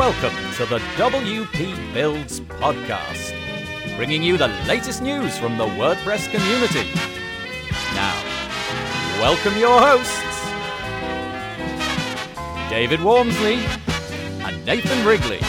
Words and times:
Welcome 0.00 0.34
to 0.54 0.64
the 0.64 0.78
WP 0.96 1.92
Builds 1.92 2.40
podcast, 2.40 3.34
bringing 3.98 4.22
you 4.22 4.38
the 4.38 4.48
latest 4.66 5.02
news 5.02 5.36
from 5.36 5.58
the 5.58 5.66
WordPress 5.66 6.30
community. 6.30 6.88
Now, 7.94 8.14
welcome 9.20 9.58
your 9.58 9.78
hosts, 9.78 10.40
David 12.70 13.00
Waumsley 13.00 13.58
and 14.42 14.64
Nathan 14.64 15.06
Wrigley. 15.06 15.40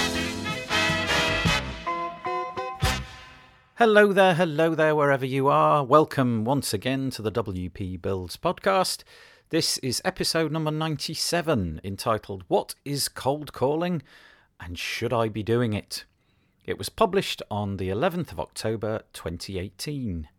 Hello 3.76 4.12
there, 4.12 4.34
hello 4.34 4.76
there, 4.76 4.98
wherever 4.98 5.26
you 5.26 5.48
are. 5.48 5.86
Welcome 5.86 6.44
once 6.44 6.74
again 6.74 7.10
to 7.12 7.22
the 7.22 7.32
WP 7.32 8.02
Builds 8.02 8.36
podcast. 8.36 9.06
This 9.50 9.78
is 9.78 10.02
episode 10.04 10.52
number 10.52 10.72
97, 10.72 11.80
entitled 11.86 12.44
What 12.50 12.76
is 12.84 13.08
Cold 13.08 13.54
Calling? 13.54 14.02
And 14.64 14.78
Should 14.78 15.12
I 15.12 15.28
Be 15.28 15.42
Doing 15.42 15.74
It? 15.74 16.06
It 16.66 16.78
was 16.78 16.90
published 16.90 17.42
on 17.50 17.78
the 17.78 17.90
11th 17.90 18.32
of 18.32 18.40
October 18.40 19.02
2018. 19.12 20.30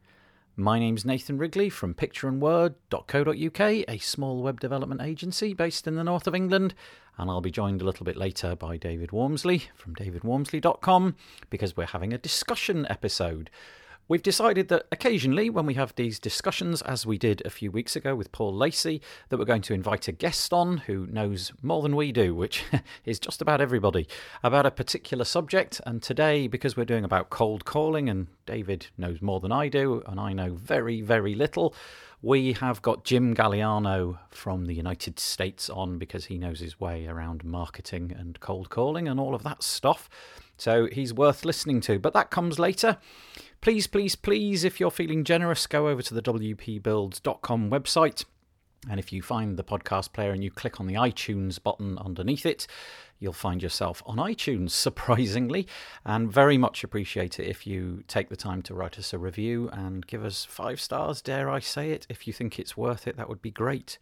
My 0.55 0.79
name's 0.79 1.05
Nathan 1.05 1.39
Wrigley 1.39 1.69
from 1.69 1.93
pictureandword.co.uk, 1.95 3.61
a 3.61 3.99
small 3.99 4.43
web 4.43 4.61
development 4.61 5.01
agency 5.03 5.55
based 5.55 5.89
in 5.89 5.97
the 5.97 6.05
north 6.05 6.29
of 6.29 6.37
England, 6.37 6.73
and 7.19 7.31
I'll 7.31 7.41
be 7.41 7.51
joined 7.51 7.83
a 7.83 7.85
little 7.85 8.05
bit 8.05 8.17
later 8.17 8.55
by 8.55 8.77
David 8.77 9.11
Waumsley 9.11 9.65
from 9.75 9.97
davidwaumsley.com 9.97 11.17
because 11.51 11.77
we're 11.77 11.87
having 11.87 12.13
a 12.13 12.19
discussion 12.19 12.87
episode 12.89 13.51
We've 14.09 14.23
decided 14.23 14.67
that 14.69 14.87
occasionally, 14.91 15.49
when 15.49 15.65
we 15.65 15.75
have 15.75 15.95
these 15.95 16.19
discussions, 16.19 16.83
as 16.83 17.07
we 17.07 17.19
did 17.19 17.41
a 17.45 17.51
few 17.51 17.71
weeks 17.71 17.95
ago 17.95 18.17
with 18.17 18.33
Paul 18.33 18.53
Lacey, 18.53 19.01
that 19.29 19.39
we're 19.39 19.45
going 19.45 19.63
to 19.63 19.75
invite 19.75 20.09
a 20.09 20.13
guest 20.13 20.53
on 20.53 20.79
who 20.79 21.07
knows 21.07 21.53
more 21.63 21.83
than 21.83 21.95
we 21.95 22.11
do, 22.11 22.35
which 22.35 22.65
is 23.05 23.21
just 23.21 23.41
about 23.41 23.61
everybody, 23.61 24.09
about 24.43 24.67
a 24.67 24.73
particular 24.73 25.25
subject. 25.25 25.81
And 25.87 26.03
today, 26.03 26.49
because 26.49 26.77
we're 26.77 26.85
doing 26.85 27.05
about 27.05 27.31
cold 27.31 27.65
calling, 27.65 28.09
and 28.09 28.27
David 28.45 28.89
knows 28.99 29.23
more 29.23 29.39
than 29.39 29.53
I 29.53 29.69
do, 29.69 30.03
and 30.07 30.19
I 30.19 30.33
know 30.33 30.55
very, 30.55 31.01
very 31.01 31.37
little, 31.37 31.73
we 32.21 32.55
have 32.55 32.83
got 32.83 33.05
Jim 33.05 33.37
Galiano 33.37 34.19
from 34.31 34.67
the 34.67 34.75
United 34.75 35.21
States 35.21 35.71
on 35.71 35.99
because 35.99 36.25
he 36.25 36.39
knows 36.39 36.59
his 36.59 36.79
way 36.81 37.07
around 37.07 37.45
marketing 37.45 38.15
and 38.19 38.39
cold 38.41 38.69
calling 38.69 39.07
and 39.07 39.21
all 39.21 39.35
of 39.35 39.45
that 39.45 39.63
stuff. 39.63 40.09
So 40.63 40.87
he's 40.87 41.13
worth 41.13 41.45
listening 41.45 41.81
to. 41.83 41.99
But 41.99 42.13
that 42.15 42.31
comes 42.31 42.61
later. 42.61 42.99
Please, 43.61 43.89
please, 43.89 44.15
please, 44.15 44.63
if 44.63 44.79
you're 44.79 44.93
feeling 44.93 45.25
generous, 45.25 45.67
go 45.67 45.89
over 45.89 46.03
to 46.03 46.15
the 46.15 46.23
WPBuilds.com 46.23 47.69
website. 47.69 48.25
And 48.89 49.01
if 49.01 49.13
you 49.13 49.23
find 49.23 49.57
the 49.57 49.65
podcast 49.65 50.13
player 50.13 50.31
and 50.31 50.45
you 50.45 50.53
click 50.53 50.79
on 50.79 50.87
the 50.87 50.95
iTunes 50.95 51.61
button 51.61 51.99
underneath 51.99 52.47
it, 52.47 52.69
you'll 53.19 53.33
find 53.33 53.61
yourself 53.61 54.05
on 54.07 54.19
iTunes, 54.19 54.71
surprisingly. 54.87 55.67
And 56.05 56.33
very 56.33 56.59
much 56.59 56.85
appreciate 56.85 57.41
it 57.41 57.49
if 57.49 57.67
you 57.67 58.05
take 58.07 58.29
the 58.29 58.37
time 58.37 58.63
to 58.63 58.75
write 58.75 59.01
us 59.01 59.13
a 59.13 59.19
review 59.19 59.69
and 59.73 60.07
give 60.07 60.25
us 60.25 60.45
five 60.45 60.81
stars, 60.81 61.21
dare 61.21 61.51
I 61.51 61.59
say 61.59 61.91
it. 61.91 62.07
If 62.09 62.29
you 62.29 62.33
think 62.33 62.61
it's 62.61 62.77
worth 62.77 63.09
it, 63.09 63.17
that 63.17 63.29
would 63.29 63.43
be 63.43 63.51
great 63.51 63.99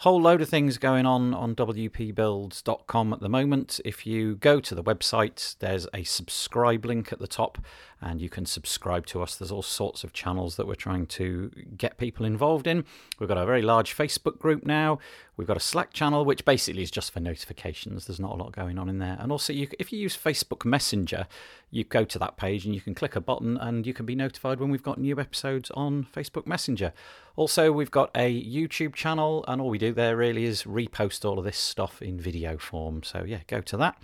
whole 0.00 0.18
load 0.18 0.40
of 0.40 0.48
things 0.48 0.78
going 0.78 1.04
on 1.04 1.34
on 1.34 1.54
wpbuilds.com 1.54 3.12
at 3.12 3.20
the 3.20 3.28
moment. 3.28 3.80
If 3.84 4.06
you 4.06 4.36
go 4.36 4.58
to 4.58 4.74
the 4.74 4.82
website, 4.82 5.58
there's 5.58 5.86
a 5.92 6.04
subscribe 6.04 6.86
link 6.86 7.12
at 7.12 7.18
the 7.18 7.26
top, 7.26 7.58
and 8.00 8.20
you 8.20 8.28
can 8.28 8.46
subscribe 8.46 9.06
to 9.06 9.22
us. 9.22 9.36
There's 9.36 9.52
all 9.52 9.62
sorts 9.62 10.04
of 10.04 10.12
channels 10.12 10.56
that 10.56 10.66
we're 10.66 10.74
trying 10.74 11.06
to 11.06 11.50
get 11.76 11.98
people 11.98 12.24
involved 12.24 12.66
in. 12.66 12.84
We've 13.18 13.28
got 13.28 13.38
a 13.38 13.44
very 13.44 13.62
large 13.62 13.96
Facebook 13.96 14.38
group 14.38 14.64
now. 14.64 14.98
We've 15.36 15.46
got 15.46 15.56
a 15.56 15.60
Slack 15.60 15.92
channel, 15.92 16.24
which 16.24 16.44
basically 16.44 16.82
is 16.82 16.90
just 16.90 17.12
for 17.12 17.20
notifications. 17.20 18.06
There's 18.06 18.20
not 18.20 18.32
a 18.32 18.36
lot 18.36 18.52
going 18.52 18.78
on 18.78 18.88
in 18.88 18.98
there. 18.98 19.16
And 19.20 19.30
also, 19.32 19.52
you, 19.52 19.68
if 19.78 19.92
you 19.92 19.98
use 19.98 20.16
Facebook 20.16 20.64
Messenger, 20.64 21.26
you 21.70 21.84
go 21.84 22.04
to 22.04 22.18
that 22.18 22.36
page 22.36 22.64
and 22.64 22.74
you 22.74 22.80
can 22.80 22.94
click 22.94 23.16
a 23.16 23.20
button 23.20 23.56
and 23.56 23.86
you 23.86 23.94
can 23.94 24.06
be 24.06 24.14
notified 24.14 24.60
when 24.60 24.70
we've 24.70 24.82
got 24.82 24.98
new 24.98 25.18
episodes 25.18 25.70
on 25.72 26.06
Facebook 26.14 26.46
Messenger. 26.46 26.92
Also, 27.36 27.72
we've 27.72 27.90
got 27.90 28.10
a 28.14 28.42
YouTube 28.42 28.94
channel, 28.94 29.44
and 29.48 29.60
all 29.60 29.70
we 29.70 29.78
do 29.78 29.92
there 29.92 30.16
really 30.16 30.44
is 30.44 30.64
repost 30.64 31.24
all 31.24 31.38
of 31.38 31.44
this 31.44 31.56
stuff 31.56 32.02
in 32.02 32.20
video 32.20 32.58
form. 32.58 33.02
So, 33.02 33.24
yeah, 33.24 33.40
go 33.46 33.60
to 33.60 33.76
that. 33.78 33.96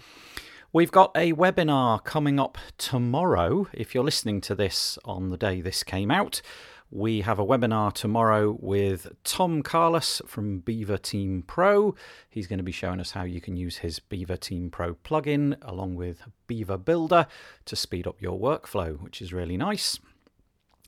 We've 0.76 0.92
got 0.92 1.12
a 1.16 1.32
webinar 1.32 2.04
coming 2.04 2.38
up 2.38 2.59
tomorrow. 2.76 3.66
If 3.72 3.94
you're 3.94 4.04
listening 4.04 4.42
to 4.42 4.54
this 4.54 4.98
on 5.06 5.31
the 5.31 5.38
day 5.38 5.62
this 5.62 5.82
came 5.82 6.10
out, 6.10 6.42
we 6.91 7.22
have 7.22 7.38
a 7.38 7.47
webinar 7.47 7.94
tomorrow 7.94 8.59
with 8.60 9.09
Tom 9.25 9.62
Carlos 9.62 10.20
from 10.26 10.59
Beaver 10.59 10.98
Team 10.98 11.44
Pro. 11.47 11.94
He's 12.28 12.47
going 12.47 12.59
to 12.59 12.62
be 12.62 12.72
showing 12.72 13.00
us 13.00 13.12
how 13.12 13.22
you 13.22 13.41
can 13.41 13.56
use 13.56 13.78
his 13.78 14.00
Beaver 14.00 14.37
Team 14.37 14.69
Pro 14.69 14.97
plugin 14.97 15.56
along 15.62 15.94
with 15.94 16.20
Beaver 16.47 16.76
Builder 16.76 17.26
to 17.64 17.75
speed 17.75 18.06
up 18.06 18.20
your 18.20 18.38
workflow, 18.38 19.00
which 19.00 19.22
is 19.22 19.32
really 19.32 19.56
nice. 19.56 19.98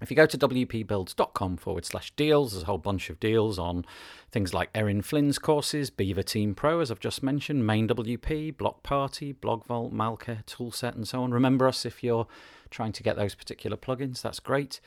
If 0.00 0.10
you 0.10 0.16
go 0.16 0.26
to 0.26 0.38
wpbuilds.com 0.38 1.56
forward 1.56 1.84
slash 1.84 2.12
deals, 2.12 2.52
there's 2.52 2.62
a 2.62 2.66
whole 2.66 2.78
bunch 2.78 3.10
of 3.10 3.18
deals 3.18 3.58
on 3.58 3.84
things 4.30 4.54
like 4.54 4.70
Erin 4.74 5.02
Flynn's 5.02 5.38
courses, 5.38 5.90
Beaver 5.90 6.22
Team 6.22 6.54
Pro, 6.54 6.80
as 6.80 6.90
I've 6.90 7.00
just 7.00 7.22
mentioned, 7.22 7.64
MainWP, 7.64 8.56
Block 8.56 8.82
Party, 8.82 9.32
Blog 9.32 9.58
BlogVault, 9.66 9.92
Malcare, 9.92 10.44
Toolset, 10.44 10.94
and 10.94 11.06
so 11.06 11.22
on. 11.22 11.32
Remember 11.32 11.66
us 11.66 11.84
if 11.84 12.04
you're 12.04 12.26
trying 12.70 12.92
to 12.92 13.02
get 13.02 13.16
those 13.16 13.34
particular 13.34 13.76
plugins, 13.76 14.22
that's 14.22 14.40
great. 14.40 14.80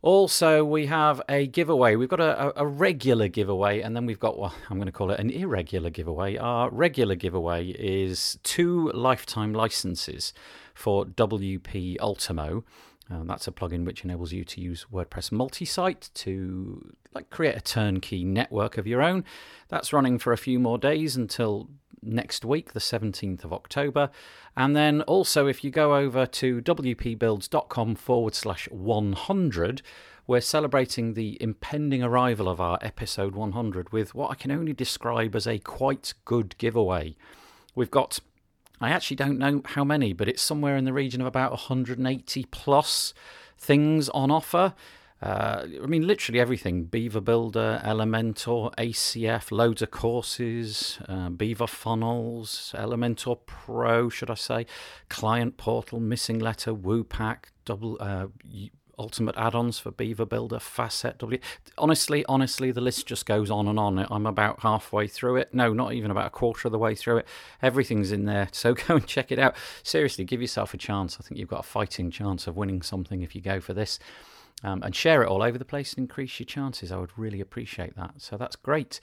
Also, 0.00 0.64
we 0.64 0.86
have 0.86 1.20
a 1.28 1.48
giveaway. 1.48 1.96
We've 1.96 2.08
got 2.08 2.20
a, 2.20 2.60
a, 2.60 2.64
regular 2.64 3.26
giveaway, 3.26 3.80
and 3.80 3.96
then 3.96 4.06
we've 4.06 4.20
got, 4.20 4.38
well, 4.38 4.54
I'm 4.70 4.76
going 4.76 4.86
to 4.86 4.92
call 4.92 5.10
it 5.10 5.18
an 5.18 5.30
irregular 5.30 5.90
giveaway. 5.90 6.36
Our 6.36 6.70
regular 6.70 7.16
giveaway 7.16 7.68
is 7.70 8.38
two 8.44 8.92
lifetime 8.92 9.52
licenses 9.52 10.32
for 10.72 11.04
WP 11.04 11.96
Ultimo. 12.00 12.64
Um, 13.10 13.26
that's 13.26 13.48
a 13.48 13.52
plugin 13.52 13.84
which 13.84 14.04
enables 14.04 14.32
you 14.32 14.44
to 14.44 14.60
use 14.60 14.86
WordPress 14.92 15.32
multi-site 15.32 16.10
to 16.14 16.94
like 17.14 17.30
create 17.30 17.56
a 17.56 17.60
turnkey 17.60 18.24
network 18.24 18.76
of 18.76 18.86
your 18.86 19.02
own. 19.02 19.24
That's 19.68 19.92
running 19.92 20.18
for 20.18 20.32
a 20.32 20.38
few 20.38 20.58
more 20.58 20.78
days 20.78 21.16
until 21.16 21.68
next 22.02 22.44
week, 22.44 22.72
the 22.72 22.80
17th 22.80 23.44
of 23.44 23.52
October. 23.52 24.10
And 24.56 24.76
then 24.76 25.02
also, 25.02 25.46
if 25.46 25.64
you 25.64 25.70
go 25.70 25.96
over 25.96 26.26
to 26.26 26.60
wpbuilds.com 26.60 27.94
forward 27.94 28.34
slash 28.34 28.68
100, 28.70 29.82
we're 30.26 30.40
celebrating 30.40 31.14
the 31.14 31.40
impending 31.40 32.02
arrival 32.02 32.48
of 32.48 32.60
our 32.60 32.78
episode 32.82 33.34
100 33.34 33.92
with 33.92 34.14
what 34.14 34.30
I 34.30 34.34
can 34.34 34.50
only 34.50 34.74
describe 34.74 35.34
as 35.34 35.46
a 35.46 35.58
quite 35.58 36.12
good 36.24 36.56
giveaway. 36.58 37.16
We've 37.74 37.90
got 37.90 38.20
I 38.80 38.90
actually 38.90 39.16
don't 39.16 39.38
know 39.38 39.62
how 39.64 39.84
many, 39.84 40.12
but 40.12 40.28
it's 40.28 40.42
somewhere 40.42 40.76
in 40.76 40.84
the 40.84 40.92
region 40.92 41.20
of 41.20 41.26
about 41.26 41.50
180 41.52 42.44
plus 42.50 43.14
things 43.56 44.08
on 44.10 44.30
offer. 44.30 44.74
Uh, 45.20 45.66
I 45.82 45.86
mean, 45.86 46.06
literally 46.06 46.38
everything 46.38 46.84
Beaver 46.84 47.20
Builder, 47.20 47.80
Elementor, 47.84 48.72
ACF, 48.76 49.50
loads 49.50 49.82
of 49.82 49.90
courses, 49.90 51.00
uh, 51.08 51.28
Beaver 51.28 51.66
Funnels, 51.66 52.72
Elementor 52.76 53.40
Pro, 53.44 54.08
should 54.08 54.30
I 54.30 54.34
say, 54.34 54.66
Client 55.08 55.56
Portal, 55.56 55.98
Missing 55.98 56.40
Lettr, 56.40 56.80
Woopack, 56.80 57.46
double, 57.64 57.96
uh, 57.98 58.28
ultimate 58.98 59.36
add-ons 59.36 59.78
for 59.78 59.90
Beaver 59.90 60.26
Builder, 60.26 60.58
Facet 60.58 61.18
W. 61.18 61.38
Honestly, 61.76 62.24
honestly, 62.26 62.70
the 62.70 62.80
list 62.80 63.06
just 63.06 63.26
goes 63.26 63.50
on 63.50 63.68
and 63.68 63.78
on. 63.78 64.06
I'm 64.10 64.26
about 64.26 64.60
halfway 64.60 65.06
through 65.06 65.36
it. 65.36 65.54
No, 65.54 65.72
not 65.72 65.92
even 65.92 66.10
about 66.10 66.26
a 66.26 66.30
quarter 66.30 66.68
of 66.68 66.72
the 66.72 66.78
way 66.78 66.94
through 66.94 67.18
it. 67.18 67.28
Everything's 67.62 68.12
in 68.12 68.24
there, 68.24 68.48
so 68.52 68.74
go 68.88 68.96
and 68.96 69.06
check 69.06 69.30
it 69.32 69.38
out. 69.38 69.54
Seriously, 69.82 70.24
give 70.24 70.40
yourself 70.40 70.74
a 70.74 70.78
chance. 70.78 71.16
I 71.20 71.22
think 71.22 71.38
you've 71.38 71.48
got 71.48 71.60
a 71.60 71.64
fighting 71.64 72.10
chance 72.10 72.46
of 72.46 72.56
winning 72.56 72.82
something 72.82 73.22
if 73.22 73.34
you 73.34 73.40
go 73.40 73.60
for 73.60 73.74
this. 73.74 73.98
Um, 74.64 74.82
and 74.82 74.94
share 74.94 75.22
it 75.22 75.28
all 75.28 75.44
over 75.44 75.56
the 75.56 75.64
place 75.64 75.92
and 75.92 76.02
increase 76.02 76.40
your 76.40 76.46
chances. 76.46 76.90
I 76.90 76.96
would 76.96 77.16
really 77.16 77.40
appreciate 77.40 77.94
that. 77.94 78.14
So 78.16 78.36
that's 78.36 78.56
great. 78.56 78.98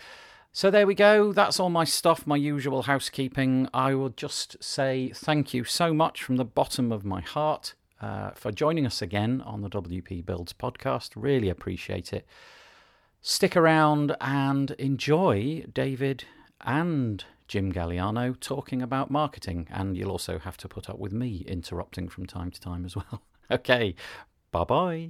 So 0.51 0.71
there 0.71 0.87
we 0.87 0.95
go. 0.95 1.33
That's 1.33 1.59
all 1.59 1.69
my 1.69 1.83
stuff, 1.83 2.25
my 2.25 2.37
usual 2.37 2.83
housekeeping. 2.83 3.69
I 3.73 3.93
will 3.93 4.09
just 4.09 4.61
say 4.63 5.11
thank 5.13 5.53
you 5.53 5.63
so 5.63 5.93
much 5.93 6.23
from 6.23 6.35
the 6.35 6.45
bottom 6.45 6.91
of 6.91 7.03
my 7.05 7.21
heart 7.21 7.73
uh, 8.01 8.31
for 8.31 8.51
joining 8.51 8.85
us 8.85 9.01
again 9.01 9.41
on 9.41 9.61
the 9.61 9.69
WP 9.69 10.25
Builds 10.25 10.53
podcast. 10.53 11.11
Really 11.15 11.49
appreciate 11.49 12.13
it. 12.13 12.25
Stick 13.21 13.55
around 13.55 14.15
and 14.21 14.71
enjoy 14.71 15.65
David 15.73 16.25
and 16.61 17.23
Jim 17.47 17.71
Galiano 17.71 18.39
talking 18.39 18.81
about 18.81 19.09
marketing. 19.09 19.67
And 19.71 19.97
you'll 19.97 20.11
also 20.11 20.39
have 20.39 20.57
to 20.57 20.67
put 20.67 20.89
up 20.89 20.99
with 20.99 21.13
me 21.13 21.43
interrupting 21.47 22.09
from 22.09 22.25
time 22.25 22.51
to 22.51 22.59
time 22.59 22.85
as 22.85 22.95
well. 22.95 23.21
okay, 23.51 23.95
bye 24.51 24.63
bye. 24.63 25.09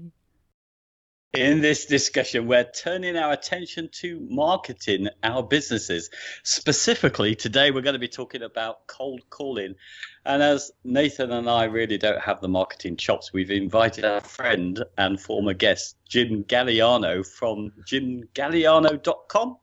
In 1.33 1.59
this 1.59 1.85
discussion, 1.85 2.47
we're 2.47 2.63
turning 2.63 3.17
our 3.17 3.33
attention 3.33 3.89
to 3.93 4.25
marketing 4.29 5.09
our 5.21 5.43
businesses. 5.43 6.09
Specifically, 6.43 7.35
today 7.35 7.71
we're 7.71 7.81
going 7.81 7.93
to 7.93 7.99
be 7.99 8.07
talking 8.07 8.41
about 8.41 8.87
cold 8.87 9.21
calling. 9.29 9.75
And 10.23 10.41
as 10.41 10.71
Nathan 10.85 11.31
and 11.31 11.49
I 11.49 11.65
really 11.65 11.97
don't 11.97 12.21
have 12.21 12.39
the 12.39 12.47
marketing 12.47 12.95
chops, 12.95 13.33
we've 13.33 13.51
invited 13.51 14.05
our 14.05 14.21
friend 14.21 14.81
and 14.97 15.19
former 15.19 15.53
guest, 15.53 15.97
Jim 16.07 16.45
Galiano 16.45 17.25
from 17.27 17.73
jimgaliano.com. 17.85 19.57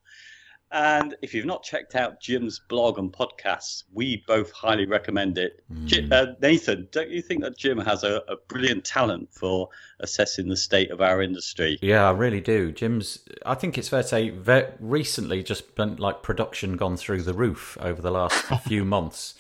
And 0.73 1.15
if 1.21 1.35
you've 1.35 1.45
not 1.45 1.63
checked 1.63 1.95
out 1.95 2.19
Jim's 2.19 2.59
blog 2.59 2.99
and 2.99 3.13
podcasts, 3.13 3.85
we 3.93 4.25
both 4.27 4.51
highly 4.53 4.87
recommend 4.87 5.37
it. 5.37 5.63
Mm. 5.71 5.85
Jim, 5.85 6.09
uh, 6.11 6.27
Nathan, 6.41 6.89
don't 6.91 7.11
you 7.11 7.21
think 7.21 7.43
that 7.43 7.59
Jim 7.59 7.77
has 7.79 8.03
a, 8.05 8.23
a, 8.27 8.37
brilliant 8.49 8.87
talent 8.87 9.29
for 9.33 9.69
assessing 10.01 10.49
the 10.49 10.57
state 10.57 10.91
of 10.91 11.03
our 11.03 11.21
industry? 11.21 11.79
Yeah, 11.83 12.09
I 12.09 12.13
really 12.13 12.41
do. 12.41 12.73
Jim's, 12.73 13.19
I 13.45 13.55
think 13.55 13.77
it's 13.77 13.91
fair 13.91 14.03
to 14.03 14.09
say, 14.09 14.31
very 14.31 14.67
recently 14.81 15.43
just 15.43 15.75
been 15.75 15.97
like 15.97 16.23
production 16.23 16.79
gone 16.79 16.97
through 16.97 17.23
the 17.23 17.35
roof 17.35 17.77
over 17.79 18.01
the 18.01 18.11
last 18.11 18.35
few 18.67 18.87
months. 18.87 19.35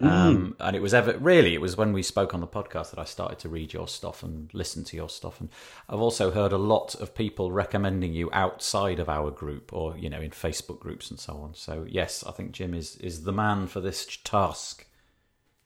Um, 0.00 0.54
mm. 0.54 0.56
And 0.60 0.76
it 0.76 0.82
was 0.82 0.94
ever 0.94 1.18
really 1.18 1.54
it 1.54 1.60
was 1.60 1.76
when 1.76 1.92
we 1.92 2.02
spoke 2.02 2.32
on 2.32 2.40
the 2.40 2.46
podcast 2.46 2.90
that 2.90 3.00
I 3.00 3.04
started 3.04 3.40
to 3.40 3.48
read 3.48 3.72
your 3.72 3.88
stuff 3.88 4.22
and 4.22 4.48
listen 4.54 4.84
to 4.84 4.96
your 4.96 5.08
stuff. 5.08 5.40
And 5.40 5.48
I've 5.88 5.98
also 5.98 6.30
heard 6.30 6.52
a 6.52 6.58
lot 6.58 6.94
of 6.94 7.14
people 7.14 7.50
recommending 7.50 8.12
you 8.12 8.30
outside 8.32 9.00
of 9.00 9.08
our 9.08 9.30
group 9.30 9.72
or 9.72 9.96
you 9.98 10.08
know 10.08 10.20
in 10.20 10.30
Facebook 10.30 10.78
groups 10.78 11.10
and 11.10 11.18
so 11.18 11.34
on. 11.38 11.54
So 11.54 11.84
yes, 11.88 12.22
I 12.24 12.30
think 12.30 12.52
Jim 12.52 12.74
is 12.74 12.96
is 12.96 13.24
the 13.24 13.32
man 13.32 13.66
for 13.66 13.80
this 13.80 14.06
task. 14.22 14.86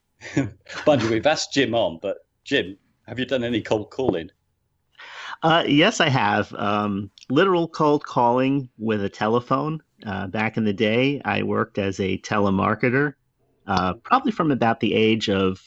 Mind 0.87 1.02
you, 1.02 1.11
we've 1.11 1.26
asked 1.26 1.52
Jim 1.52 1.75
on, 1.75 1.99
but 2.00 2.19
Jim, 2.44 2.78
have 3.06 3.19
you 3.19 3.26
done 3.26 3.44
any 3.44 3.61
cold 3.61 3.90
calling? 3.90 4.31
Uh, 5.43 5.64
yes, 5.67 6.00
I 6.00 6.08
have. 6.08 6.55
Um, 6.55 7.11
literal 7.28 7.67
cold 7.67 8.05
calling 8.05 8.69
with 8.78 9.05
a 9.05 9.08
telephone. 9.08 9.82
Uh, 10.06 10.28
back 10.28 10.56
in 10.56 10.64
the 10.64 10.73
day, 10.73 11.20
I 11.25 11.43
worked 11.43 11.78
as 11.78 11.99
a 11.99 12.19
telemarketer 12.19 13.14
uh, 13.67 13.94
probably 13.94 14.32
from 14.32 14.50
about 14.50 14.81
the 14.81 14.94
age 14.94 15.29
of 15.29 15.61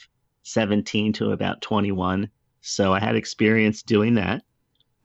17 0.43 1.13
to 1.13 1.31
about 1.31 1.61
21. 1.61 2.29
So 2.61 2.93
I 2.93 2.99
had 2.99 3.15
experience 3.15 3.83
doing 3.83 4.15
that. 4.15 4.43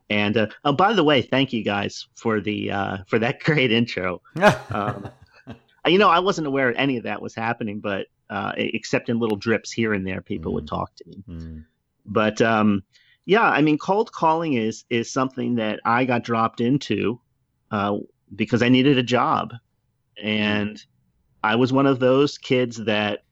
And 0.09 0.37
uh, 0.37 0.49
oh, 0.65 0.73
by 0.73 0.93
the 0.93 1.05
way, 1.05 1.23
thank 1.23 1.53
you 1.53 1.63
guys 1.63 2.09
for 2.17 2.41
the 2.41 2.73
uh, 2.73 2.97
for 3.07 3.19
that 3.21 3.41
great 3.45 3.71
intro. 3.71 4.21
um, 4.71 5.09
you 5.87 5.99
know, 5.99 6.09
I 6.09 6.19
wasn't 6.19 6.49
aware 6.49 6.77
any 6.77 6.97
of 6.97 7.05
that 7.05 7.23
was 7.23 7.35
happening, 7.35 7.81
but 7.81 8.07
uh, 8.29 8.53
except 8.57 9.09
in 9.09 9.19
little 9.19 9.37
drips 9.37 9.71
here 9.71 9.95
and 9.95 10.07
there, 10.07 10.21
people 10.21 10.53
mm. 10.53 10.57
would 10.57 10.67
talk 10.69 10.95
to 10.97 11.05
me. 11.09 11.25
Mm. 11.29 11.65
But 12.07 12.41
um, 12.41 12.83
yeah, 13.25 13.43
I 13.49 13.63
mean, 13.63 13.79
cold 13.79 14.13
calling 14.13 14.55
is 14.55 14.85
is 14.91 15.13
something 15.13 15.55
that 15.57 15.81
I 15.85 16.05
got 16.05 16.25
dropped 16.25 16.61
into 16.61 17.21
uh, 17.71 17.99
because 18.35 18.63
I 18.63 18.69
needed 18.69 18.99
a 18.99 19.03
job, 19.03 19.53
and 20.21 20.83
I 21.43 21.57
was 21.57 21.73
one 21.73 21.87
of 21.87 22.01
those 22.01 22.39
kids 22.39 22.77
that 22.85 23.25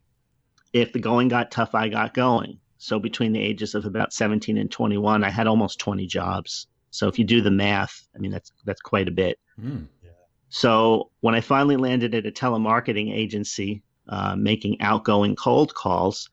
if 0.72 0.92
the 0.92 0.98
going 0.98 1.28
got 1.28 1.50
tough, 1.50 1.74
I 1.74 1.88
got 1.88 2.14
going. 2.14 2.58
So 2.78 2.98
between 2.98 3.32
the 3.32 3.40
ages 3.40 3.74
of 3.74 3.84
about 3.84 4.12
17 4.12 4.56
and 4.56 4.70
21, 4.70 5.24
I 5.24 5.30
had 5.30 5.46
almost 5.46 5.78
20 5.80 6.06
jobs. 6.06 6.68
So 6.90 7.08
if 7.08 7.18
you 7.18 7.24
do 7.24 7.40
the 7.40 7.50
math, 7.50 8.06
I 8.14 8.18
mean 8.18 8.30
that's 8.30 8.52
that's 8.64 8.80
quite 8.80 9.08
a 9.08 9.12
bit. 9.12 9.38
Mm. 9.60 9.86
Yeah. 10.02 10.10
So 10.48 11.10
when 11.20 11.34
I 11.34 11.40
finally 11.40 11.76
landed 11.76 12.14
at 12.14 12.26
a 12.26 12.30
telemarketing 12.30 13.12
agency 13.12 13.82
uh, 14.08 14.36
making 14.36 14.80
outgoing 14.80 15.36
cold 15.36 15.74
calls, 15.74 16.30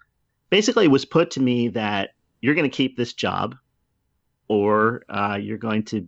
basically 0.50 0.86
it 0.86 0.92
was 0.92 1.04
put 1.04 1.32
to 1.32 1.42
me 1.42 1.68
that 1.70 2.12
you're 2.42 2.56
going 2.56 2.70
to 2.70 2.76
keep 2.76 2.96
this 2.96 3.14
job, 3.14 3.56
or 4.48 5.04
uh, 5.10 5.38
you're 5.42 5.58
going 5.58 5.84
to 5.84 6.08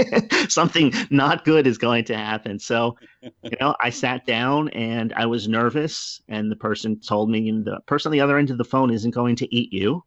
something 0.48 0.92
not 1.10 1.44
good 1.44 1.66
is 1.66 1.78
going 1.78 2.04
to 2.04 2.16
happen. 2.16 2.58
So, 2.58 2.96
you 3.42 3.56
know, 3.60 3.74
I 3.80 3.90
sat 3.90 4.26
down 4.26 4.68
and 4.70 5.12
I 5.14 5.26
was 5.26 5.48
nervous, 5.48 6.22
and 6.28 6.50
the 6.50 6.56
person 6.56 7.00
told 7.00 7.30
me, 7.30 7.50
the 7.50 7.80
person 7.86 8.10
on 8.10 8.12
the 8.12 8.20
other 8.20 8.38
end 8.38 8.50
of 8.50 8.58
the 8.58 8.64
phone 8.64 8.90
isn't 8.90 9.12
going 9.12 9.36
to 9.36 9.54
eat 9.54 9.72
you. 9.72 10.02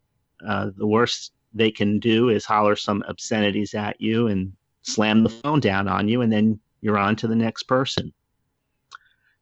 Uh, 0.45 0.71
the 0.75 0.87
worst 0.87 1.33
they 1.53 1.71
can 1.71 1.99
do 1.99 2.29
is 2.29 2.45
holler 2.45 2.75
some 2.75 3.03
obscenities 3.07 3.73
at 3.73 3.99
you 3.99 4.27
and 4.27 4.51
slam 4.81 5.23
the 5.23 5.29
phone 5.29 5.59
down 5.59 5.87
on 5.87 6.07
you, 6.07 6.21
and 6.21 6.31
then 6.31 6.59
you're 6.81 6.97
on 6.97 7.15
to 7.17 7.27
the 7.27 7.35
next 7.35 7.63
person. 7.63 8.13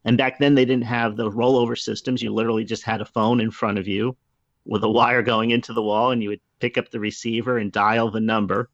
And 0.06 0.18
back 0.18 0.38
then, 0.38 0.54
they 0.54 0.66
didn't 0.66 0.86
have 0.86 1.16
the 1.16 1.31
rollover 1.31 1.78
systems. 1.78 2.22
You 2.22 2.34
literally 2.34 2.66
just 2.66 2.84
had 2.84 3.01
a 3.01 3.06
phone 3.06 3.39
in 3.39 3.51
front 3.51 3.80
of 3.80 3.88
you 3.88 4.18
with 4.66 4.84
a 4.84 4.89
wire 4.89 5.22
going 5.22 5.51
into 5.51 5.74
the 5.74 5.81
wall, 5.81 6.12
and 6.12 6.22
you 6.22 6.30
would 6.30 6.42
pick 6.60 6.78
up 6.78 6.89
the 6.89 7.00
receiver 7.00 7.57
and 7.57 7.72
dial 7.72 8.12
the 8.12 8.19
number 8.19 8.69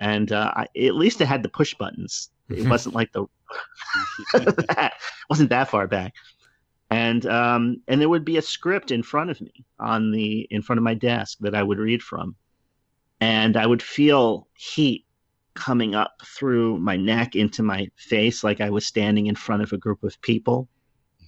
and 0.00 0.32
uh, 0.32 0.52
I, 0.56 0.62
at 0.62 0.94
least 0.94 1.20
it 1.20 1.26
had 1.26 1.42
the 1.42 1.48
push 1.48 1.74
buttons. 1.74 2.30
It 2.48 2.66
wasn't 2.68 2.94
like 2.94 3.12
the 3.12 3.26
that, 4.32 4.94
wasn't 5.28 5.50
that 5.50 5.68
far 5.68 5.86
back, 5.86 6.14
and 6.90 7.24
um, 7.26 7.82
and 7.86 8.00
there 8.00 8.08
would 8.08 8.24
be 8.24 8.38
a 8.38 8.42
script 8.42 8.90
in 8.90 9.02
front 9.02 9.30
of 9.30 9.40
me 9.40 9.64
on 9.78 10.10
the 10.10 10.48
in 10.50 10.62
front 10.62 10.78
of 10.78 10.82
my 10.82 10.94
desk 10.94 11.38
that 11.40 11.54
I 11.54 11.62
would 11.62 11.78
read 11.78 12.02
from, 12.02 12.34
and 13.20 13.56
I 13.56 13.66
would 13.66 13.82
feel 13.82 14.48
heat 14.56 15.04
coming 15.54 15.94
up 15.94 16.14
through 16.24 16.78
my 16.78 16.96
neck 16.96 17.34
into 17.36 17.62
my 17.62 17.90
face 17.96 18.42
like 18.42 18.60
I 18.60 18.70
was 18.70 18.86
standing 18.86 19.26
in 19.26 19.34
front 19.34 19.62
of 19.62 19.72
a 19.72 19.78
group 19.78 20.02
of 20.02 20.20
people, 20.22 20.68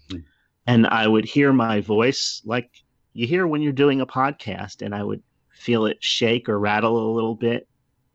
mm-hmm. 0.08 0.20
and 0.66 0.86
I 0.86 1.06
would 1.06 1.24
hear 1.24 1.52
my 1.52 1.80
voice 1.80 2.40
like 2.44 2.70
you 3.12 3.26
hear 3.26 3.46
when 3.46 3.60
you're 3.60 3.72
doing 3.72 4.00
a 4.00 4.06
podcast, 4.06 4.80
and 4.80 4.94
I 4.94 5.02
would 5.02 5.22
feel 5.50 5.86
it 5.86 5.98
shake 6.00 6.48
or 6.48 6.58
rattle 6.58 7.10
a 7.10 7.14
little 7.14 7.34
bit 7.34 7.68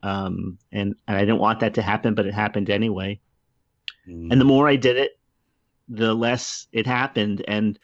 um, 0.08 0.58
and, 0.72 0.96
and 1.06 1.18
I 1.18 1.20
didn't 1.20 1.40
want 1.40 1.60
that 1.60 1.74
to 1.74 1.82
happen, 1.82 2.16
but 2.16 2.26
it 2.26 2.34
happened 2.34 2.70
anyway. 2.70 3.20
Mm. 4.08 4.32
And 4.32 4.40
the 4.40 4.46
more 4.46 4.70
I 4.70 4.78
did 4.78 4.96
it, 4.96 5.20
the 5.90 6.14
less 6.14 6.68
it 6.72 6.88
happened. 6.88 7.44
And 7.46 7.78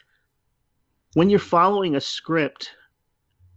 when 1.15 1.29
you're 1.29 1.39
following 1.39 1.97
a 1.97 2.01
script, 2.01 2.69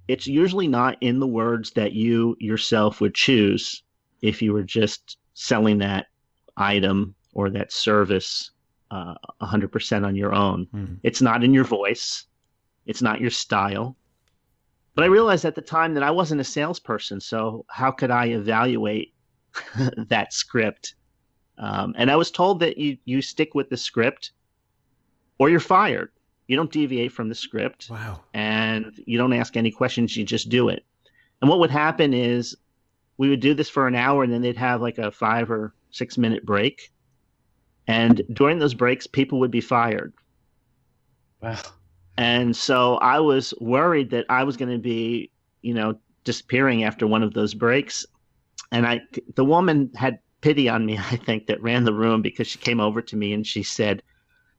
it's 0.09 0.27
usually 0.27 0.67
not 0.67 0.97
in 1.01 1.21
the 1.21 1.29
words 1.29 1.71
that 1.73 1.93
you 1.93 2.37
yourself 2.41 3.01
would 3.01 3.15
choose 3.15 3.85
if 4.21 4.43
you 4.43 4.53
were 4.53 4.65
just 4.65 5.17
selling 5.35 5.79
that 5.79 6.07
item 6.57 7.15
or 7.35 7.51
that 7.51 7.73
service 7.73 8.51
uh, 8.91 9.15
100% 9.41 10.05
on 10.05 10.17
your 10.17 10.35
own. 10.35 10.67
Mm. 10.75 10.99
It's 11.05 11.23
not 11.23 11.45
in 11.45 11.55
your 11.55 11.65
voice, 11.65 12.25
it's 12.85 13.03
not 13.03 13.21
your 13.21 13.31
style, 13.31 13.97
but 14.97 15.05
I 15.05 15.09
realized 15.09 15.45
at 15.45 15.55
the 15.55 15.61
time 15.61 15.93
that 15.95 16.03
I 16.03 16.11
wasn't 16.11 16.41
a 16.41 16.45
salesperson, 16.45 17.21
so 17.21 17.67
how 17.69 17.91
could 17.91 18.11
I 18.11 18.29
evaluate 18.29 19.13
that 20.09 20.33
script? 20.33 20.95
Um, 21.59 21.95
and 21.99 22.11
I 22.11 22.17
was 22.17 22.31
told 22.31 22.61
that 22.61 22.79
you 22.79 22.97
you 23.05 23.21
stick 23.21 23.55
with 23.55 23.69
the 23.69 23.77
script, 23.77 24.33
or 25.39 25.51
you're 25.51 25.61
fired. 25.61 26.11
You 26.49 26.57
don't 26.57 26.73
deviate 26.73 27.13
from 27.13 27.29
the 27.29 27.35
script. 27.35 27.89
Wow. 27.91 28.21
And 28.33 28.93
you 29.05 29.19
don't 29.19 29.35
ask 29.35 29.57
any 29.57 29.71
questions. 29.71 30.17
You 30.17 30.25
just 30.25 30.49
do 30.49 30.71
it. 30.71 30.83
And 31.43 31.51
what 31.51 31.59
would 31.59 31.71
happen 31.71 32.15
is 32.15 32.57
we 33.19 33.29
would 33.29 33.41
do 33.41 33.53
this 33.53 33.69
for 33.69 33.87
an 33.87 33.95
hour, 33.95 34.25
and 34.25 34.33
then 34.33 34.41
they'd 34.41 34.57
have 34.57 34.81
like 34.81 34.97
a 34.97 35.11
five 35.11 35.51
or 35.51 35.75
six 35.91 36.17
minute 36.17 36.47
break. 36.47 36.91
And 37.87 38.23
during 38.33 38.61
those 38.61 38.75
breaks, 38.75 39.07
people 39.07 39.41
would 39.41 39.51
be 39.51 39.61
fired. 39.61 40.15
Wow. 41.43 41.59
And 42.19 42.57
so 42.57 42.97
I 42.97 43.21
was 43.21 43.53
worried 43.61 44.11
that 44.11 44.27
I 44.29 44.45
was 44.45 44.57
going 44.57 44.73
to 44.73 44.79
be, 44.79 45.31
you 45.63 45.75
know, 45.75 45.99
disappearing 46.25 46.85
after 46.85 47.07
one 47.07 47.23
of 47.23 47.35
those 47.35 47.55
breaks. 47.55 48.07
And 48.73 48.87
I, 48.87 49.01
the 49.35 49.45
woman 49.45 49.91
had 49.95 50.19
pity 50.41 50.69
on 50.69 50.87
me, 50.87 50.99
I 50.99 51.17
think, 51.17 51.47
that 51.47 51.63
ran 51.63 51.85
the 51.85 51.93
room 51.93 52.23
because 52.23 52.47
she 52.47 52.59
came 52.59 52.81
over 52.81 53.03
to 53.03 53.17
me 53.17 53.33
and 53.33 53.47
she 53.47 53.63
said, 53.63 54.03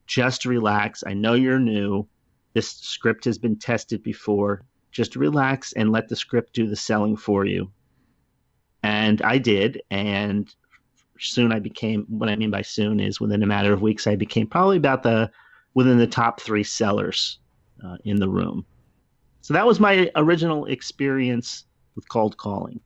just 0.06 0.46
relax. 0.46 1.04
I 1.06 1.14
know 1.14 1.34
you're 1.34 1.60
new. 1.60 2.08
This 2.54 2.70
script 2.70 3.26
has 3.26 3.38
been 3.38 3.58
tested 3.58 4.04
before. 4.04 4.64
Just 4.92 5.16
relax 5.16 5.74
and 5.74 5.92
let 5.92 6.08
the 6.08 6.16
script 6.16 6.54
do 6.54 6.68
the 6.68 6.76
selling 6.76 7.18
for 7.18 7.46
you. 7.46 7.72
And 8.84 9.22
I 9.22 9.38
did. 9.38 9.82
And 9.92 10.54
soon 11.20 11.52
I 11.52 11.60
became, 11.60 12.06
what 12.08 12.30
I 12.30 12.36
mean 12.36 12.52
by 12.52 12.62
soon 12.62 13.00
is 13.00 13.20
within 13.20 13.44
a 13.44 13.48
matter 13.48 13.74
of 13.74 13.82
weeks, 13.82 14.08
I 14.08 14.16
became 14.16 14.48
probably 14.48 14.78
about 14.78 15.04
the, 15.04 15.30
within 15.74 15.98
the 15.98 16.08
top 16.08 16.40
three 16.40 16.64
sellers 16.64 17.40
uh, 17.84 17.98
in 18.04 18.20
the 18.20 18.30
room. 18.30 18.66
So 19.42 19.54
that 19.54 19.66
was 19.66 19.80
my 19.80 20.12
original 20.16 20.66
experience 20.66 21.66
with 21.96 22.08
cold 22.10 22.38
calling. 22.38 22.80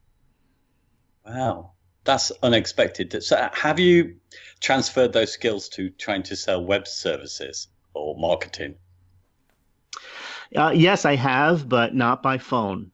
Wow, 1.25 1.71
that's 2.03 2.31
unexpected. 2.43 3.23
So, 3.23 3.49
have 3.53 3.79
you 3.79 4.15
transferred 4.59 5.13
those 5.13 5.31
skills 5.31 5.69
to 5.69 5.89
trying 5.91 6.23
to 6.23 6.35
sell 6.35 6.63
web 6.63 6.87
services 6.87 7.67
or 7.93 8.15
marketing? 8.17 8.75
Uh, 10.55 10.71
yes, 10.75 11.05
I 11.05 11.15
have, 11.15 11.69
but 11.69 11.95
not 11.95 12.21
by 12.21 12.37
phone. 12.37 12.91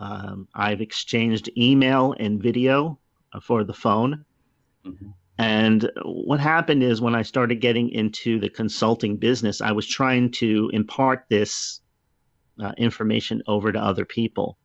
Um, 0.00 0.48
I've 0.54 0.80
exchanged 0.80 1.50
email 1.56 2.14
and 2.18 2.42
video 2.42 2.98
uh, 3.32 3.40
for 3.40 3.64
the 3.64 3.74
phone. 3.74 4.24
Mm-hmm. 4.84 5.10
And 5.38 5.90
what 6.04 6.38
happened 6.38 6.82
is 6.82 7.00
when 7.00 7.14
I 7.14 7.22
started 7.22 7.56
getting 7.56 7.90
into 7.90 8.38
the 8.38 8.48
consulting 8.48 9.16
business, 9.16 9.60
I 9.60 9.72
was 9.72 9.86
trying 9.86 10.30
to 10.32 10.70
impart 10.72 11.24
this 11.28 11.80
uh, 12.62 12.72
information 12.78 13.42
over 13.46 13.72
to 13.72 13.78
other 13.78 14.04
people. 14.04 14.56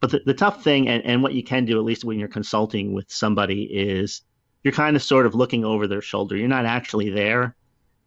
But 0.00 0.10
the, 0.10 0.22
the 0.26 0.34
tough 0.34 0.64
thing, 0.64 0.88
and, 0.88 1.04
and 1.04 1.22
what 1.22 1.34
you 1.34 1.44
can 1.44 1.66
do, 1.66 1.78
at 1.78 1.84
least 1.84 2.04
when 2.04 2.18
you're 2.18 2.28
consulting 2.28 2.94
with 2.94 3.12
somebody, 3.12 3.64
is 3.64 4.22
you're 4.64 4.72
kind 4.72 4.96
of 4.96 5.02
sort 5.02 5.26
of 5.26 5.34
looking 5.34 5.64
over 5.64 5.86
their 5.86 6.00
shoulder. 6.00 6.36
You're 6.36 6.48
not 6.48 6.66
actually 6.66 7.10
there, 7.10 7.54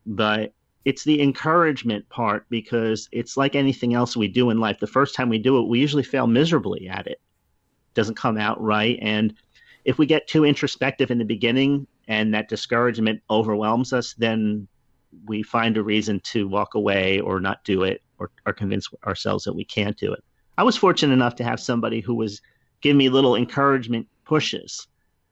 but 0.06 0.54
it's 0.86 1.04
the 1.04 1.22
encouragement 1.22 2.10
part 2.10 2.46
because 2.50 3.08
it's 3.12 3.38
like 3.38 3.56
anything 3.56 3.94
else 3.94 4.18
we 4.18 4.28
do 4.28 4.50
in 4.50 4.60
life. 4.60 4.80
The 4.80 4.88
first 4.88 5.16
time 5.16 5.30
we 5.30 5.38
do 5.40 5.60
it, 5.60 5.70
we 5.70 5.80
usually 5.80 6.04
fail 6.04 6.28
miserably 6.28 6.90
at 6.90 7.08
it. 7.08 7.12
it 7.14 7.94
doesn't 7.94 8.16
come 8.16 8.38
out 8.38 8.62
right. 8.62 9.00
And 9.02 9.34
if 9.86 9.98
we 9.98 10.06
get 10.06 10.28
too 10.28 10.46
introspective 10.46 11.12
in 11.12 11.18
the 11.18 11.26
beginning, 11.26 11.88
and 12.08 12.34
that 12.34 12.50
discouragement 12.50 13.22
overwhelms 13.30 13.94
us, 13.94 14.14
then 14.14 14.68
we 15.26 15.44
find 15.44 15.78
a 15.78 15.84
reason 15.84 16.20
to 16.22 16.48
walk 16.48 16.76
away 16.76 17.20
or 17.20 17.40
not 17.40 17.64
do 17.64 17.84
it 17.84 18.02
or, 18.18 18.32
or 18.46 18.54
convince 18.54 18.90
ourselves 19.06 19.44
that 19.44 19.54
we 19.54 19.64
can't 19.64 19.98
do 19.98 20.12
it. 20.12 20.24
I 20.58 20.64
was 20.64 20.78
fortunate 20.78 21.14
enough 21.14 21.36
to 21.36 21.44
have 21.44 21.60
somebody 21.60 22.00
who 22.00 22.16
was 22.16 22.42
giving 22.82 22.98
me 22.98 23.10
little 23.10 23.36
encouragement 23.36 24.08
pushes, 24.26 24.88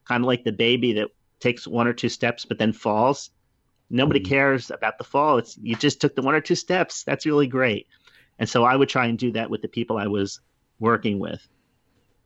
kind 0.06 0.24
of 0.24 0.28
like 0.28 0.44
the 0.44 0.52
baby 0.52 0.94
that 0.94 1.10
takes 1.40 1.68
one 1.68 1.88
or 1.88 1.94
two 1.94 2.10
steps 2.10 2.46
but 2.46 2.58
then 2.58 2.74
falls. 2.74 3.32
Nobody 3.90 4.20
mm-hmm. 4.20 4.30
cares 4.30 4.72
about 4.72 4.98
the 4.98 5.04
fall. 5.04 5.38
It's 5.38 5.58
you 5.62 5.76
just 5.76 6.00
took 6.00 6.16
the 6.16 6.22
one 6.22 6.36
or 6.36 6.42
two 6.42 6.56
steps. 6.56 7.04
That's 7.04 7.26
really 7.26 7.48
great. 7.48 7.88
And 8.40 8.48
so 8.48 8.64
I 8.64 8.76
would 8.76 8.90
try 8.90 9.06
and 9.06 9.18
do 9.18 9.32
that 9.34 9.50
with 9.50 9.62
the 9.62 9.68
people 9.68 9.98
I 9.98 10.08
was 10.08 10.40
working 10.80 11.20
with. 11.20 11.46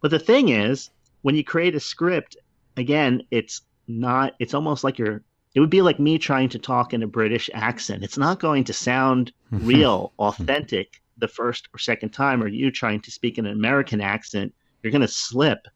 But 0.01 0.11
the 0.11 0.19
thing 0.19 0.49
is, 0.49 0.91
when 1.25 1.33
you 1.33 1.43
create 1.43 1.73
a 1.73 1.79
script, 1.79 2.37
again, 2.77 3.23
it's 3.31 3.63
not 3.87 4.33
it's 4.37 4.53
almost 4.53 4.83
like 4.83 4.99
you're 4.99 5.23
it 5.55 5.59
would 5.59 5.71
be 5.71 5.81
like 5.81 5.99
me 5.99 6.19
trying 6.19 6.49
to 6.49 6.59
talk 6.59 6.93
in 6.93 7.01
a 7.01 7.07
British 7.07 7.49
accent. 7.51 8.03
It's 8.03 8.19
not 8.19 8.39
going 8.39 8.63
to 8.65 8.73
sound 8.73 9.33
real, 9.49 10.13
authentic 10.19 11.01
the 11.17 11.27
first 11.27 11.67
or 11.73 11.79
second 11.79 12.11
time, 12.11 12.43
or 12.43 12.47
you 12.47 12.69
trying 12.69 13.01
to 13.01 13.09
speak 13.09 13.39
in 13.39 13.47
an 13.47 13.53
American 13.53 14.01
accent, 14.01 14.53
you're 14.83 14.91
going 14.91 15.01
to 15.01 15.07
slip, 15.07 15.67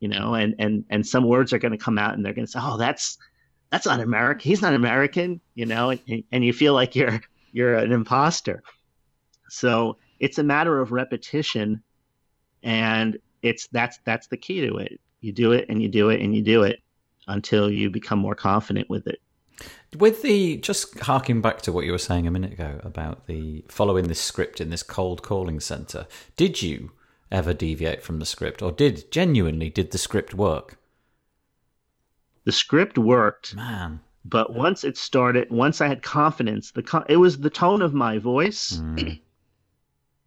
you 0.00 0.08
know, 0.08 0.34
and, 0.34 0.56
and, 0.58 0.84
and 0.90 1.06
some 1.06 1.22
words 1.22 1.52
are 1.52 1.58
going 1.58 1.70
to 1.70 1.78
come 1.78 1.96
out 1.96 2.14
and 2.14 2.26
they're 2.26 2.32
going 2.32 2.46
to 2.46 2.50
say, 2.50 2.58
oh, 2.60 2.76
that's, 2.76 3.16
that's 3.70 3.86
not 3.86 4.00
American. 4.00 4.48
He's 4.48 4.62
not 4.62 4.74
American, 4.74 5.40
you 5.54 5.66
know, 5.66 5.90
and, 5.90 6.24
and 6.32 6.44
you 6.44 6.52
feel 6.52 6.74
like 6.74 6.96
you're, 6.96 7.20
you're 7.52 7.76
an 7.76 7.92
imposter. 7.92 8.64
So 9.50 9.98
it's 10.18 10.38
a 10.38 10.42
matter 10.42 10.80
of 10.80 10.90
repetition 10.90 11.80
and 12.64 13.18
it's, 13.44 13.68
that's, 13.68 13.98
that's 14.04 14.26
the 14.26 14.36
key 14.36 14.66
to 14.66 14.76
it. 14.78 15.00
You 15.20 15.32
do 15.32 15.52
it 15.52 15.66
and 15.68 15.80
you 15.82 15.88
do 15.88 16.10
it 16.10 16.20
and 16.20 16.34
you 16.34 16.42
do 16.42 16.62
it 16.64 16.80
until 17.28 17.70
you 17.70 17.90
become 17.90 18.18
more 18.18 18.34
confident 18.34 18.90
with 18.90 19.06
it. 19.06 19.20
With 19.96 20.22
the 20.22 20.56
just 20.56 20.98
harking 21.00 21.40
back 21.40 21.62
to 21.62 21.72
what 21.72 21.84
you 21.84 21.92
were 21.92 21.98
saying 21.98 22.26
a 22.26 22.30
minute 22.30 22.52
ago 22.52 22.80
about 22.82 23.26
the 23.26 23.64
following 23.68 24.08
this 24.08 24.20
script 24.20 24.60
in 24.60 24.70
this 24.70 24.82
cold 24.82 25.22
calling 25.22 25.60
center, 25.60 26.06
did 26.36 26.60
you 26.60 26.90
ever 27.30 27.54
deviate 27.54 28.02
from 28.02 28.18
the 28.18 28.26
script, 28.26 28.62
or 28.62 28.72
did 28.72 29.10
genuinely 29.10 29.70
did 29.70 29.92
the 29.92 29.98
script 29.98 30.34
work? 30.34 30.78
The 32.44 32.52
script 32.52 32.98
worked, 32.98 33.54
man. 33.54 34.00
But 34.24 34.54
once 34.54 34.84
it 34.84 34.96
started, 34.96 35.50
once 35.50 35.80
I 35.80 35.86
had 35.86 36.02
confidence, 36.02 36.72
the 36.72 36.82
con- 36.82 37.04
it 37.08 37.16
was 37.16 37.38
the 37.38 37.50
tone 37.50 37.82
of 37.82 37.94
my 37.94 38.18
voice 38.18 38.78
mm. 38.78 39.20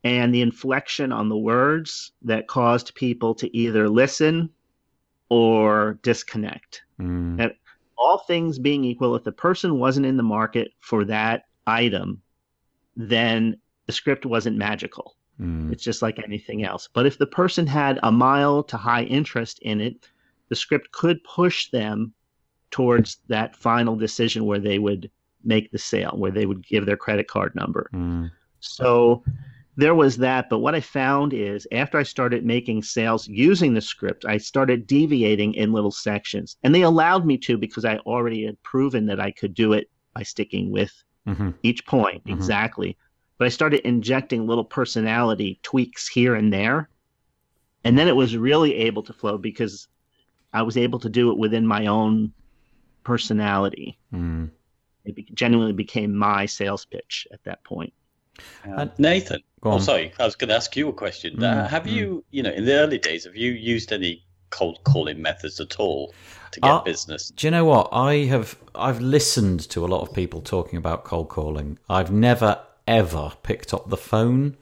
And 0.04 0.34
the 0.34 0.42
inflection 0.42 1.12
on 1.12 1.30
the 1.30 1.38
words 1.38 2.12
that 2.22 2.48
caused 2.48 2.96
people 2.96 3.34
to 3.36 3.56
either 3.56 3.90
listen 3.90 4.50
or 5.30 6.00
disconnect. 6.04 6.84
Mm. 7.00 7.42
And 7.42 7.54
all 7.98 8.20
things 8.20 8.60
being 8.60 8.84
equal, 8.84 9.16
if 9.16 9.24
the 9.24 9.32
person 9.32 9.80
wasn't 9.80 10.06
in 10.06 10.18
the 10.18 10.24
market 10.24 10.72
for 10.80 11.04
that 11.06 11.46
item, 11.66 12.22
then 12.96 13.58
the 13.88 13.92
script 13.92 14.26
wasn't 14.26 14.58
magical. 14.58 15.16
Mm. 15.40 15.72
It's 15.72 15.84
just 15.84 16.02
like 16.02 16.20
anything 16.24 16.64
else. 16.64 16.88
But 16.92 17.06
if 17.06 17.18
the 17.18 17.28
person 17.28 17.68
had 17.68 18.00
a 18.04 18.12
mild 18.12 18.70
to 18.70 18.78
high 18.78 19.04
interest 19.04 19.60
in 19.60 19.82
it, 19.82 20.08
the 20.50 20.56
script 20.56 20.92
could 20.92 21.24
push 21.24 21.70
them 21.72 22.14
towards 22.72 23.18
that 23.28 23.56
final 23.56 23.96
decision 23.96 24.46
where 24.46 24.60
they 24.60 24.80
would 24.80 25.10
make 25.44 25.72
the 25.72 25.78
sale, 25.78 26.14
where 26.16 26.32
they 26.32 26.46
would 26.46 26.66
give 26.66 26.86
their 26.86 26.98
credit 26.98 27.28
card 27.28 27.54
number. 27.56 27.90
Mm. 27.94 28.32
So 28.60 29.24
there 29.78 29.96
was 29.96 30.18
that. 30.18 30.50
But 30.50 30.60
what 30.60 30.76
I 30.76 30.82
found 30.82 31.34
is 31.34 31.68
after 31.72 31.98
I 31.98 32.04
started 32.04 32.46
making 32.46 32.84
sales 32.84 33.28
using 33.28 33.74
the 33.74 33.82
script, 33.82 34.26
I 34.26 34.38
started 34.38 34.88
deviating 34.88 35.54
in 35.54 35.72
little 35.72 35.92
sections. 35.92 36.58
And 36.64 36.74
they 36.74 36.82
allowed 36.82 37.26
me 37.26 37.38
to 37.40 37.58
because 37.58 37.86
I 37.86 37.98
already 38.00 38.46
had 38.46 38.62
proven 38.64 39.06
that 39.06 39.20
I 39.20 39.32
could 39.32 39.54
do 39.54 39.74
it 39.74 39.90
by 40.14 40.24
sticking 40.24 40.72
with 40.72 40.92
mm-hmm. 41.28 41.52
each 41.62 41.86
point 41.86 42.24
mm-hmm. 42.24 42.34
exactly. 42.34 42.98
But 43.38 43.46
I 43.46 43.50
started 43.50 43.88
injecting 43.88 44.48
little 44.48 44.66
personality 44.66 45.60
tweaks 45.62 46.08
here 46.08 46.34
and 46.34 46.52
there. 46.52 46.90
And 47.84 47.98
then 47.98 48.08
it 48.08 48.16
was 48.16 48.36
really 48.36 48.74
able 48.74 49.04
to 49.04 49.14
flow 49.14 49.38
because 49.38 49.88
I 50.52 50.64
was 50.64 50.76
able 50.76 51.00
to 51.00 51.10
do 51.10 51.30
it 51.30 51.38
within 51.38 51.68
my 51.68 51.86
own 51.86 52.34
personality. 53.04 54.00
Mm. 54.12 54.50
It 55.06 55.16
be- 55.16 55.28
genuinely 55.36 55.74
became 55.74 56.16
my 56.16 56.48
sales 56.48 56.84
pitch 56.84 57.28
at 57.32 57.44
that 57.44 57.64
point. 57.64 57.94
Uh, 58.66 58.88
Nathan, 58.98 59.42
oh 59.64 59.80
sorry, 59.80 60.14
I 60.20 60.26
was 60.26 60.36
going 60.36 60.50
to 60.50 60.56
ask 60.56 60.76
you 60.76 60.90
a 60.90 60.94
question. 60.94 61.38
Mm, 61.38 61.44
uh, 61.44 61.68
have 61.68 61.84
mm. 61.84 61.92
you, 61.92 62.24
you 62.32 62.44
know, 62.44 62.52
in 62.52 62.66
the 62.66 62.74
early 62.74 62.98
days, 62.98 63.26
have 63.26 63.36
you 63.36 63.52
used 63.52 63.92
any 63.92 64.24
cold 64.50 64.80
calling 64.84 65.22
methods 65.22 65.60
at 65.60 65.80
all 65.80 66.14
to 66.52 66.60
get 66.60 66.70
uh, 66.70 66.82
business? 66.82 67.30
Do 67.30 67.48
you 67.48 67.52
know 67.52 67.66
what 67.66 67.90
I 67.92 68.26
have? 68.26 68.58
I've 68.76 69.02
listened 69.02 69.62
to 69.70 69.86
a 69.86 69.88
lot 69.88 70.02
of 70.02 70.14
people 70.14 70.42
talking 70.42 70.78
about 70.78 71.04
cold 71.04 71.30
calling. 71.30 71.80
I've 71.90 72.12
never 72.12 72.60
ever 72.88 73.34
picked 73.44 73.74
up 73.74 73.90
the 73.90 73.98
phone 73.98 74.56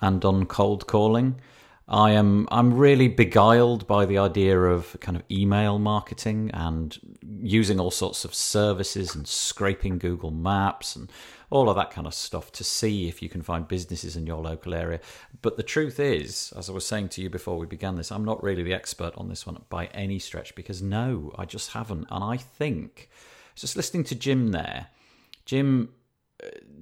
and 0.00 0.20
done 0.20 0.46
cold 0.46 0.86
calling. 0.86 1.40
I 1.86 2.12
am 2.12 2.48
I'm 2.50 2.72
really 2.72 3.08
beguiled 3.08 3.86
by 3.86 4.06
the 4.06 4.16
idea 4.16 4.58
of 4.58 4.96
kind 5.00 5.16
of 5.16 5.22
email 5.30 5.78
marketing 5.78 6.50
and 6.54 6.98
using 7.42 7.78
all 7.78 7.90
sorts 7.90 8.24
of 8.24 8.34
services 8.34 9.14
and 9.14 9.28
scraping 9.28 9.98
Google 9.98 10.30
Maps 10.30 10.96
and 10.96 11.12
all 11.50 11.68
of 11.68 11.76
that 11.76 11.90
kind 11.90 12.06
of 12.06 12.14
stuff 12.14 12.50
to 12.52 12.64
see 12.64 13.06
if 13.06 13.20
you 13.20 13.28
can 13.28 13.42
find 13.42 13.68
businesses 13.68 14.16
in 14.16 14.26
your 14.26 14.40
local 14.40 14.72
area. 14.72 14.98
But 15.42 15.58
the 15.58 15.62
truth 15.62 16.00
is, 16.00 16.54
as 16.56 16.70
I 16.70 16.72
was 16.72 16.86
saying 16.86 17.10
to 17.10 17.22
you 17.22 17.28
before 17.28 17.58
we 17.58 17.66
began 17.66 17.96
this, 17.96 18.10
I'm 18.10 18.24
not 18.24 18.42
really 18.42 18.62
the 18.62 18.72
expert 18.72 19.12
on 19.18 19.28
this 19.28 19.46
one 19.46 19.62
by 19.68 19.86
any 19.86 20.18
stretch 20.18 20.54
because 20.54 20.80
no, 20.80 21.34
I 21.36 21.44
just 21.44 21.72
haven't. 21.72 22.06
And 22.10 22.24
I 22.24 22.38
think 22.38 23.10
just 23.54 23.76
listening 23.76 24.04
to 24.04 24.14
Jim 24.14 24.52
there, 24.52 24.86
Jim 25.44 25.90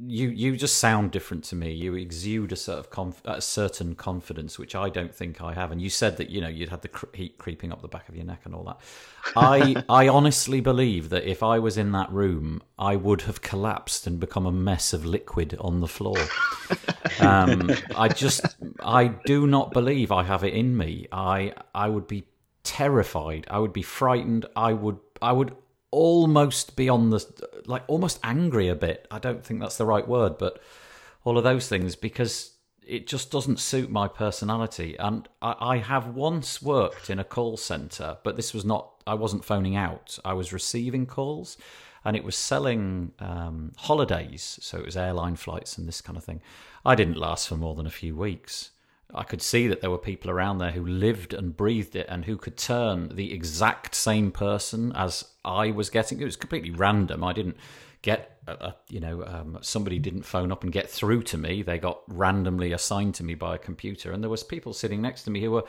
you 0.06 0.28
you 0.30 0.56
just 0.56 0.78
sound 0.78 1.10
different 1.10 1.44
to 1.44 1.56
me. 1.56 1.72
You 1.72 1.94
exude 1.94 2.52
a 2.52 2.56
sort 2.56 2.78
of 2.78 2.90
conf- 2.90 3.22
a 3.24 3.40
certain 3.40 3.94
confidence, 3.94 4.58
which 4.58 4.74
I 4.74 4.88
don't 4.88 5.14
think 5.14 5.40
I 5.40 5.52
have. 5.52 5.70
And 5.70 5.80
you 5.80 5.90
said 5.90 6.16
that 6.16 6.30
you 6.30 6.40
know 6.40 6.48
you'd 6.48 6.70
had 6.70 6.82
the 6.82 6.88
cr- 6.88 7.06
heat 7.14 7.38
creeping 7.38 7.70
up 7.70 7.82
the 7.82 7.88
back 7.88 8.08
of 8.08 8.16
your 8.16 8.24
neck 8.24 8.40
and 8.44 8.54
all 8.54 8.64
that. 8.64 8.80
I 9.36 9.84
I 9.88 10.08
honestly 10.08 10.60
believe 10.60 11.10
that 11.10 11.24
if 11.24 11.42
I 11.42 11.58
was 11.58 11.76
in 11.76 11.92
that 11.92 12.10
room, 12.10 12.62
I 12.78 12.96
would 12.96 13.22
have 13.22 13.42
collapsed 13.42 14.06
and 14.06 14.18
become 14.18 14.46
a 14.46 14.52
mess 14.52 14.92
of 14.92 15.04
liquid 15.04 15.56
on 15.60 15.80
the 15.80 15.88
floor. 15.88 16.18
Um, 17.20 17.70
I 17.94 18.08
just 18.08 18.46
I 18.82 19.08
do 19.08 19.46
not 19.46 19.72
believe 19.72 20.10
I 20.10 20.22
have 20.22 20.44
it 20.44 20.54
in 20.54 20.76
me. 20.76 21.06
I 21.12 21.52
I 21.74 21.88
would 21.88 22.08
be 22.08 22.24
terrified. 22.64 23.46
I 23.50 23.58
would 23.58 23.72
be 23.72 23.82
frightened. 23.82 24.46
I 24.56 24.72
would 24.72 24.98
I 25.20 25.32
would 25.32 25.54
almost 25.92 26.74
be 26.74 26.88
on 26.88 27.10
the 27.10 27.24
like 27.66 27.84
almost 27.86 28.18
angry 28.24 28.66
a 28.68 28.74
bit. 28.74 29.06
I 29.10 29.20
don't 29.20 29.44
think 29.44 29.60
that's 29.60 29.76
the 29.76 29.86
right 29.86 30.06
word, 30.08 30.38
but 30.38 30.60
all 31.22 31.38
of 31.38 31.44
those 31.44 31.68
things 31.68 31.94
because 31.94 32.52
it 32.84 33.06
just 33.06 33.30
doesn't 33.30 33.60
suit 33.60 33.90
my 33.90 34.08
personality. 34.08 34.96
And 34.98 35.28
I, 35.40 35.54
I 35.60 35.76
have 35.78 36.08
once 36.08 36.60
worked 36.60 37.10
in 37.10 37.20
a 37.20 37.24
call 37.24 37.56
center, 37.56 38.18
but 38.24 38.36
this 38.36 38.52
was 38.52 38.64
not. 38.64 38.88
I 39.06 39.14
wasn't 39.14 39.44
phoning 39.44 39.76
out. 39.76 40.18
I 40.24 40.32
was 40.32 40.52
receiving 40.52 41.06
calls, 41.06 41.56
and 42.04 42.16
it 42.16 42.24
was 42.24 42.36
selling 42.36 43.12
um, 43.20 43.72
holidays. 43.76 44.58
So 44.62 44.78
it 44.78 44.84
was 44.84 44.96
airline 44.96 45.36
flights 45.36 45.78
and 45.78 45.86
this 45.86 46.00
kind 46.00 46.16
of 46.16 46.24
thing. 46.24 46.40
I 46.84 46.94
didn't 46.94 47.16
last 47.16 47.48
for 47.48 47.56
more 47.56 47.74
than 47.74 47.86
a 47.86 47.90
few 47.90 48.16
weeks. 48.16 48.70
I 49.14 49.24
could 49.24 49.42
see 49.42 49.68
that 49.68 49.80
there 49.80 49.90
were 49.90 49.98
people 49.98 50.30
around 50.30 50.58
there 50.58 50.70
who 50.70 50.84
lived 50.86 51.34
and 51.34 51.56
breathed 51.56 51.96
it 51.96 52.06
and 52.08 52.24
who 52.24 52.36
could 52.36 52.56
turn 52.56 53.14
the 53.14 53.32
exact 53.32 53.94
same 53.94 54.30
person 54.30 54.92
as 54.94 55.24
I 55.44 55.70
was 55.70 55.90
getting. 55.90 56.20
It 56.20 56.24
was 56.24 56.36
completely 56.36 56.70
random. 56.70 57.22
I 57.22 57.32
didn't 57.32 57.56
get, 58.00 58.38
a, 58.46 58.52
a, 58.52 58.76
you 58.88 59.00
know, 59.00 59.24
um, 59.24 59.58
somebody 59.60 59.98
didn't 59.98 60.22
phone 60.22 60.50
up 60.50 60.64
and 60.64 60.72
get 60.72 60.88
through 60.88 61.22
to 61.24 61.38
me. 61.38 61.62
They 61.62 61.78
got 61.78 62.02
randomly 62.08 62.72
assigned 62.72 63.14
to 63.16 63.24
me 63.24 63.34
by 63.34 63.54
a 63.54 63.58
computer, 63.58 64.12
and 64.12 64.22
there 64.22 64.30
was 64.30 64.42
people 64.42 64.72
sitting 64.72 65.02
next 65.02 65.24
to 65.24 65.30
me 65.30 65.42
who 65.42 65.50
were 65.50 65.64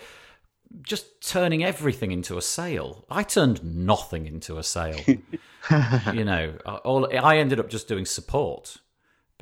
just 0.82 1.22
turning 1.22 1.64
everything 1.64 2.12
into 2.12 2.38
a 2.38 2.42
sale. 2.42 3.06
I 3.10 3.24
turned 3.24 3.64
nothing 3.64 4.26
into 4.26 4.58
a 4.58 4.64
sale. 4.64 5.00
you 6.14 6.24
know, 6.24 6.54
uh, 6.66 6.78
all 6.78 7.08
I 7.16 7.38
ended 7.38 7.60
up 7.60 7.70
just 7.70 7.88
doing 7.88 8.06
support 8.06 8.78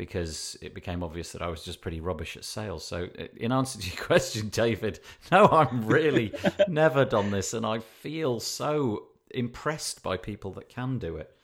because 0.01 0.57
it 0.63 0.73
became 0.73 1.03
obvious 1.03 1.31
that 1.31 1.43
I 1.43 1.47
was 1.47 1.63
just 1.63 1.79
pretty 1.79 2.01
rubbish 2.01 2.35
at 2.35 2.43
sales. 2.43 2.83
So, 2.83 3.07
in 3.37 3.51
answer 3.51 3.79
to 3.79 3.87
your 3.87 4.03
question, 4.03 4.49
David, 4.49 4.99
no, 5.31 5.45
I'm 5.45 5.85
really 5.85 6.33
never 6.67 7.05
done 7.05 7.29
this, 7.29 7.53
and 7.53 7.67
I 7.67 7.77
feel 7.77 8.39
so 8.39 9.09
impressed 9.29 10.01
by 10.01 10.17
people 10.17 10.53
that 10.53 10.69
can 10.69 10.97
do 10.97 11.17
it. 11.17 11.37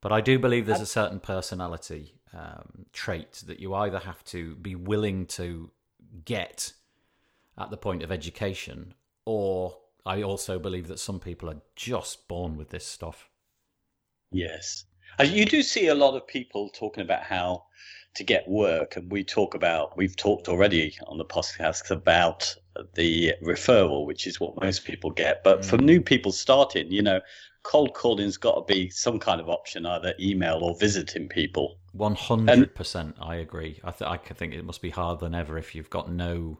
But 0.00 0.12
I 0.12 0.20
do 0.20 0.38
believe 0.38 0.64
there's 0.64 0.80
a 0.80 0.86
certain 0.86 1.18
personality 1.18 2.14
um, 2.32 2.86
trait 2.92 3.42
that 3.48 3.58
you 3.58 3.74
either 3.74 3.98
have 3.98 4.22
to 4.26 4.54
be 4.54 4.76
willing 4.76 5.26
to 5.26 5.72
get 6.24 6.74
at 7.58 7.70
the 7.70 7.76
point 7.76 8.04
of 8.04 8.12
education, 8.12 8.94
or 9.24 9.76
I 10.06 10.22
also 10.22 10.60
believe 10.60 10.86
that 10.86 11.00
some 11.00 11.18
people 11.18 11.50
are 11.50 11.62
just 11.74 12.28
born 12.28 12.56
with 12.56 12.70
this 12.70 12.86
stuff. 12.86 13.28
Yes. 14.30 14.84
You 15.20 15.44
do 15.44 15.62
see 15.62 15.88
a 15.88 15.94
lot 15.94 16.16
of 16.16 16.26
people 16.26 16.68
talking 16.70 17.02
about 17.02 17.22
how 17.22 17.64
to 18.14 18.24
get 18.24 18.46
work, 18.46 18.96
and 18.96 19.10
we 19.10 19.24
talk 19.24 19.54
about 19.54 19.96
we've 19.96 20.16
talked 20.16 20.48
already 20.48 20.96
on 21.06 21.18
the 21.18 21.24
podcast 21.24 21.90
about 21.90 22.54
the 22.94 23.34
referral, 23.42 24.06
which 24.06 24.26
is 24.26 24.40
what 24.40 24.60
most 24.60 24.84
people 24.84 25.10
get. 25.10 25.42
But 25.44 25.60
mm. 25.60 25.64
for 25.64 25.78
new 25.78 26.00
people 26.00 26.32
starting, 26.32 26.90
you 26.90 27.02
know, 27.02 27.20
cold 27.62 27.94
calling's 27.94 28.36
got 28.36 28.54
to 28.54 28.74
be 28.74 28.90
some 28.90 29.18
kind 29.18 29.40
of 29.40 29.48
option, 29.48 29.86
either 29.86 30.14
email 30.18 30.58
or 30.62 30.76
visiting 30.76 31.28
people. 31.28 31.78
One 31.92 32.14
hundred 32.14 32.74
percent, 32.74 33.16
I 33.20 33.36
agree. 33.36 33.80
I, 33.84 33.90
th- 33.92 34.10
I 34.10 34.16
think 34.16 34.54
it 34.54 34.64
must 34.64 34.82
be 34.82 34.90
harder 34.90 35.20
than 35.20 35.34
ever 35.34 35.56
if 35.58 35.74
you've 35.74 35.90
got 35.90 36.10
no 36.10 36.58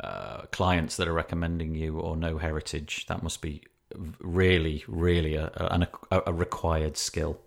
uh, 0.00 0.42
clients 0.52 0.96
that 0.96 1.08
are 1.08 1.12
recommending 1.12 1.74
you 1.74 1.98
or 1.98 2.16
no 2.16 2.38
heritage. 2.38 3.06
That 3.08 3.22
must 3.22 3.42
be 3.42 3.62
really, 4.20 4.84
really 4.86 5.34
a, 5.34 5.50
a, 5.56 6.22
a 6.26 6.32
required 6.32 6.96
skill. 6.96 7.40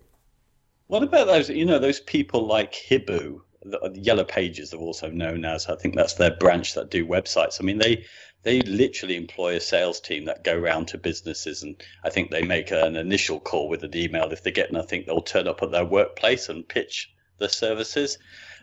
What 0.92 1.02
about 1.02 1.26
those? 1.26 1.48
You 1.48 1.64
know, 1.64 1.78
those 1.78 2.00
people 2.00 2.46
like 2.46 2.74
Hibu, 2.74 3.40
the, 3.62 3.92
Yellow 3.94 4.24
Pages 4.24 4.74
are 4.74 4.78
also 4.78 5.08
known 5.08 5.46
as. 5.46 5.66
I 5.66 5.74
think 5.74 5.96
that's 5.96 6.12
their 6.12 6.36
branch 6.36 6.74
that 6.74 6.90
do 6.90 7.06
websites. 7.06 7.58
I 7.58 7.64
mean, 7.64 7.78
they 7.78 8.04
they 8.42 8.60
literally 8.60 9.16
employ 9.16 9.56
a 9.56 9.60
sales 9.60 10.00
team 10.00 10.26
that 10.26 10.44
go 10.44 10.54
around 10.54 10.88
to 10.88 10.98
businesses 10.98 11.62
and 11.62 11.82
I 12.04 12.10
think 12.10 12.30
they 12.30 12.42
make 12.42 12.72
an 12.72 12.96
initial 12.96 13.40
call 13.40 13.70
with 13.70 13.82
an 13.84 13.96
email. 13.96 14.30
If 14.32 14.42
they 14.42 14.50
get 14.50 14.70
nothing, 14.70 15.04
they'll 15.06 15.22
turn 15.22 15.48
up 15.48 15.62
at 15.62 15.70
their 15.70 15.86
workplace 15.86 16.50
and 16.50 16.68
pitch 16.68 17.10
the 17.38 17.48
services. 17.48 18.18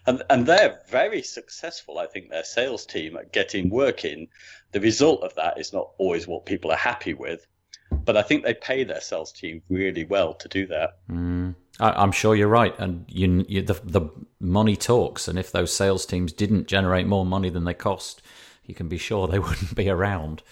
And, 0.05 0.21
and 0.29 0.45
they're 0.45 0.83
very 0.87 1.23
successful, 1.23 1.97
I 1.97 2.05
think, 2.05 2.29
their 2.29 2.43
sales 2.43 2.85
team 2.85 3.17
at 3.17 3.33
getting 3.33 3.71
work 3.71 4.05
in. 4.05 4.27
The 4.71 4.81
result 4.81 5.23
of 5.23 5.33
that 5.33 5.59
is 5.59 5.73
not 5.73 5.93
always 5.97 6.27
what 6.27 6.45
people 6.45 6.71
are 6.71 6.77
happy 6.77 7.15
with, 7.15 7.47
but 7.91 8.17
I 8.17 8.21
think 8.21 8.43
they 8.43 8.53
pay 8.53 8.83
their 8.83 9.01
sales 9.01 9.31
team 9.31 9.61
really 9.69 10.05
well 10.05 10.33
to 10.35 10.47
do 10.47 10.65
that. 10.67 10.97
Mm, 11.09 11.55
I, 11.79 12.03
am 12.03 12.11
sure 12.11 12.35
you're 12.35 12.47
right, 12.47 12.77
and 12.79 13.05
you, 13.07 13.45
you, 13.47 13.61
the 13.61 13.79
the 13.83 14.09
money 14.39 14.75
talks. 14.75 15.27
And 15.27 15.39
if 15.39 15.51
those 15.51 15.73
sales 15.73 16.05
teams 16.05 16.33
didn't 16.33 16.67
generate 16.67 17.07
more 17.07 17.25
money 17.25 17.49
than 17.49 17.65
they 17.65 17.73
cost, 17.73 18.21
you 18.65 18.75
can 18.75 18.87
be 18.87 18.97
sure 18.97 19.27
they 19.27 19.39
wouldn't 19.47 19.75
be 19.75 19.89
around. 19.89 20.43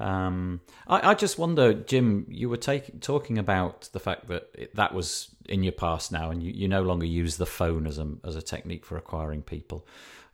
Um, 0.00 0.60
I, 0.86 1.10
I, 1.10 1.14
just 1.14 1.38
wonder, 1.38 1.74
Jim, 1.74 2.26
you 2.28 2.48
were 2.48 2.56
take, 2.56 3.00
talking 3.00 3.36
about 3.36 3.88
the 3.92 3.98
fact 3.98 4.28
that 4.28 4.48
it, 4.54 4.76
that 4.76 4.94
was 4.94 5.34
in 5.48 5.64
your 5.64 5.72
past 5.72 6.12
now, 6.12 6.30
and 6.30 6.40
you, 6.40 6.52
you 6.52 6.68
no 6.68 6.82
longer 6.82 7.06
use 7.06 7.36
the 7.36 7.46
phone 7.46 7.86
as 7.86 7.98
a 7.98 8.08
as 8.24 8.36
a 8.36 8.42
technique 8.42 8.86
for 8.86 8.96
acquiring 8.96 9.42
people. 9.42 9.86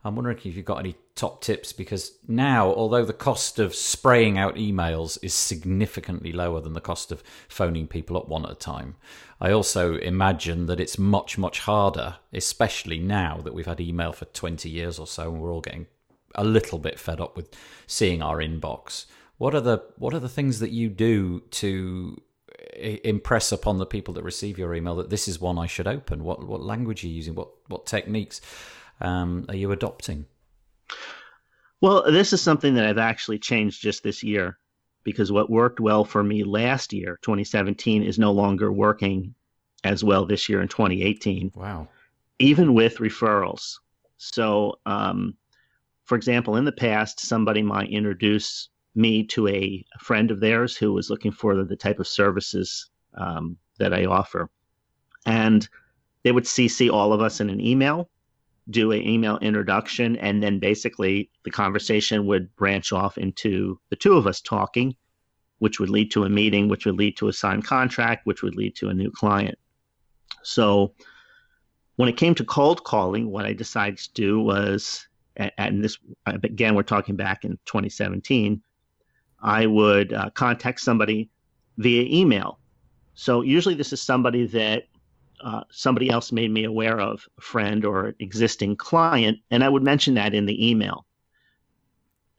I'm 0.05 0.15
wondering 0.15 0.37
if 0.37 0.45
you've 0.45 0.63
got 0.63 0.79
any 0.79 0.95
top 1.15 1.41
tips 1.41 1.73
because 1.73 2.19
now, 2.27 2.67
although 2.67 3.03
the 3.03 3.11
cost 3.11 3.57
of 3.57 3.73
spraying 3.73 4.37
out 4.37 4.53
emails 4.53 5.17
is 5.23 5.33
significantly 5.33 6.31
lower 6.31 6.61
than 6.61 6.73
the 6.73 6.79
cost 6.79 7.11
of 7.11 7.23
phoning 7.49 7.87
people 7.87 8.15
up 8.15 8.27
one 8.27 8.45
at 8.45 8.51
a 8.51 8.55
time, 8.55 8.97
I 9.41 9.51
also 9.51 9.95
imagine 9.95 10.67
that 10.67 10.79
it's 10.79 10.99
much, 10.99 11.39
much 11.39 11.61
harder, 11.61 12.17
especially 12.31 12.99
now 12.99 13.41
that 13.43 13.55
we've 13.55 13.65
had 13.65 13.81
email 13.81 14.13
for 14.13 14.25
20 14.25 14.69
years 14.69 14.99
or 14.99 15.07
so 15.07 15.31
and 15.31 15.41
we're 15.41 15.51
all 15.51 15.61
getting 15.61 15.87
a 16.35 16.43
little 16.43 16.77
bit 16.77 16.99
fed 16.99 17.19
up 17.19 17.35
with 17.35 17.49
seeing 17.87 18.21
our 18.21 18.37
inbox. 18.37 19.07
What 19.39 19.55
are 19.55 19.61
the 19.61 19.83
what 19.97 20.13
are 20.13 20.19
the 20.19 20.29
things 20.29 20.59
that 20.59 20.71
you 20.71 20.87
do 20.87 21.39
to 21.51 22.21
impress 22.77 23.51
upon 23.51 23.79
the 23.79 23.85
people 23.85 24.13
that 24.13 24.23
receive 24.23 24.57
your 24.57 24.75
email 24.75 24.95
that 24.95 25.09
this 25.09 25.27
is 25.27 25.41
one 25.41 25.57
I 25.57 25.65
should 25.65 25.87
open? 25.87 26.23
What 26.23 26.45
what 26.47 26.61
language 26.61 27.03
are 27.03 27.07
you 27.07 27.15
using? 27.15 27.33
What 27.33 27.49
what 27.67 27.85
techniques 27.85 28.39
um, 29.01 29.45
are 29.49 29.55
you 29.55 29.71
adopting? 29.71 30.25
Well, 31.81 32.11
this 32.11 32.33
is 32.33 32.41
something 32.41 32.75
that 32.75 32.85
I've 32.85 32.97
actually 32.97 33.39
changed 33.39 33.81
just 33.81 34.03
this 34.03 34.23
year 34.23 34.57
because 35.03 35.31
what 35.31 35.49
worked 35.49 35.79
well 35.79 36.03
for 36.03 36.23
me 36.23 36.43
last 36.43 36.93
year, 36.93 37.19
2017, 37.21 38.03
is 38.03 38.17
no 38.17 38.31
longer 38.31 38.71
working 38.71 39.35
as 39.83 40.03
well 40.03 40.25
this 40.25 40.49
year 40.49 40.61
in 40.61 40.67
2018. 40.67 41.51
Wow. 41.55 41.87
Even 42.39 42.73
with 42.73 42.97
referrals. 42.97 43.77
So 44.17 44.79
um, 44.85 45.35
for 46.05 46.15
example, 46.15 46.55
in 46.55 46.65
the 46.65 46.71
past, 46.71 47.19
somebody 47.19 47.61
might 47.61 47.89
introduce 47.89 48.69
me 48.93 49.23
to 49.23 49.47
a 49.47 49.83
friend 49.99 50.31
of 50.31 50.39
theirs 50.39 50.77
who 50.77 50.93
was 50.93 51.09
looking 51.09 51.31
for 51.31 51.63
the, 51.63 51.75
type 51.75 51.99
of 51.99 52.07
services 52.07 52.89
um, 53.15 53.57
that 53.79 53.93
I 53.93 54.05
offer. 54.05 54.49
And 55.25 55.67
they 56.23 56.31
would 56.31 56.45
CC 56.45 56.91
all 56.91 57.11
of 57.11 57.21
us 57.21 57.41
in 57.41 57.49
an 57.49 57.59
email, 57.59 58.09
do 58.69 58.91
an 58.91 59.01
email 59.01 59.37
introduction, 59.39 60.15
and 60.17 60.41
then 60.41 60.59
basically 60.59 61.29
the 61.43 61.51
conversation 61.51 62.25
would 62.25 62.55
branch 62.55 62.91
off 62.91 63.17
into 63.17 63.79
the 63.89 63.95
two 63.95 64.13
of 64.13 64.27
us 64.27 64.41
talking, 64.41 64.95
which 65.59 65.79
would 65.79 65.89
lead 65.89 66.11
to 66.11 66.23
a 66.23 66.29
meeting, 66.29 66.67
which 66.67 66.85
would 66.85 66.97
lead 66.97 67.17
to 67.17 67.27
a 67.27 67.33
signed 67.33 67.65
contract, 67.65 68.25
which 68.25 68.41
would 68.41 68.55
lead 68.55 68.75
to 68.75 68.89
a 68.89 68.93
new 68.93 69.11
client. 69.11 69.57
So 70.43 70.93
when 71.95 72.09
it 72.09 72.17
came 72.17 72.35
to 72.35 72.43
cold 72.43 72.83
calling, 72.83 73.29
what 73.29 73.45
I 73.45 73.53
decided 73.53 73.99
to 73.99 74.13
do 74.13 74.39
was 74.39 75.07
and 75.37 75.83
this 75.83 75.97
again 76.25 76.75
we're 76.75 76.83
talking 76.83 77.15
back 77.15 77.43
in 77.43 77.51
2017 77.65 78.61
i 79.41 79.65
would 79.65 80.13
uh, 80.13 80.29
contact 80.31 80.79
somebody 80.79 81.29
via 81.77 82.03
email 82.03 82.59
so 83.13 83.41
usually 83.41 83.75
this 83.75 83.93
is 83.93 84.01
somebody 84.01 84.45
that 84.45 84.83
uh, 85.45 85.63
somebody 85.69 86.09
else 86.09 86.31
made 86.31 86.51
me 86.51 86.63
aware 86.63 86.99
of 86.99 87.25
a 87.37 87.41
friend 87.41 87.85
or 87.85 88.15
existing 88.19 88.75
client 88.75 89.37
and 89.51 89.63
i 89.63 89.69
would 89.69 89.83
mention 89.83 90.15
that 90.15 90.33
in 90.33 90.45
the 90.45 90.69
email. 90.69 91.05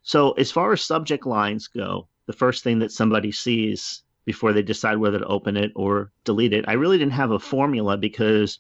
So 0.03 0.33
as 0.33 0.51
far 0.53 0.73
as 0.73 0.83
subject 0.83 1.25
lines 1.25 1.69
go 1.69 2.09
the 2.27 2.33
first 2.33 2.65
thing 2.65 2.81
that 2.81 2.93
somebody 2.93 3.33
sees 3.33 4.03
before 4.25 4.53
they 4.53 4.63
decide 4.63 4.99
whether 4.99 5.21
to 5.21 5.27
open 5.27 5.57
it 5.57 5.71
or 5.77 6.11
delete 6.25 6.53
it 6.53 6.65
i 6.69 6.73
really 6.73 6.99
didn't 6.99 7.13
have 7.13 7.31
a 7.31 7.39
formula 7.39 7.97
because 7.97 8.59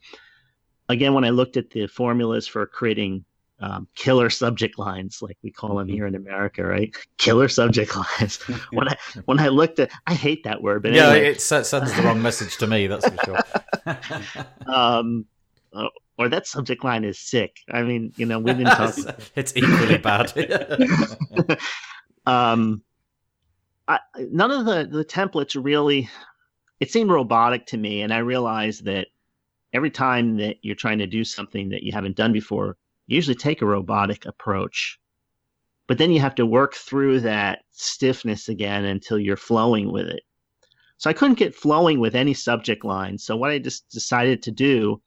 again 0.88 1.12
when 1.12 1.24
i 1.24 1.30
looked 1.30 1.56
at 1.56 1.70
the 1.70 1.86
formulas 1.88 2.46
for 2.46 2.64
creating 2.66 3.24
um, 3.60 3.88
killer 3.94 4.28
subject 4.28 4.78
lines, 4.78 5.22
like 5.22 5.38
we 5.42 5.50
call 5.50 5.76
them 5.76 5.86
mm-hmm. 5.86 5.94
here 5.94 6.06
in 6.06 6.14
America, 6.14 6.64
right? 6.64 6.94
Killer 7.18 7.48
subject 7.48 7.96
lines. 7.96 8.36
when 8.72 8.88
I 8.88 8.96
when 9.24 9.40
I 9.40 9.48
looked 9.48 9.78
at, 9.78 9.90
I 10.06 10.14
hate 10.14 10.44
that 10.44 10.62
word, 10.62 10.82
but 10.82 10.92
yeah, 10.92 11.10
anyway. 11.10 11.28
it 11.28 11.40
sends 11.40 11.70
the 11.70 12.02
wrong 12.04 12.20
message 12.20 12.56
to 12.58 12.66
me. 12.66 12.86
That's 12.86 13.08
for 13.08 13.24
sure. 13.24 13.38
um, 14.74 15.24
uh, 15.72 15.88
or 16.18 16.28
that 16.28 16.46
subject 16.46 16.84
line 16.84 17.04
is 17.04 17.18
sick. 17.18 17.56
I 17.70 17.82
mean, 17.82 18.12
you 18.16 18.26
know, 18.26 18.38
we've 18.38 18.56
been 18.56 18.66
talking. 18.66 19.04
it's 19.34 19.56
equally 19.56 19.98
bad. 19.98 20.32
um, 22.26 22.82
I, 23.88 24.00
none 24.18 24.50
of 24.50 24.66
the 24.66 24.86
the 24.90 25.04
templates 25.04 25.62
really. 25.62 26.08
It 26.78 26.90
seemed 26.90 27.10
robotic 27.10 27.64
to 27.66 27.78
me, 27.78 28.02
and 28.02 28.12
I 28.12 28.18
realized 28.18 28.84
that 28.84 29.06
every 29.72 29.90
time 29.90 30.36
that 30.36 30.56
you're 30.60 30.74
trying 30.74 30.98
to 30.98 31.06
do 31.06 31.24
something 31.24 31.70
that 31.70 31.82
you 31.82 31.90
haven't 31.90 32.16
done 32.16 32.34
before, 32.34 32.76
usually 33.06 33.34
take 33.34 33.62
a 33.62 33.66
robotic 33.66 34.26
approach. 34.26 34.98
But 35.86 35.98
then 35.98 36.10
you 36.10 36.20
have 36.20 36.34
to 36.36 36.46
work 36.46 36.74
through 36.74 37.20
that 37.20 37.60
stiffness 37.70 38.48
again 38.48 38.84
until 38.84 39.18
you're 39.18 39.36
flowing 39.36 39.92
with 39.92 40.08
it. 40.08 40.22
So 40.98 41.10
I 41.10 41.12
couldn't 41.12 41.38
get 41.38 41.54
flowing 41.54 42.00
with 42.00 42.14
any 42.14 42.34
subject 42.34 42.84
lines. 42.84 43.24
So 43.24 43.36
what 43.36 43.50
I 43.50 43.58
just 43.58 43.88
decided 43.90 44.42
to 44.42 44.50
do 44.50 45.02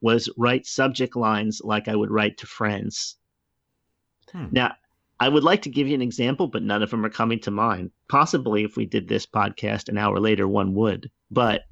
was 0.00 0.28
write 0.36 0.66
subject 0.66 1.16
lines 1.16 1.60
like 1.62 1.88
I 1.88 1.96
would 1.96 2.10
write 2.10 2.38
to 2.38 2.46
friends. 2.46 3.16
Hmm. 4.30 4.46
Now, 4.50 4.74
I 5.20 5.28
would 5.28 5.44
like 5.44 5.62
to 5.62 5.70
give 5.70 5.86
you 5.86 5.94
an 5.94 6.02
example, 6.02 6.48
but 6.48 6.64
none 6.64 6.82
of 6.82 6.90
them 6.90 7.04
are 7.06 7.10
coming 7.10 7.38
to 7.40 7.50
mind. 7.50 7.92
Possibly 8.08 8.64
if 8.64 8.76
we 8.76 8.86
did 8.86 9.06
this 9.06 9.26
podcast 9.26 9.88
an 9.88 9.98
hour 9.98 10.18
later, 10.18 10.48
one 10.48 10.74
would, 10.74 11.10
but 11.30 11.62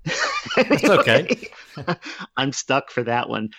it's 0.57 0.85
okay. 0.85 1.49
I'm 2.37 2.53
stuck 2.53 2.90
for 2.90 3.03
that 3.05 3.29
one. 3.29 3.51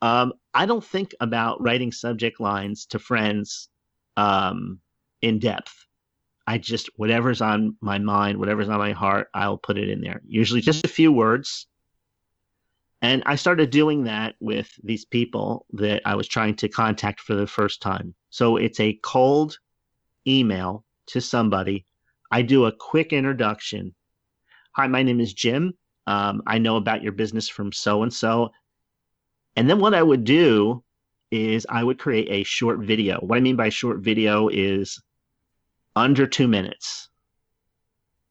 Um, 0.00 0.32
I 0.54 0.66
don't 0.66 0.84
think 0.84 1.14
about 1.20 1.62
writing 1.62 1.92
subject 1.92 2.40
lines 2.40 2.86
to 2.86 2.98
friends 2.98 3.68
um, 4.16 4.80
in 5.22 5.38
depth. 5.38 5.74
I 6.46 6.58
just 6.58 6.88
whatever's 6.96 7.42
on 7.42 7.76
my 7.80 7.98
mind, 7.98 8.38
whatever's 8.38 8.68
on 8.68 8.78
my 8.78 8.92
heart, 8.92 9.28
I'll 9.34 9.58
put 9.58 9.76
it 9.76 9.90
in 9.90 10.00
there. 10.00 10.22
Usually 10.26 10.60
just 10.60 10.84
a 10.84 10.88
few 10.88 11.12
words. 11.12 11.66
And 13.02 13.22
I 13.26 13.36
started 13.36 13.70
doing 13.70 14.04
that 14.04 14.34
with 14.40 14.70
these 14.82 15.04
people 15.04 15.66
that 15.74 16.02
I 16.04 16.14
was 16.14 16.26
trying 16.26 16.56
to 16.56 16.68
contact 16.68 17.20
for 17.20 17.34
the 17.34 17.46
first 17.46 17.80
time. 17.80 18.14
So 18.30 18.56
it's 18.56 18.80
a 18.80 18.98
cold 19.02 19.58
email 20.26 20.84
to 21.08 21.20
somebody. 21.20 21.86
I 22.30 22.42
do 22.42 22.64
a 22.64 22.72
quick 22.72 23.12
introduction. 23.12 23.94
Hi, 24.72 24.86
my 24.86 25.02
name 25.02 25.20
is 25.20 25.32
Jim. 25.32 25.74
Um, 26.06 26.42
I 26.46 26.58
know 26.58 26.76
about 26.76 27.02
your 27.02 27.12
business 27.12 27.48
from 27.48 27.72
so 27.72 28.02
and 28.02 28.12
so. 28.12 28.50
And 29.58 29.68
then 29.68 29.80
what 29.80 29.92
I 29.92 30.04
would 30.04 30.22
do 30.22 30.84
is 31.32 31.66
I 31.68 31.82
would 31.82 31.98
create 31.98 32.28
a 32.30 32.44
short 32.44 32.78
video. 32.78 33.18
What 33.18 33.38
I 33.38 33.40
mean 33.40 33.56
by 33.56 33.70
short 33.70 33.98
video 33.98 34.46
is 34.46 35.02
under 35.96 36.28
two 36.28 36.46
minutes. 36.46 37.08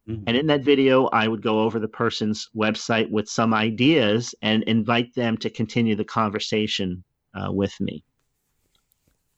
Mm-hmm. 0.08 0.24
And 0.26 0.38
in 0.38 0.48
that 0.48 0.64
video, 0.64 1.08
I 1.08 1.28
would 1.28 1.42
go 1.42 1.60
over 1.60 1.80
the 1.80 1.90
person's 1.90 2.48
website 2.56 3.12
with 3.12 3.28
some 3.28 3.54
ideas 3.54 4.36
and 4.42 4.64
invite 4.64 5.14
them 5.16 5.36
to 5.40 5.50
continue 5.50 5.98
the 5.98 6.06
conversation 6.06 7.04
uh, 7.34 7.52
with 7.52 7.78
me. 7.82 8.06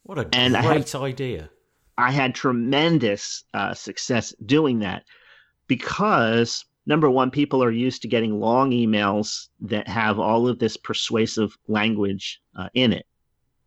What 0.04 0.20
a 0.20 0.30
and 0.32 0.54
great 0.54 0.66
I 0.66 0.74
had, 0.74 0.96
idea. 0.96 1.50
I 1.98 2.12
had 2.12 2.36
tremendous 2.36 3.46
uh, 3.56 3.74
success 3.74 4.32
doing 4.46 4.78
that 4.80 5.06
because 5.66 6.66
number 6.86 7.10
one, 7.10 7.32
people 7.32 7.64
are 7.64 7.72
used 7.72 8.02
to 8.02 8.08
getting 8.08 8.40
long 8.40 8.72
emails 8.72 9.50
that 9.62 9.88
have 9.88 10.20
all 10.20 10.48
of 10.48 10.60
this 10.60 10.78
persuasive 10.78 11.58
language 11.68 12.42
uh, 12.58 12.70
in 12.74 12.94
it. 12.94 13.06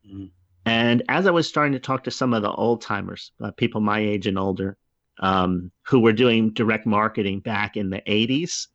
Mm-hmm. 0.07 0.27
And 0.65 1.03
as 1.09 1.27
I 1.27 1.31
was 1.31 1.49
starting 1.49 1.73
to 1.73 1.81
talk 1.81 2.05
to 2.05 2.11
some 2.11 2.35
of 2.35 2.43
the 2.43 2.53
old 2.53 2.83
timers, 2.83 3.33
uh, 3.43 3.51
people 3.51 3.81
my 3.81 3.99
age 3.99 4.27
and 4.27 4.39
older, 4.39 4.77
um, 5.19 5.71
who 5.83 6.01
were 6.01 6.13
doing 6.13 6.53
direct 6.53 6.87
marketing 6.87 7.41
back 7.41 7.77
in 7.77 7.91
the 7.91 8.03
80s, 8.07 8.69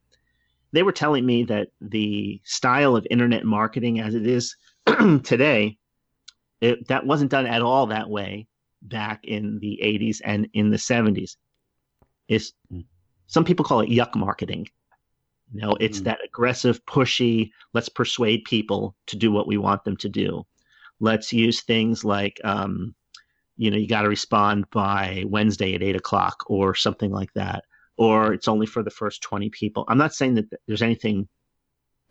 they 0.73 0.84
were 0.84 0.91
telling 0.91 1.26
me 1.26 1.43
that 1.45 1.69
the 1.80 2.41
style 2.43 2.95
of 2.95 3.08
internet 3.10 3.45
marketing 3.45 4.00
as 4.00 4.15
it 4.15 4.28
is 4.28 4.56
today, 5.23 5.78
it, 6.60 6.88
that 6.88 7.06
wasn't 7.06 7.32
done 7.32 7.45
at 7.45 7.62
all 7.62 7.88
that 7.88 8.10
way 8.10 8.47
back 8.82 9.23
in 9.23 9.60
the 9.60 9.80
80s 9.84 10.21
and 10.23 10.47
in 10.54 10.69
the 10.69 10.78
70s. 10.78 11.38
Is 12.28 12.52
some 13.27 13.45
people 13.45 13.65
call 13.65 13.81
it 13.81 13.89
yuck 13.89 14.15
marketing. 14.15 14.67
You 15.53 15.61
know, 15.61 15.77
it's 15.79 15.99
mm. 15.99 16.05
that 16.05 16.19
aggressive, 16.25 16.83
pushy, 16.85 17.51
let's 17.73 17.89
persuade 17.89 18.43
people 18.45 18.95
to 19.07 19.15
do 19.15 19.31
what 19.31 19.47
we 19.47 19.57
want 19.57 19.83
them 19.83 19.97
to 19.97 20.09
do. 20.09 20.45
Let's 20.99 21.31
use 21.31 21.61
things 21.61 22.03
like, 22.03 22.41
um, 22.43 22.95
you 23.55 23.71
know, 23.71 23.77
you 23.77 23.87
got 23.87 24.01
to 24.01 24.09
respond 24.09 24.69
by 24.71 25.23
Wednesday 25.27 25.73
at 25.75 25.83
eight 25.83 25.95
o'clock 25.95 26.43
or 26.47 26.75
something 26.75 27.11
like 27.11 27.31
that. 27.33 27.63
Or 27.97 28.33
it's 28.33 28.47
only 28.47 28.65
for 28.65 28.83
the 28.83 28.91
first 28.91 29.21
20 29.21 29.49
people. 29.49 29.85
I'm 29.87 29.97
not 29.97 30.13
saying 30.13 30.35
that 30.35 30.45
there's 30.67 30.81
anything 30.81 31.27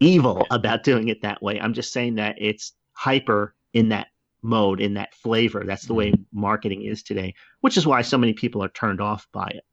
evil 0.01 0.47
about 0.51 0.83
doing 0.83 1.09
it 1.09 1.23
that 1.23 1.43
way. 1.43 1.61
I'm 1.61 1.75
just 1.75 1.93
saying 1.93 2.17
that 2.17 2.37
it's 2.39 2.73
hyper 2.93 3.55
in 3.73 3.91
that 3.91 4.09
mode, 4.43 4.81
in 4.81 4.95
that 4.95 5.15
flavor. 5.15 5.65
That's 5.65 5.85
the 5.85 5.95
way 5.95 6.11
mm-hmm. 6.11 6.41
marketing 6.41 6.83
is 6.83 7.03
today, 7.03 7.35
which 7.61 7.77
is 7.77 7.87
why 7.87 8.03
so 8.03 8.19
many 8.19 8.33
people 8.33 8.63
are 8.63 8.69
turned 8.69 9.01
off 9.01 9.29
by 9.33 9.47
it. 9.49 9.65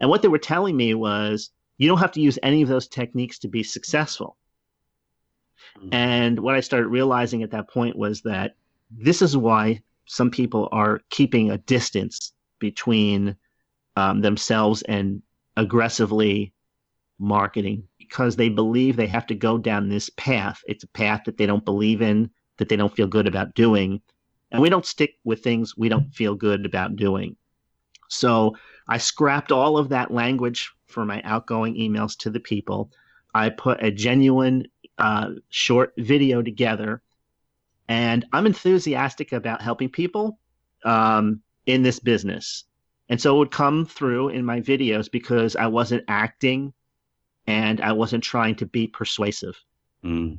And 0.00 0.10
what 0.10 0.22
they 0.22 0.28
were 0.28 0.38
telling 0.38 0.76
me 0.76 0.94
was 0.94 1.50
you 1.78 1.88
don't 1.88 1.98
have 1.98 2.12
to 2.12 2.20
use 2.20 2.38
any 2.42 2.62
of 2.62 2.68
those 2.68 2.88
techniques 2.88 3.38
to 3.40 3.48
be 3.48 3.62
successful. 3.62 4.36
Mm-hmm. 5.78 5.88
And 5.92 6.38
what 6.40 6.54
I 6.54 6.60
started 6.60 6.88
realizing 6.88 7.42
at 7.42 7.50
that 7.50 7.68
point 7.68 7.96
was 7.96 8.22
that 8.22 8.56
this 8.90 9.22
is 9.22 9.36
why 9.36 9.82
some 10.06 10.30
people 10.30 10.68
are 10.72 11.00
keeping 11.10 11.50
a 11.50 11.58
distance 11.58 12.32
between 12.58 13.36
um, 13.96 14.20
themselves 14.20 14.82
and 14.82 15.22
aggressively 15.56 16.52
marketing 17.18 17.82
because 17.98 18.36
they 18.36 18.48
believe 18.48 18.96
they 18.96 19.06
have 19.06 19.26
to 19.26 19.34
go 19.34 19.58
down 19.58 19.88
this 19.88 20.10
path. 20.10 20.60
It's 20.66 20.84
a 20.84 20.88
path 20.88 21.22
that 21.26 21.38
they 21.38 21.46
don't 21.46 21.64
believe 21.64 22.02
in, 22.02 22.30
that 22.58 22.68
they 22.68 22.76
don't 22.76 22.94
feel 22.94 23.06
good 23.06 23.26
about 23.26 23.54
doing. 23.54 24.00
And 24.52 24.62
we 24.62 24.70
don't 24.70 24.86
stick 24.86 25.14
with 25.24 25.42
things 25.42 25.76
we 25.76 25.88
don't 25.88 26.14
feel 26.14 26.34
good 26.34 26.64
about 26.64 26.96
doing. 26.96 27.36
So 28.08 28.56
I 28.88 28.98
scrapped 28.98 29.52
all 29.52 29.78
of 29.78 29.88
that 29.88 30.10
language 30.10 30.72
for 30.86 31.04
my 31.04 31.20
outgoing 31.22 31.74
emails 31.74 32.16
to 32.18 32.30
the 32.30 32.40
people. 32.40 32.90
I 33.34 33.50
put 33.50 33.82
a 33.82 33.90
genuine 33.90 34.68
uh, 34.98 35.32
short 35.50 35.92
video 35.98 36.42
together, 36.42 37.02
and 37.88 38.24
I'm 38.32 38.46
enthusiastic 38.46 39.32
about 39.32 39.60
helping 39.60 39.90
people 39.90 40.38
um, 40.84 41.42
in 41.66 41.82
this 41.82 41.98
business. 41.98 42.64
And 43.08 43.20
so 43.20 43.36
it 43.36 43.38
would 43.38 43.50
come 43.50 43.84
through 43.84 44.30
in 44.30 44.44
my 44.44 44.60
videos 44.60 45.10
because 45.10 45.54
I 45.54 45.66
wasn't 45.66 46.04
acting 46.08 46.72
and 47.46 47.80
I 47.80 47.92
wasn't 47.92 48.24
trying 48.24 48.56
to 48.56 48.66
be 48.66 48.86
persuasive. 48.88 49.56
Mm. 50.04 50.38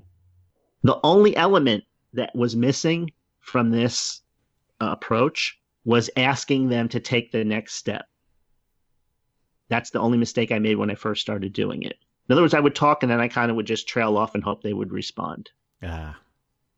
The 0.84 1.00
only 1.04 1.36
element 1.36 1.84
that 2.14 2.36
was 2.36 2.56
missing 2.56 3.12
from 3.40 3.72
this 3.72 4.22
uh, 4.82 4.90
approach 4.92 5.60
was 5.86 6.10
asking 6.18 6.68
them 6.68 6.90
to 6.90 7.00
take 7.00 7.32
the 7.32 7.46
next 7.46 7.76
step. 7.76 8.08
That's 9.70 9.90
the 9.90 10.00
only 10.00 10.18
mistake 10.18 10.52
I 10.52 10.60
made 10.60 10.78
when 10.78 10.90
I 10.90 10.96
first 10.96 11.22
started 11.22 11.54
doing 11.54 11.84
it. 11.84 11.98
In 12.30 12.34
other 12.34 12.42
words, 12.42 12.54
I 12.54 12.60
would 12.60 12.76
talk 12.76 13.04
and 13.04 13.12
then 13.12 13.20
I 13.20 13.28
kind 13.28 13.50
of 13.50 13.58
would 13.58 13.68
just 13.68 13.88
trail 13.88 14.18
off 14.18 14.36
and 14.36 14.44
hope 14.44 14.62
they 14.62 14.74
would 14.74 14.92
respond. 14.92 15.50
Ah, 15.84 16.18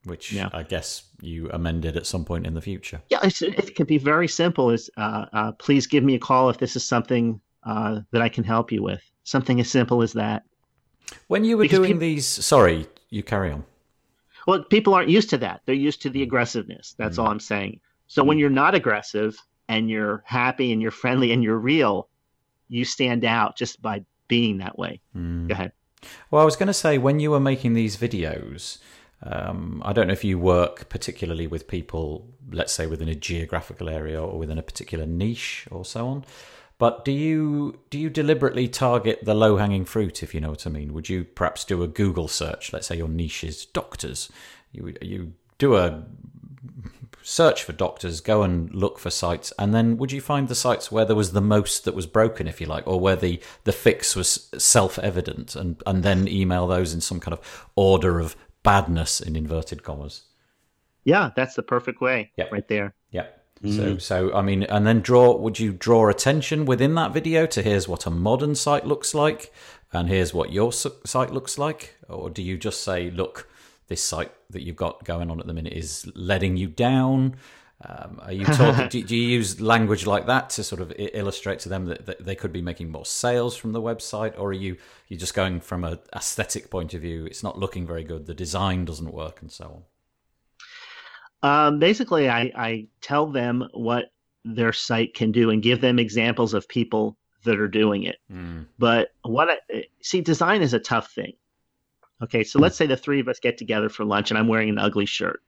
which 0.03 0.31
yeah. 0.31 0.49
I 0.53 0.63
guess 0.63 1.03
you 1.21 1.49
amended 1.51 1.97
at 1.97 2.05
some 2.05 2.25
point 2.25 2.45
in 2.45 2.53
the 2.53 2.61
future. 2.61 3.01
Yeah, 3.09 3.19
it 3.23 3.75
can 3.75 3.85
be 3.85 3.97
very 3.97 4.27
simple. 4.27 4.69
Is 4.69 4.89
uh, 4.97 5.25
uh, 5.33 5.51
please 5.53 5.87
give 5.87 6.03
me 6.03 6.15
a 6.15 6.19
call 6.19 6.49
if 6.49 6.57
this 6.57 6.75
is 6.75 6.85
something 6.85 7.41
uh, 7.63 8.01
that 8.11 8.21
I 8.21 8.29
can 8.29 8.43
help 8.43 8.71
you 8.71 8.83
with. 8.83 9.01
Something 9.23 9.59
as 9.59 9.69
simple 9.69 10.01
as 10.01 10.13
that. 10.13 10.43
When 11.27 11.43
you 11.43 11.57
were 11.57 11.63
because 11.63 11.79
doing 11.79 11.93
people, 11.93 11.99
these, 12.01 12.27
sorry, 12.27 12.87
you 13.09 13.23
carry 13.23 13.51
on. 13.51 13.65
Well, 14.47 14.63
people 14.63 14.93
aren't 14.93 15.09
used 15.09 15.29
to 15.31 15.37
that. 15.39 15.61
They're 15.65 15.75
used 15.75 16.01
to 16.03 16.09
the 16.09 16.23
aggressiveness. 16.23 16.95
That's 16.97 17.17
mm. 17.17 17.23
all 17.23 17.29
I'm 17.29 17.39
saying. 17.39 17.81
So 18.07 18.23
mm. 18.23 18.27
when 18.27 18.37
you're 18.39 18.49
not 18.49 18.75
aggressive 18.75 19.37
and 19.67 19.89
you're 19.89 20.23
happy 20.25 20.71
and 20.71 20.81
you're 20.81 20.91
friendly 20.91 21.31
and 21.31 21.43
you're 21.43 21.57
real, 21.57 22.09
you 22.69 22.85
stand 22.85 23.25
out 23.25 23.57
just 23.57 23.81
by 23.81 24.03
being 24.27 24.59
that 24.59 24.77
way. 24.77 25.01
Mm. 25.15 25.47
Go 25.47 25.53
ahead. 25.53 25.71
Well, 26.31 26.41
I 26.41 26.45
was 26.45 26.55
going 26.55 26.67
to 26.67 26.73
say 26.73 26.97
when 26.97 27.19
you 27.19 27.31
were 27.31 27.39
making 27.39 27.73
these 27.73 27.97
videos, 27.97 28.77
um, 29.23 29.81
I 29.83 29.91
don't 29.91 30.07
know 30.07 30.13
if 30.13 30.23
you 30.23 30.39
work 30.39 30.87
particularly 30.87 31.47
with 31.47 31.67
people, 31.67 32.25
let's 32.51 32.71
say 32.71 32.87
within 32.87 33.09
a 33.09 33.15
geographical 33.15 33.89
area 33.89 34.21
or 34.21 34.39
within 34.39 34.57
a 34.57 34.63
particular 34.63 35.05
niche 35.05 35.67
or 35.69 35.83
so 35.83 36.07
on. 36.07 36.25
But 36.77 37.03
do 37.03 37.11
you 37.11 37.77
do 37.89 37.99
you 37.99 38.09
deliberately 38.09 38.69
target 38.69 39.19
the 39.25 39.33
low 39.33 39.57
hanging 39.57 39.83
fruit, 39.83 40.23
if 40.23 40.33
you 40.33 40.39
know 40.39 40.51
what 40.51 40.65
I 40.65 40.69
mean? 40.69 40.93
Would 40.93 41.09
you 41.09 41.25
perhaps 41.25 41.65
do 41.65 41.83
a 41.83 41.87
Google 41.89 42.29
search? 42.29 42.71
Let's 42.71 42.87
say 42.87 42.95
your 42.95 43.09
niche 43.09 43.43
is 43.43 43.65
doctors. 43.65 44.31
You 44.71 44.93
you 45.01 45.33
do 45.57 45.75
a 45.75 46.05
search 47.21 47.63
for 47.63 47.73
doctors, 47.73 48.21
go 48.21 48.43
and 48.43 48.73
look 48.73 48.99
for 48.99 49.09
sites, 49.09 49.53
and 49.59 49.73
then 49.73 49.97
would 49.97 50.11
you 50.11 50.21
find 50.21 50.47
the 50.47 50.55
sites 50.55 50.91
where 50.91 51.05
there 51.05 51.15
was 51.15 51.31
the 51.31 51.41
most 51.41 51.85
that 51.85 51.95
was 51.95 52.05
broken, 52.05 52.47
if 52.47 52.59
you 52.59 52.67
like, 52.67 52.87
or 52.87 52.99
where 52.99 53.15
the, 53.15 53.39
the 53.63 53.71
fix 53.71 54.15
was 54.15 54.49
self 54.57 54.97
evident, 54.99 55.55
and 55.55 55.81
and 55.85 56.03
then 56.03 56.27
email 56.27 56.67
those 56.67 56.93
in 56.93 57.01
some 57.01 57.19
kind 57.19 57.33
of 57.33 57.69
order 57.75 58.19
of 58.19 58.35
badness 58.63 59.21
in 59.21 59.35
inverted 59.35 59.83
commas? 59.83 60.23
Yeah, 61.03 61.31
that's 61.35 61.55
the 61.55 61.63
perfect 61.63 62.01
way. 62.01 62.31
Yeah, 62.35 62.45
right 62.51 62.67
there. 62.67 62.93
Yeah. 63.11 63.27
Mm. 63.63 63.75
So, 63.75 63.97
so 63.97 64.33
I 64.33 64.41
mean, 64.41 64.63
and 64.63 64.87
then 64.87 65.01
draw. 65.01 65.35
Would 65.35 65.59
you 65.59 65.73
draw 65.73 66.09
attention 66.09 66.65
within 66.65 66.95
that 66.95 67.13
video 67.13 67.45
to 67.47 67.61
here's 67.61 67.87
what 67.87 68.05
a 68.05 68.09
modern 68.09 68.55
site 68.55 68.85
looks 68.85 69.13
like, 69.13 69.53
and 69.91 70.07
here's 70.07 70.33
what 70.33 70.51
your 70.51 70.71
site 70.71 71.31
looks 71.31 71.57
like, 71.57 71.95
or 72.07 72.29
do 72.29 72.41
you 72.41 72.57
just 72.57 72.83
say, 72.83 73.09
look, 73.11 73.49
this 73.87 74.03
site 74.03 74.31
that 74.49 74.63
you've 74.63 74.75
got 74.75 75.03
going 75.03 75.29
on 75.29 75.39
at 75.39 75.47
the 75.47 75.53
minute 75.53 75.73
is 75.73 76.09
letting 76.15 76.57
you 76.57 76.67
down? 76.67 77.35
Um, 77.85 78.19
are 78.23 78.33
you 78.33 78.45
talking? 78.45 78.87
do, 78.89 79.03
do, 79.03 79.15
you 79.15 79.27
use 79.27 79.61
language 79.61 80.05
like 80.05 80.25
that 80.25 80.49
to 80.51 80.63
sort 80.63 80.81
of 80.81 80.91
illustrate 80.97 81.59
to 81.59 81.69
them 81.69 81.85
that, 81.85 82.05
that, 82.07 82.25
they 82.25 82.35
could 82.35 82.51
be 82.51 82.61
making 82.61 82.91
more 82.91 83.05
sales 83.05 83.55
from 83.55 83.71
the 83.71 83.81
website, 83.81 84.37
or 84.37 84.49
are 84.49 84.53
you 84.53 84.75
you 85.07 85.15
just 85.15 85.33
going 85.33 85.61
from 85.61 85.85
a 85.85 85.97
aesthetic 86.13 86.69
point 86.69 86.93
of 86.93 87.01
view? 87.01 87.25
It's 87.25 87.43
not 87.43 87.57
looking 87.57 87.87
very 87.87 88.03
good. 88.03 88.25
The 88.25 88.33
design 88.33 88.83
doesn't 88.83 89.13
work, 89.13 89.41
and 89.41 89.51
so 89.51 89.65
on. 89.65 89.83
Um, 91.41 91.79
basically, 91.79 92.29
I, 92.29 92.51
I 92.53 92.87
tell 92.99 93.27
them 93.27 93.65
what 93.73 94.11
their 94.43 94.73
site 94.73 95.13
can 95.13 95.31
do 95.31 95.49
and 95.49 95.63
give 95.63 95.79
them 95.79 95.99
examples 95.99 96.53
of 96.53 96.67
people 96.67 97.17
that 97.45 97.59
are 97.59 97.67
doing 97.67 98.03
it. 98.03 98.17
Mm. 98.31 98.65
But 98.77 99.11
what 99.23 99.49
I 99.49 99.85
see, 100.01 100.19
design 100.21 100.61
is 100.61 100.73
a 100.73 100.79
tough 100.79 101.11
thing. 101.11 101.33
Okay, 102.21 102.43
so 102.43 102.59
let's 102.59 102.75
say 102.75 102.85
the 102.85 102.97
three 102.97 103.19
of 103.19 103.27
us 103.27 103.39
get 103.39 103.57
together 103.57 103.89
for 103.89 104.03
lunch 104.03 104.31
and 104.31 104.37
I'm 104.37 104.47
wearing 104.47 104.69
an 104.69 104.77
ugly 104.77 105.05
shirt, 105.05 105.41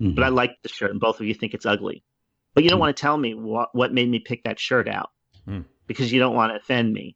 mm-hmm. 0.00 0.14
but 0.14 0.24
I 0.24 0.28
like 0.28 0.56
the 0.62 0.68
shirt 0.68 0.90
and 0.90 1.00
both 1.00 1.20
of 1.20 1.26
you 1.26 1.34
think 1.34 1.54
it's 1.54 1.66
ugly. 1.66 2.02
But 2.54 2.64
you 2.64 2.70
don't 2.70 2.78
mm. 2.78 2.80
want 2.80 2.96
to 2.96 3.00
tell 3.00 3.16
me 3.16 3.34
what, 3.34 3.68
what 3.74 3.92
made 3.92 4.08
me 4.08 4.18
pick 4.18 4.42
that 4.44 4.58
shirt 4.58 4.88
out 4.88 5.10
mm. 5.46 5.64
because 5.86 6.10
you 6.10 6.18
don't 6.18 6.34
want 6.34 6.50
to 6.50 6.56
offend 6.56 6.92
me, 6.92 7.14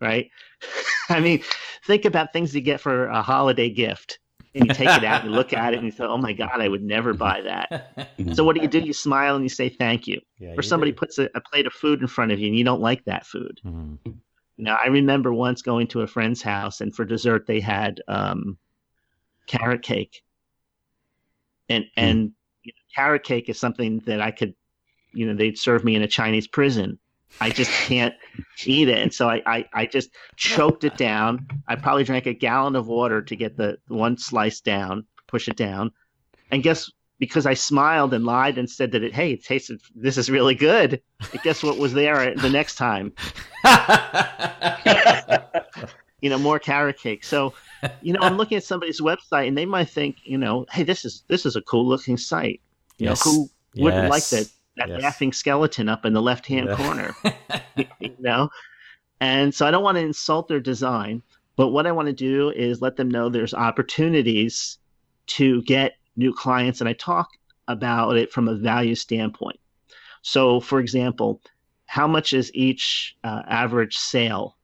right? 0.00 0.30
I 1.08 1.20
mean, 1.20 1.42
think 1.86 2.04
about 2.04 2.32
things 2.32 2.54
you 2.54 2.60
get 2.60 2.80
for 2.80 3.06
a 3.06 3.22
holiday 3.22 3.70
gift 3.70 4.18
and 4.54 4.66
you 4.66 4.74
take 4.74 4.88
it 4.88 5.04
out 5.04 5.22
and 5.22 5.30
you 5.30 5.36
look 5.36 5.52
at 5.52 5.72
it 5.72 5.78
and 5.78 5.86
you 5.86 5.90
say, 5.90 6.04
"Oh 6.04 6.18
my 6.18 6.32
God, 6.32 6.60
I 6.60 6.68
would 6.68 6.82
never 6.82 7.14
buy 7.14 7.40
that." 7.42 8.10
so 8.34 8.44
what 8.44 8.56
do 8.56 8.62
you 8.62 8.68
do? 8.68 8.78
You 8.78 8.92
smile 8.92 9.34
and 9.34 9.44
you 9.44 9.48
say 9.48 9.68
thank 9.68 10.06
you. 10.06 10.20
Yeah, 10.38 10.54
or 10.56 10.62
somebody 10.62 10.92
do. 10.92 10.96
puts 10.96 11.18
a, 11.18 11.28
a, 11.34 11.40
plate 11.40 11.66
of 11.66 11.72
food 11.72 12.00
in 12.00 12.06
front 12.06 12.32
of 12.32 12.38
you 12.38 12.48
and 12.48 12.56
you 12.56 12.64
don't 12.64 12.80
like 12.80 13.04
that 13.04 13.26
food. 13.26 13.60
Mm-hmm. 14.58 14.64
Now 14.64 14.78
I 14.82 14.88
remember 14.88 15.32
once 15.32 15.62
going 15.62 15.86
to 15.88 16.02
a 16.02 16.06
friend's 16.06 16.42
house 16.42 16.80
and 16.80 16.94
for 16.94 17.04
dessert 17.04 17.46
they 17.46 17.60
had 17.60 18.00
um, 18.08 18.58
carrot 19.46 19.82
cake, 19.82 20.22
and 21.68 21.84
mm. 21.84 21.90
and 21.96 22.32
you 22.62 22.72
know, 22.72 22.94
carrot 22.94 23.24
cake 23.24 23.48
is 23.48 23.58
something 23.58 24.00
that 24.06 24.20
I 24.20 24.30
could, 24.30 24.54
you 25.12 25.26
know, 25.26 25.34
they'd 25.34 25.58
serve 25.58 25.84
me 25.84 25.94
in 25.94 26.02
a 26.02 26.08
Chinese 26.08 26.46
prison 26.46 26.98
I 27.40 27.50
just 27.50 27.70
can't 27.70 28.14
eat 28.64 28.88
it. 28.88 28.98
And 28.98 29.12
so 29.12 29.28
I, 29.28 29.42
I, 29.46 29.64
I, 29.72 29.86
just 29.86 30.10
choked 30.36 30.84
it 30.84 30.96
down. 30.96 31.46
I 31.66 31.76
probably 31.76 32.04
drank 32.04 32.26
a 32.26 32.32
gallon 32.32 32.74
of 32.74 32.88
water 32.88 33.22
to 33.22 33.36
get 33.36 33.56
the 33.56 33.78
one 33.88 34.18
slice 34.18 34.60
down, 34.60 35.06
push 35.26 35.48
it 35.48 35.56
down. 35.56 35.92
And 36.50 36.62
guess 36.62 36.90
because 37.18 37.46
I 37.46 37.54
smiled 37.54 38.14
and 38.14 38.24
lied 38.24 38.58
and 38.58 38.70
said 38.70 38.92
that 38.92 39.02
it, 39.02 39.12
hey, 39.12 39.32
it 39.32 39.44
tasted, 39.44 39.80
this 39.94 40.16
is 40.16 40.30
really 40.30 40.54
good. 40.54 41.02
And 41.32 41.42
guess 41.42 41.62
what 41.62 41.78
was 41.78 41.92
there 41.92 42.34
the 42.34 42.48
next 42.48 42.76
time? 42.76 43.12
you 46.20 46.30
know, 46.30 46.38
more 46.38 46.58
carrot 46.58 46.98
cake. 46.98 47.24
So, 47.24 47.54
you 48.02 48.12
know, 48.12 48.20
I'm 48.22 48.36
looking 48.36 48.56
at 48.56 48.64
somebody's 48.64 49.00
website 49.00 49.48
and 49.48 49.58
they 49.58 49.66
might 49.66 49.88
think, 49.88 50.18
you 50.24 50.38
know, 50.38 50.64
hey, 50.70 50.84
this 50.84 51.04
is, 51.04 51.24
this 51.28 51.44
is 51.44 51.56
a 51.56 51.62
cool 51.62 51.86
looking 51.86 52.16
site. 52.16 52.60
You 52.98 53.08
yes. 53.08 53.26
know, 53.26 53.32
who 53.32 53.50
wouldn't 53.82 54.04
yes. 54.04 54.10
like 54.10 54.28
that? 54.28 54.50
that 54.76 54.88
yes. 54.88 55.02
laughing 55.02 55.32
skeleton 55.32 55.88
up 55.88 56.04
in 56.04 56.12
the 56.12 56.22
left 56.22 56.46
hand 56.46 56.68
yeah. 56.68 56.76
corner. 56.76 57.14
you 57.98 58.14
know? 58.18 58.48
And 59.20 59.52
so 59.52 59.66
I 59.66 59.70
don't 59.70 59.82
want 59.82 59.96
to 59.96 60.02
insult 60.02 60.48
their 60.48 60.60
design, 60.60 61.22
but 61.56 61.68
what 61.68 61.86
I 61.86 61.92
want 61.92 62.06
to 62.06 62.12
do 62.12 62.50
is 62.50 62.80
let 62.80 62.96
them 62.96 63.10
know 63.10 63.28
there's 63.28 63.54
opportunities 63.54 64.78
to 65.26 65.62
get 65.62 65.94
new 66.18 66.34
clients. 66.34 66.80
And 66.80 66.88
I 66.88 66.92
talk 66.92 67.30
about 67.68 68.16
it 68.16 68.32
from 68.32 68.48
a 68.48 68.56
value 68.56 68.94
standpoint. 68.94 69.58
So, 70.22 70.60
for 70.60 70.80
example, 70.80 71.40
how 71.86 72.06
much 72.06 72.34
is 72.34 72.50
each 72.54 73.16
uh, 73.24 73.42
average 73.46 73.96
sale 73.96 74.58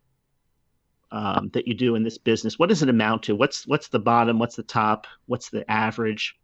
um, 1.14 1.48
that 1.52 1.68
you 1.68 1.74
do 1.74 1.94
in 1.94 2.02
this 2.02 2.18
business, 2.18 2.58
what 2.58 2.68
does 2.68 2.82
it 2.82 2.88
amount 2.88 3.22
to? 3.22 3.36
What's 3.36 3.68
what's 3.68 3.86
the 3.86 4.00
bottom? 4.00 4.40
What's 4.40 4.56
the 4.56 4.64
top? 4.64 5.06
What's 5.26 5.48
the 5.48 5.68
average? 5.70 6.36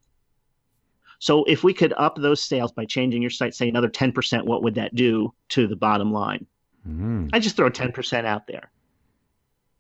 So 1.18 1.44
if 1.44 1.64
we 1.64 1.75
could 1.75 1.92
up 1.96 2.16
those 2.16 2.42
sales 2.42 2.70
by 2.70 2.85
changing 2.85 3.20
your 3.20 3.33
site, 3.33 3.55
say 3.55 3.68
another 3.68 3.90
10%, 3.90 4.46
what 4.46 4.62
would 4.62 4.77
that 4.77 4.94
do 4.94 5.35
to 5.51 5.66
the 5.66 5.77
bottom 5.77 6.12
line? 6.12 6.46
Mm. 6.88 7.29
I 7.33 7.40
just 7.40 7.57
throw 7.57 7.68
10% 7.68 8.25
out 8.25 8.46
there. 8.46 8.70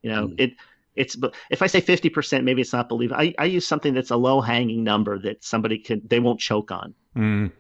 You 0.02 0.10
know, 0.10 0.26
mm. 0.28 0.34
it 0.38 0.52
it's 1.00 1.16
if 1.50 1.62
I 1.62 1.66
say 1.66 1.80
50%, 1.80 2.44
maybe 2.44 2.60
it's 2.60 2.74
not 2.74 2.88
believable. 2.88 3.20
I, 3.20 3.34
I 3.38 3.46
use 3.46 3.66
something 3.66 3.94
that's 3.94 4.10
a 4.10 4.16
low 4.16 4.40
hanging 4.40 4.84
number 4.84 5.18
that 5.20 5.42
somebody 5.42 5.78
could 5.78 6.08
they 6.08 6.20
won't 6.20 6.38
choke 6.38 6.70
on. 6.70 6.94
Mm. 7.16 7.52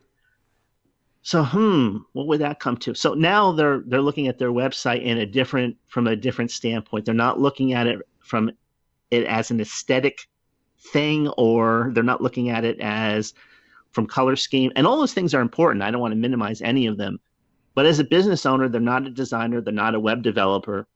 So, 1.22 1.44
hmm, 1.44 1.98
what 2.12 2.26
would 2.28 2.40
that 2.40 2.60
come 2.60 2.76
to? 2.78 2.94
So 2.94 3.14
now 3.14 3.52
they're 3.52 3.82
they're 3.86 4.02
looking 4.02 4.28
at 4.28 4.38
their 4.38 4.50
website 4.50 5.02
in 5.02 5.18
a 5.18 5.26
different 5.26 5.76
from 5.88 6.06
a 6.06 6.16
different 6.16 6.50
standpoint. 6.50 7.06
They're 7.06 7.14
not 7.14 7.40
looking 7.40 7.72
at 7.72 7.86
it 7.86 7.98
from 8.20 8.50
it 9.10 9.24
as 9.26 9.50
an 9.50 9.60
aesthetic 9.60 10.28
thing, 10.92 11.28
or 11.36 11.90
they're 11.94 12.02
not 12.02 12.22
looking 12.22 12.50
at 12.50 12.64
it 12.64 12.78
as 12.80 13.32
from 13.92 14.06
color 14.06 14.36
scheme. 14.36 14.70
And 14.76 14.86
all 14.86 14.98
those 14.98 15.14
things 15.14 15.34
are 15.34 15.40
important. 15.40 15.82
I 15.82 15.90
don't 15.90 16.00
want 16.00 16.12
to 16.12 16.16
minimize 16.16 16.60
any 16.62 16.86
of 16.86 16.96
them. 16.98 17.18
But 17.74 17.86
as 17.86 17.98
a 17.98 18.04
business 18.04 18.44
owner, 18.44 18.68
they're 18.68 18.80
not 18.80 19.06
a 19.06 19.10
designer, 19.10 19.60
they're 19.60 19.72
not 19.72 19.94
a 19.94 20.00
web 20.00 20.22
developer, 20.22 20.86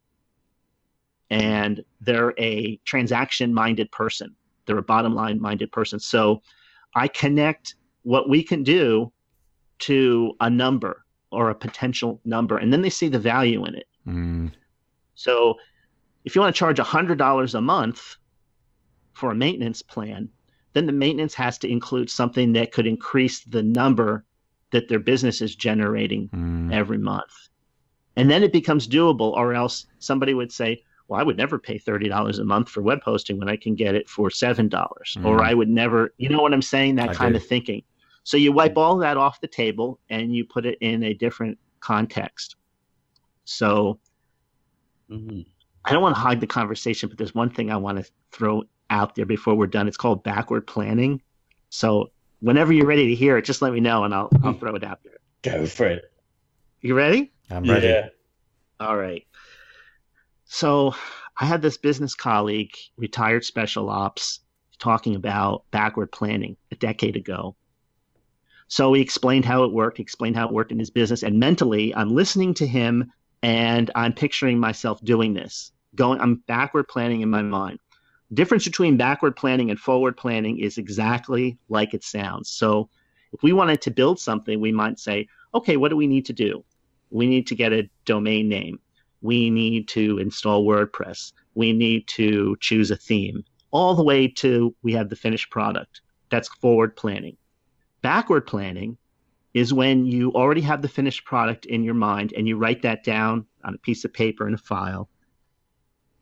and 1.35 1.85
they're 2.01 2.33
a 2.39 2.77
transaction 2.85 3.53
minded 3.53 3.91
person. 3.91 4.33
They're 4.67 4.79
a 4.79 4.83
bottom 4.83 5.17
line 5.17 5.41
minded 5.41 5.73
person. 5.73 5.99
So 5.99 6.43
I 6.95 7.09
connect 7.09 7.75
what 8.03 8.29
we 8.29 8.41
can 8.41 8.63
do 8.63 9.13
to 9.81 10.35
a 10.41 10.49
number 10.49 11.05
or 11.33 11.51
a 11.51 11.55
potential 11.55 12.21
number, 12.25 12.59
and 12.59 12.73
then 12.73 12.83
they 12.83 12.91
see 12.91 13.09
the 13.09 13.19
value 13.19 13.65
in 13.65 13.75
it. 13.75 13.89
Mm. 14.07 14.53
So 15.17 15.57
if 16.25 16.37
you 16.37 16.41
want 16.41 16.55
to 16.55 16.59
charge 16.59 16.77
$100 16.79 17.55
a 17.55 17.61
month 17.61 18.17
for 19.13 19.33
a 19.33 19.35
maintenance 19.35 19.83
plan, 19.83 20.29
then 20.73 20.87
the 20.87 20.93
maintenance 20.93 21.35
has 21.35 21.59
to 21.59 21.69
include 21.69 22.11
something 22.11 22.53
that 22.53 22.71
could 22.71 22.87
increase 22.87 23.41
the 23.41 23.63
number 23.63 24.25
that 24.71 24.89
their 24.89 25.01
business 25.01 25.41
is 25.41 25.57
generating 25.57 26.29
mm. 26.29 26.73
every 26.73 26.99
month. 26.99 27.49
And 28.15 28.31
then 28.31 28.45
it 28.45 28.53
becomes 28.53 28.87
doable, 28.87 29.33
or 29.33 29.53
else 29.53 29.87
somebody 29.99 30.35
would 30.35 30.53
say, 30.53 30.85
well, 31.09 31.21
I 31.21 31.23
would 31.23 31.37
never 31.37 31.59
pay 31.59 31.79
$30 31.79 32.39
a 32.39 32.45
month 32.45 32.69
for 32.69 32.83
web 32.83 33.03
hosting 33.03 33.39
when 33.39 33.49
I 33.49 33.57
can 33.57 33.75
get 33.75 33.95
it 33.95 34.09
for 34.09 34.31
$7. 34.31 34.71
Mm. 34.71 35.25
Or 35.25 35.43
I 35.43 35.53
would 35.53 35.69
never, 35.69 36.15
you 36.17 36.29
know 36.29 36.41
what 36.41 36.55
I'm 36.55 36.63
saying? 36.63 36.97
That 36.97 37.11
I 37.11 37.15
kind 37.15 37.35
do. 37.35 37.37
of 37.37 37.47
thinking. 37.47 37.83
So 38.23 38.37
you 38.39 38.53
wipe 38.53 38.79
all 38.79 38.97
that 38.99 39.17
off 39.17 39.41
the 39.41 39.49
table 39.49 40.01
and 40.09 40.35
you 40.35 40.45
put 40.45 40.65
it 40.65 40.79
in 40.81 41.03
a 41.03 41.13
different 41.13 41.59
context. 41.81 42.57
So 43.45 43.99
mm-hmm. 45.11 45.43
I 45.85 45.93
don't 45.93 46.03
want 46.03 46.15
to 46.15 46.21
hog 46.21 46.41
the 46.41 46.47
conversation, 46.47 47.11
but 47.11 47.19
there's 47.19 47.35
one 47.35 47.51
thing 47.51 47.71
I 47.71 47.77
want 47.77 48.03
to 48.03 48.11
throw 48.33 48.63
out 48.89 49.15
there 49.15 49.27
before 49.27 49.55
we're 49.55 49.67
done. 49.67 49.87
It's 49.87 49.99
called 49.99 50.23
backward 50.23 50.67
planning. 50.67 51.21
So 51.69 52.11
whenever 52.41 52.73
you're 52.73 52.87
ready 52.87 53.09
to 53.09 53.15
hear 53.15 53.37
it, 53.37 53.45
just 53.45 53.61
let 53.61 53.75
me 53.75 53.81
know 53.81 54.05
and 54.05 54.15
I'll 54.15 54.31
I'll 54.43 54.55
throw 54.55 54.75
it 54.75 54.85
out 54.85 55.01
there. 55.05 55.19
Go 55.43 55.67
for 55.67 55.87
it. 55.87 56.11
You 56.81 56.95
ready? 56.95 57.33
I'm 57.51 57.65
ready. 57.65 57.89
Yeah. 57.89 58.09
All 58.81 58.97
right. 58.97 59.27
So 60.55 60.95
I 61.37 61.47
had 61.47 61.63
this 61.63 61.77
business 61.77 62.15
colleague, 62.15 62.71
retired 62.97 63.45
special 63.45 63.91
ops, 63.91 64.39
talking 64.79 65.17
about 65.17 65.65
backward 65.73 66.13
planning 66.13 66.57
a 66.71 66.77
decade 66.77 67.17
ago. 67.17 67.57
So 68.69 68.93
he 68.93 69.03
explained 69.03 69.45
how 69.45 69.65
it 69.65 69.73
worked, 69.73 69.97
he 69.97 70.03
explained 70.05 70.37
how 70.37 70.47
it 70.47 70.55
worked 70.55 70.71
in 70.71 70.79
his 70.79 70.91
business, 70.91 71.25
and 71.25 71.41
mentally 71.41 71.93
I'm 71.95 72.15
listening 72.15 72.55
to 72.55 72.69
him 72.69 73.13
and 73.43 73.91
I'm 73.97 74.13
picturing 74.13 74.61
myself 74.61 75.03
doing 75.03 75.35
this. 75.35 75.73
Going 75.97 76.21
I'm 76.21 76.37
backward 76.47 76.87
planning 76.87 77.23
in 77.23 77.31
my 77.31 77.43
mind 77.43 77.81
difference 78.33 78.65
between 78.65 78.97
backward 78.97 79.37
planning 79.37 79.71
and 79.71 79.79
forward 79.79 80.17
planning 80.17 80.59
is 80.59 80.79
exactly 80.79 81.59
like 81.69 81.95
it 81.95 82.03
sounds. 82.03 82.51
So 82.51 82.89
if 83.33 83.43
we 83.43 83.53
wanted 83.53 83.83
to 83.83 83.91
build 83.91 84.19
something, 84.19 84.61
we 84.61 84.73
might 84.73 84.99
say, 84.99 85.29
okay, 85.55 85.77
what 85.77 85.91
do 85.91 85.97
we 85.97 86.07
need 86.07 86.27
to 86.27 86.33
do? 86.33 86.65
We 87.11 87.27
need 87.27 87.47
to 87.49 87.55
get 87.55 87.73
a 87.73 87.89
domain 88.05 88.49
name. 88.49 88.81
We 89.25 89.51
need 89.51 89.89
to 89.89 90.19
install 90.19 90.65
WordPress. 90.65 91.33
We 91.55 91.73
need 91.73 92.07
to 92.09 92.57
choose 92.61 92.93
a 92.93 92.97
theme, 92.97 93.43
all 93.73 93.97
the 93.97 94.05
way 94.05 94.29
to 94.29 94.75
we 94.83 94.93
have 94.93 95.09
the 95.09 95.17
finished 95.17 95.51
product. 95.51 96.03
That's 96.31 96.49
forward 96.49 96.95
planning. 96.95 97.37
Backward 98.03 98.47
planning 98.47 98.97
is 99.53 99.75
when 99.75 100.07
you 100.07 100.33
already 100.33 100.61
have 100.61 100.83
the 100.83 100.89
finished 100.89 101.25
product 101.25 101.67
in 101.67 101.83
your 101.83 101.95
mind 101.95 102.33
and 102.37 102.47
you 102.47 102.57
write 102.57 102.83
that 102.83 103.03
down 103.03 103.47
on 103.65 103.75
a 103.75 103.79
piece 103.79 104.05
of 104.05 104.13
paper 104.13 104.47
in 104.47 104.55
a 104.55 104.59
file 104.59 105.09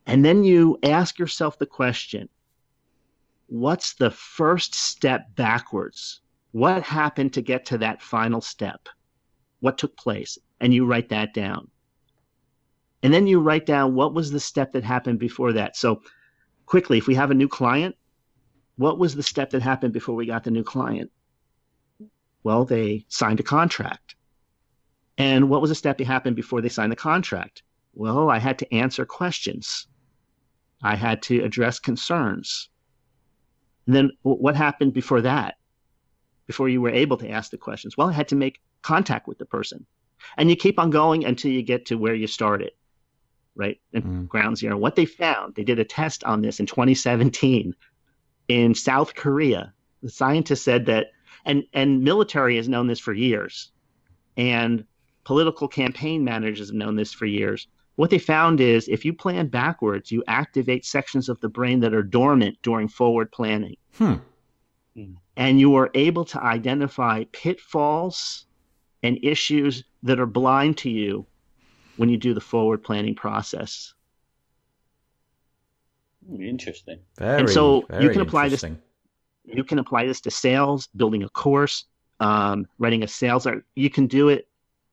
and 0.05 0.23
then 0.23 0.43
you 0.43 0.77
ask 0.83 1.17
yourself 1.17 1.57
the 1.57 1.65
question 1.65 2.29
what's 3.47 3.93
the 3.93 4.09
first 4.11 4.73
step 4.73 5.35
backwards? 5.35 6.21
What 6.51 6.83
happened 6.83 7.33
to 7.33 7.41
get 7.41 7.65
to 7.67 7.77
that 7.79 8.01
final 8.01 8.41
step? 8.41 8.89
What 9.59 9.77
took 9.77 9.95
place? 9.95 10.37
And 10.59 10.73
you 10.73 10.85
write 10.85 11.09
that 11.09 11.33
down. 11.33 11.69
And 13.03 13.13
then 13.13 13.27
you 13.27 13.39
write 13.39 13.65
down 13.65 13.95
what 13.95 14.13
was 14.13 14.31
the 14.31 14.39
step 14.39 14.71
that 14.71 14.83
happened 14.83 15.19
before 15.19 15.53
that. 15.53 15.75
So, 15.75 16.01
quickly, 16.65 16.97
if 16.97 17.05
we 17.05 17.15
have 17.15 17.31
a 17.31 17.35
new 17.35 17.49
client, 17.49 17.95
what 18.77 18.97
was 18.97 19.13
the 19.13 19.23
step 19.23 19.51
that 19.51 19.61
happened 19.61 19.93
before 19.93 20.15
we 20.15 20.25
got 20.25 20.43
the 20.43 20.51
new 20.51 20.63
client? 20.63 21.11
Well, 22.43 22.65
they 22.65 23.05
signed 23.09 23.39
a 23.39 23.43
contract. 23.43 24.15
And 25.17 25.49
what 25.49 25.61
was 25.61 25.69
the 25.69 25.75
step 25.75 25.97
that 25.97 26.07
happened 26.07 26.35
before 26.35 26.61
they 26.61 26.69
signed 26.69 26.91
the 26.91 26.97
contract? 26.97 27.61
Well, 27.93 28.29
I 28.29 28.39
had 28.39 28.57
to 28.59 28.73
answer 28.73 29.05
questions. 29.05 29.87
I 30.81 30.95
had 30.95 31.21
to 31.23 31.43
address 31.43 31.79
concerns. 31.79 32.69
And 33.85 33.95
then 33.95 34.11
what 34.23 34.55
happened 34.55 34.93
before 34.93 35.21
that? 35.21 35.55
Before 36.47 36.67
you 36.67 36.81
were 36.81 36.89
able 36.89 37.17
to 37.17 37.29
ask 37.29 37.51
the 37.51 37.57
questions? 37.57 37.95
Well, 37.97 38.09
I 38.09 38.13
had 38.13 38.29
to 38.29 38.35
make 38.35 38.61
contact 38.81 39.27
with 39.27 39.37
the 39.37 39.45
person. 39.45 39.85
And 40.37 40.49
you 40.49 40.55
keep 40.55 40.79
on 40.79 40.89
going 40.89 41.25
until 41.25 41.51
you 41.51 41.61
get 41.61 41.85
to 41.87 41.95
where 41.95 42.15
you 42.15 42.27
started, 42.27 42.71
right? 43.55 43.79
Mm. 43.93 44.27
Ground 44.27 44.57
zero. 44.57 44.77
What 44.77 44.95
they 44.95 45.05
found, 45.05 45.55
they 45.55 45.63
did 45.63 45.79
a 45.79 45.85
test 45.85 46.23
on 46.23 46.41
this 46.41 46.59
in 46.59 46.65
2017 46.65 47.75
in 48.47 48.75
South 48.75 49.15
Korea. 49.15 49.73
The 50.01 50.09
scientists 50.09 50.63
said 50.63 50.85
that, 50.87 51.07
and, 51.45 51.63
and 51.73 52.03
military 52.03 52.57
has 52.57 52.69
known 52.69 52.87
this 52.87 52.99
for 52.99 53.13
years, 53.13 53.71
and 54.37 54.85
political 55.23 55.67
campaign 55.67 56.23
managers 56.23 56.67
have 56.69 56.75
known 56.75 56.95
this 56.95 57.13
for 57.13 57.25
years 57.25 57.67
what 57.95 58.09
they 58.09 58.19
found 58.19 58.59
is 58.59 58.87
if 58.87 59.05
you 59.05 59.13
plan 59.13 59.47
backwards, 59.47 60.11
you 60.11 60.23
activate 60.27 60.85
sections 60.85 61.29
of 61.29 61.39
the 61.41 61.49
brain 61.49 61.79
that 61.81 61.93
are 61.93 62.03
dormant 62.03 62.57
during 62.63 62.87
forward 62.87 63.31
planning. 63.31 63.75
Hmm. 63.97 64.15
And 65.37 65.59
you 65.59 65.75
are 65.75 65.91
able 65.93 66.25
to 66.25 66.41
identify 66.41 67.25
pitfalls 67.31 68.45
and 69.01 69.19
issues 69.23 69.83
that 70.03 70.19
are 70.19 70.25
blind 70.25 70.77
to 70.79 70.89
you 70.89 71.25
when 72.03 72.09
you 72.09 72.17
do 72.17 72.33
the 72.33 72.41
forward 72.41 72.83
planning 72.83 73.15
process. 73.15 73.93
Interesting. 76.37 76.99
Very, 77.17 77.39
and 77.39 77.49
so 77.49 77.85
you 78.01 78.09
can 78.09 78.19
apply 78.19 78.49
this. 78.49 78.65
You 79.45 79.63
can 79.63 79.79
apply 79.79 80.05
this 80.05 80.19
to 80.19 80.29
sales, 80.29 80.87
building 80.97 81.23
a 81.23 81.29
course, 81.29 81.85
um, 82.19 82.67
writing 82.77 83.03
a 83.03 83.07
sales 83.07 83.47
art. 83.47 83.63
You 83.75 83.89
can 83.89 84.07
do 84.07 84.27
it 84.27 84.49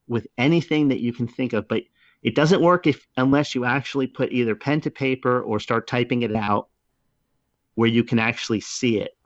with 0.07 0.29
anything 0.39 0.87
that 0.87 1.01
you 1.01 1.13
can 1.13 1.27
think 1.27 1.53
of, 1.53 1.67
but 1.67 1.83
it 2.23 2.37
doesn't 2.37 2.63
work 2.63 2.87
if 2.87 3.05
unless 3.17 3.57
you 3.57 3.65
actually 3.65 4.07
put 4.07 4.31
either 4.31 4.55
pen 4.55 4.81
to 4.83 4.91
paper 4.93 5.43
or 5.43 5.59
start 5.59 5.89
typing 5.89 6.23
it 6.23 6.37
out 6.37 6.69
where 7.75 7.89
you 7.89 8.05
can 8.05 8.21
actually 8.21 8.61
see 8.61 9.01
it. 9.01 9.17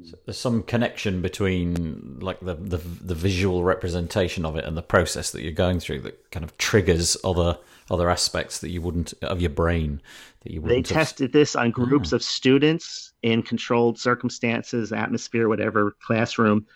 Mm. 0.00 0.10
So 0.10 0.16
there's 0.24 0.38
some 0.38 0.62
connection 0.62 1.22
between 1.22 2.18
like 2.20 2.40
the, 2.40 2.54
the 2.54 2.78
the 2.78 3.14
visual 3.14 3.64
representation 3.64 4.44
of 4.44 4.56
it 4.56 4.64
and 4.64 4.76
the 4.76 4.82
process 4.82 5.30
that 5.30 5.42
you're 5.42 5.52
going 5.52 5.80
through 5.80 6.00
that 6.02 6.30
kind 6.30 6.44
of 6.44 6.56
triggers 6.58 7.16
other 7.24 7.58
other 7.90 8.10
aspects 8.10 8.60
that 8.60 8.70
you 8.70 8.82
wouldn't 8.82 9.14
of 9.22 9.40
your 9.40 9.50
brain 9.50 10.00
that 10.42 10.52
you 10.52 10.60
wouldn't. 10.60 10.86
They 10.86 10.94
have... 10.94 11.06
tested 11.06 11.32
this 11.32 11.56
on 11.56 11.70
groups 11.70 12.12
oh. 12.12 12.16
of 12.16 12.22
students 12.22 13.12
in 13.22 13.42
controlled 13.42 13.98
circumstances, 13.98 14.92
atmosphere, 14.92 15.48
whatever 15.48 15.96
classroom. 16.00 16.66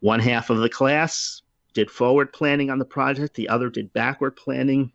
One 0.00 0.20
half 0.20 0.50
of 0.50 0.58
the 0.58 0.68
class 0.68 1.42
did 1.74 1.90
forward 1.90 2.32
planning 2.32 2.70
on 2.70 2.78
the 2.78 2.84
project, 2.84 3.34
the 3.34 3.48
other 3.48 3.70
did 3.70 3.92
backward 3.92 4.36
planning. 4.36 4.92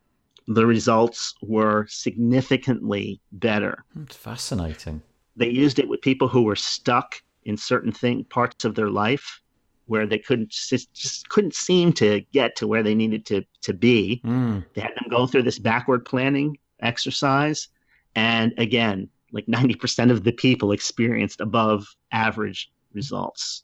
The 0.48 0.65
results 0.65 1.34
were 1.41 1.86
significantly 1.89 3.20
better. 3.32 3.84
It's 4.04 4.15
fascinating. 4.15 5.02
They 5.36 5.50
used 5.50 5.80
it 5.80 5.89
with 5.89 6.02
people 6.02 6.28
who 6.28 6.43
were 6.43 6.56
stuck 6.56 7.22
in 7.47 7.57
certain 7.57 7.91
thing 7.91 8.25
parts 8.25 8.65
of 8.65 8.75
their 8.75 8.89
life 8.89 9.41
where 9.88 10.05
they 10.05 10.19
couldn't 10.19 10.49
just, 10.49 10.93
just 10.93 11.29
couldn't 11.29 11.55
seem 11.55 11.93
to 11.93 12.19
get 12.33 12.57
to 12.57 12.67
where 12.67 12.83
they 12.83 12.93
needed 12.93 13.25
to 13.25 13.43
to 13.62 13.73
be. 13.73 14.21
Mm. 14.23 14.63
They 14.73 14.81
had 14.81 14.91
them 14.91 15.10
go 15.10 15.25
through 15.25 15.43
this 15.43 15.57
backward 15.57 16.05
planning 16.05 16.57
exercise, 16.81 17.69
and 18.15 18.53
again, 18.57 19.10
like 19.31 19.47
ninety 19.47 19.75
percent 19.75 20.12
of 20.12 20.23
the 20.23 20.33
people 20.33 20.71
experienced 20.71 21.41
above 21.41 21.88
average 22.12 22.69
results. 22.93 23.63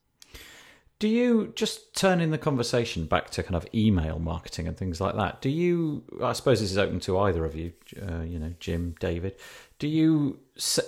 Do 1.04 1.10
you 1.10 1.52
just 1.54 1.94
turning 1.94 2.32
the 2.32 2.38
conversation 2.38 3.08
back 3.08 3.30
to 3.32 3.44
kind 3.44 3.58
of 3.58 3.68
email 3.76 4.20
marketing 4.20 4.70
and 4.70 4.78
things 4.78 5.02
like 5.02 5.18
that? 5.18 5.42
Do 5.42 5.50
you? 5.50 6.02
I 6.24 6.32
suppose 6.32 6.62
this 6.62 6.72
is 6.72 6.78
open 6.78 7.02
to 7.02 7.20
either 7.20 7.44
of 7.44 7.58
you. 7.58 7.74
Uh, 8.02 8.22
you 8.22 8.40
know, 8.40 8.54
Jim, 8.62 8.96
David. 9.02 9.36
Do 9.80 9.90
you 9.90 10.40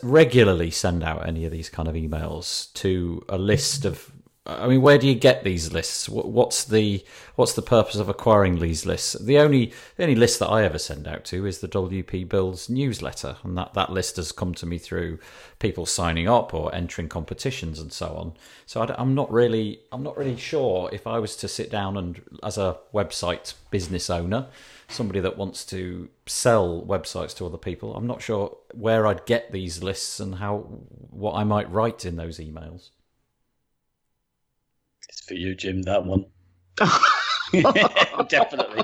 regularly 0.01 0.71
send 0.71 1.03
out 1.03 1.27
any 1.27 1.43
of 1.43 1.51
these 1.51 1.67
kind 1.67 1.89
of 1.89 1.95
emails 1.95 2.71
to 2.75 3.25
a 3.27 3.37
list 3.37 3.83
of 3.83 4.09
I 4.47 4.67
mean, 4.67 4.83
where 4.83 4.99
do 4.99 5.07
you 5.07 5.15
get 5.15 5.43
these 5.43 5.73
lists? 5.73 6.07
What's 6.07 6.65
the 6.65 7.03
what's 7.35 7.53
the 7.53 7.63
purpose 7.63 7.95
of 7.95 8.09
acquiring 8.09 8.59
these 8.59 8.85
lists? 8.85 9.13
The 9.13 9.39
only 9.39 9.73
the 9.97 10.03
only 10.03 10.13
list 10.13 10.37
that 10.37 10.49
I 10.49 10.63
ever 10.63 10.77
send 10.77 11.07
out 11.07 11.25
to 11.25 11.47
is 11.47 11.59
the 11.59 11.67
WP 11.67 12.29
Builds 12.29 12.69
newsletter, 12.69 13.37
and 13.43 13.57
that, 13.57 13.73
that 13.73 13.91
list 13.91 14.17
has 14.17 14.31
come 14.31 14.53
to 14.55 14.67
me 14.67 14.77
through 14.77 15.17
people 15.57 15.87
signing 15.87 16.27
up 16.27 16.53
or 16.53 16.73
entering 16.75 17.09
competitions 17.09 17.79
and 17.79 17.91
so 17.91 18.09
on. 18.09 18.33
So 18.67 18.81
I, 18.81 19.01
am 19.01 19.15
not 19.15 19.31
really 19.31 19.79
I'm 19.91 20.03
not 20.03 20.15
really 20.15 20.37
sure 20.37 20.91
if 20.93 21.07
I 21.07 21.17
was 21.17 21.35
to 21.37 21.47
sit 21.47 21.71
down 21.71 21.97
and 21.97 22.21
as 22.43 22.59
a 22.59 22.77
website 22.93 23.55
business 23.71 24.11
owner, 24.11 24.45
somebody 24.89 25.21
that 25.21 25.37
wants 25.37 25.65
to 25.65 26.07
sell 26.27 26.85
websites 26.87 27.35
to 27.37 27.47
other 27.47 27.57
people, 27.57 27.95
I'm 27.95 28.05
not 28.05 28.21
sure 28.21 28.55
where 28.75 29.07
I'd 29.07 29.25
get 29.25 29.51
these 29.51 29.81
lists 29.81 30.19
and 30.19 30.35
how 30.35 30.59
what 31.09 31.33
I 31.33 31.43
might 31.43 31.71
write 31.71 32.05
in 32.05 32.15
those 32.15 32.37
emails. 32.37 32.89
For 35.27 35.33
you, 35.33 35.55
Jim, 35.55 35.81
that 35.83 36.05
one. 36.05 36.25
Definitely. 38.29 38.83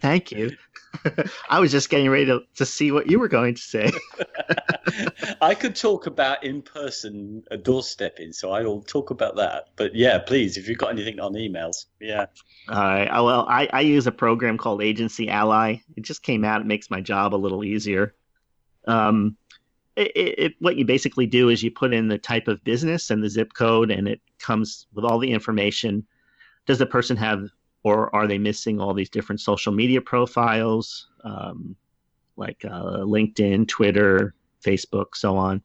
Thank 0.00 0.32
you. 0.32 0.56
I 1.50 1.60
was 1.60 1.70
just 1.70 1.90
getting 1.90 2.10
ready 2.10 2.26
to, 2.26 2.40
to 2.56 2.66
see 2.66 2.90
what 2.90 3.10
you 3.10 3.18
were 3.18 3.28
going 3.28 3.54
to 3.54 3.60
say. 3.60 3.90
I 5.40 5.54
could 5.54 5.76
talk 5.76 6.06
about 6.06 6.44
in 6.44 6.62
person 6.62 7.42
doorstepping, 7.50 8.34
so 8.34 8.52
I'll 8.52 8.82
talk 8.82 9.10
about 9.10 9.36
that. 9.36 9.68
But 9.76 9.94
yeah, 9.94 10.18
please, 10.18 10.56
if 10.56 10.68
you've 10.68 10.78
got 10.78 10.90
anything 10.90 11.20
on 11.20 11.34
emails, 11.34 11.86
yeah. 12.00 12.26
All 12.68 12.76
right. 12.82 13.10
Well, 13.10 13.46
I, 13.48 13.68
I 13.72 13.80
use 13.80 14.06
a 14.06 14.12
program 14.12 14.58
called 14.58 14.82
Agency 14.82 15.28
Ally. 15.28 15.76
It 15.96 16.02
just 16.02 16.22
came 16.22 16.44
out. 16.44 16.60
It 16.60 16.66
makes 16.66 16.90
my 16.90 17.00
job 17.00 17.34
a 17.34 17.36
little 17.36 17.64
easier. 17.64 18.14
Um, 18.86 19.36
it, 19.98 20.34
it, 20.38 20.54
what 20.60 20.76
you 20.76 20.84
basically 20.84 21.26
do 21.26 21.48
is 21.48 21.62
you 21.62 21.70
put 21.70 21.92
in 21.92 22.08
the 22.08 22.18
type 22.18 22.48
of 22.48 22.62
business 22.64 23.10
and 23.10 23.22
the 23.22 23.28
zip 23.28 23.54
code, 23.54 23.90
and 23.90 24.08
it 24.08 24.20
comes 24.38 24.86
with 24.94 25.04
all 25.04 25.18
the 25.18 25.32
information. 25.32 26.06
Does 26.66 26.78
the 26.78 26.86
person 26.86 27.16
have, 27.16 27.48
or 27.82 28.14
are 28.14 28.26
they 28.26 28.38
missing 28.38 28.80
all 28.80 28.94
these 28.94 29.10
different 29.10 29.40
social 29.40 29.72
media 29.72 30.00
profiles, 30.00 31.08
um, 31.24 31.74
like 32.36 32.64
uh, 32.64 32.98
LinkedIn, 32.98 33.66
Twitter, 33.68 34.34
Facebook, 34.64 35.14
so 35.14 35.36
on? 35.36 35.62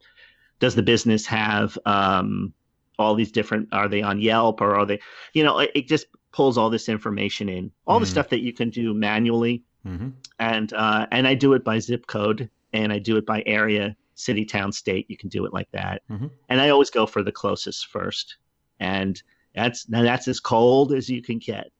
Does 0.58 0.74
the 0.74 0.82
business 0.82 1.26
have 1.26 1.78
um, 1.84 2.52
all 2.98 3.14
these 3.14 3.32
different? 3.32 3.68
Are 3.72 3.88
they 3.88 4.02
on 4.02 4.20
Yelp 4.20 4.60
or 4.60 4.74
are 4.74 4.86
they? 4.86 5.00
You 5.32 5.44
know, 5.44 5.58
it, 5.60 5.70
it 5.74 5.88
just 5.88 6.06
pulls 6.32 6.58
all 6.58 6.70
this 6.70 6.88
information 6.88 7.48
in, 7.48 7.70
all 7.86 7.96
mm-hmm. 7.96 8.04
the 8.04 8.10
stuff 8.10 8.28
that 8.30 8.40
you 8.40 8.52
can 8.52 8.70
do 8.70 8.94
manually, 8.94 9.62
mm-hmm. 9.86 10.08
and 10.38 10.72
uh, 10.72 11.06
and 11.12 11.28
I 11.28 11.34
do 11.34 11.52
it 11.52 11.64
by 11.64 11.78
zip 11.78 12.06
code 12.06 12.50
and 12.74 12.92
I 12.92 12.98
do 12.98 13.16
it 13.16 13.24
by 13.24 13.42
area 13.46 13.96
city, 14.14 14.44
town, 14.44 14.72
state, 14.72 15.06
you 15.08 15.16
can 15.16 15.28
do 15.28 15.44
it 15.44 15.52
like 15.52 15.70
that. 15.72 16.02
Mm-hmm. 16.10 16.26
And 16.48 16.60
I 16.60 16.70
always 16.70 16.90
go 16.90 17.06
for 17.06 17.22
the 17.22 17.32
closest 17.32 17.86
first. 17.86 18.36
And 18.80 19.20
that's 19.54 19.88
now 19.88 20.02
that's 20.02 20.28
as 20.28 20.40
cold 20.40 20.92
as 20.92 21.08
you 21.08 21.22
can 21.22 21.38
get. 21.38 21.70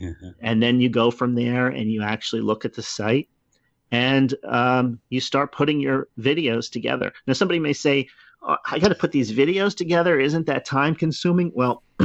Mm-hmm. 0.00 0.30
And 0.40 0.62
then 0.62 0.80
you 0.80 0.88
go 0.88 1.10
from 1.10 1.34
there 1.34 1.68
and 1.68 1.90
you 1.90 2.02
actually 2.02 2.42
look 2.42 2.64
at 2.64 2.74
the 2.74 2.82
site 2.82 3.28
and 3.90 4.34
um, 4.44 5.00
you 5.10 5.20
start 5.20 5.52
putting 5.52 5.80
your 5.80 6.08
videos 6.18 6.70
together. 6.70 7.12
Now, 7.26 7.34
somebody 7.34 7.60
may 7.60 7.72
say, 7.72 8.08
oh, 8.42 8.56
I 8.64 8.78
got 8.78 8.88
to 8.88 8.94
put 8.94 9.12
these 9.12 9.32
videos 9.32 9.76
together. 9.76 10.18
Isn't 10.18 10.46
that 10.46 10.64
time 10.64 10.94
consuming? 10.94 11.52
Well, 11.54 11.82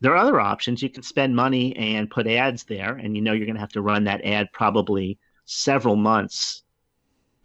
there 0.00 0.12
are 0.12 0.16
other 0.16 0.40
options. 0.40 0.82
You 0.82 0.90
can 0.90 1.02
spend 1.02 1.36
money 1.36 1.74
and 1.76 2.10
put 2.10 2.26
ads 2.26 2.64
there, 2.64 2.96
and 2.96 3.16
you 3.16 3.22
know 3.22 3.32
you're 3.32 3.46
going 3.46 3.54
to 3.54 3.60
have 3.60 3.72
to 3.72 3.82
run 3.82 4.04
that 4.04 4.24
ad 4.24 4.52
probably 4.52 5.18
several 5.44 5.96
months 5.96 6.62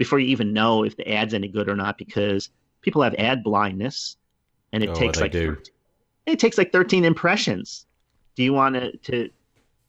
before 0.04 0.20
you 0.20 0.28
even 0.28 0.52
know 0.52 0.84
if 0.84 0.98
the 0.98 1.10
ad's 1.10 1.34
any 1.34 1.48
good 1.48 1.70
or 1.70 1.78
not 1.78 1.98
because 1.98 2.50
people 2.82 3.02
have 3.02 3.16
ad 3.16 3.42
blindness 3.42 4.18
and 4.74 4.84
it 4.84 4.90
oh, 4.90 4.94
takes 4.94 5.22
like 5.22 5.32
13, 5.32 5.58
it 6.26 6.40
takes 6.40 6.58
like 6.58 6.74
13 6.74 7.06
impressions. 7.06 7.86
Do 8.36 8.44
you 8.44 8.52
want 8.52 8.76
to, 8.76 8.98
to 8.98 9.30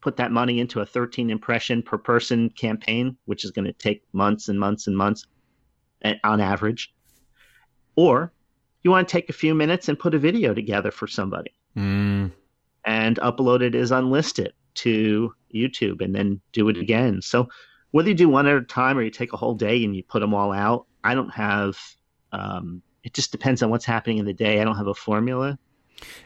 put 0.01 0.17
that 0.19 0.31
money 0.31 0.61
into 0.61 0.79
a 0.79 0.87
13 0.87 1.31
impression 1.31 1.83
per 1.83 1.99
person 1.99 2.49
campaign 2.51 3.17
which 3.25 3.45
is 3.45 3.51
going 3.51 3.65
to 3.65 3.73
take 3.73 4.05
months 4.13 4.49
and 4.49 4.57
months 4.57 4.87
and 4.87 4.97
months 4.97 5.27
on 6.23 6.41
average? 6.41 6.95
Or 7.97 8.33
you 8.85 8.93
want 8.93 9.09
to 9.09 9.13
take 9.13 9.29
a 9.29 9.33
few 9.33 9.53
minutes 9.53 9.89
and 9.89 9.99
put 9.99 10.15
a 10.15 10.19
video 10.21 10.55
together 10.55 10.93
for 10.93 11.09
somebody. 11.09 11.51
Mm. 11.77 12.31
and 12.85 13.17
upload 13.17 13.63
it 13.63 13.75
as 13.75 13.91
unlisted 13.91 14.53
to 14.75 15.35
youtube 15.53 16.01
and 16.01 16.15
then 16.15 16.41
do 16.53 16.69
it 16.69 16.77
again. 16.77 17.21
So 17.21 17.49
whether 17.95 18.09
you 18.09 18.15
do 18.17 18.29
one 18.29 18.45
at 18.49 18.57
a 18.57 18.61
time 18.61 18.99
or 18.99 19.03
you 19.03 19.11
take 19.11 19.33
a 19.33 19.37
whole 19.37 19.55
day 19.55 19.85
and 19.85 19.95
you 19.95 20.03
put 20.03 20.19
them 20.19 20.35
all 20.35 20.53
out, 20.53 20.87
I 21.05 21.15
don't 21.15 21.31
have. 21.31 21.79
Um, 22.33 22.83
it 23.05 23.15
just 23.15 23.31
depends 23.31 23.63
on 23.63 23.71
what's 23.71 23.85
happening 23.85 24.19
in 24.19 24.25
the 24.25 24.33
day. 24.33 24.61
I 24.61 24.65
don't 24.65 24.77
have 24.77 24.89
a 24.89 24.95
formula. 24.95 25.57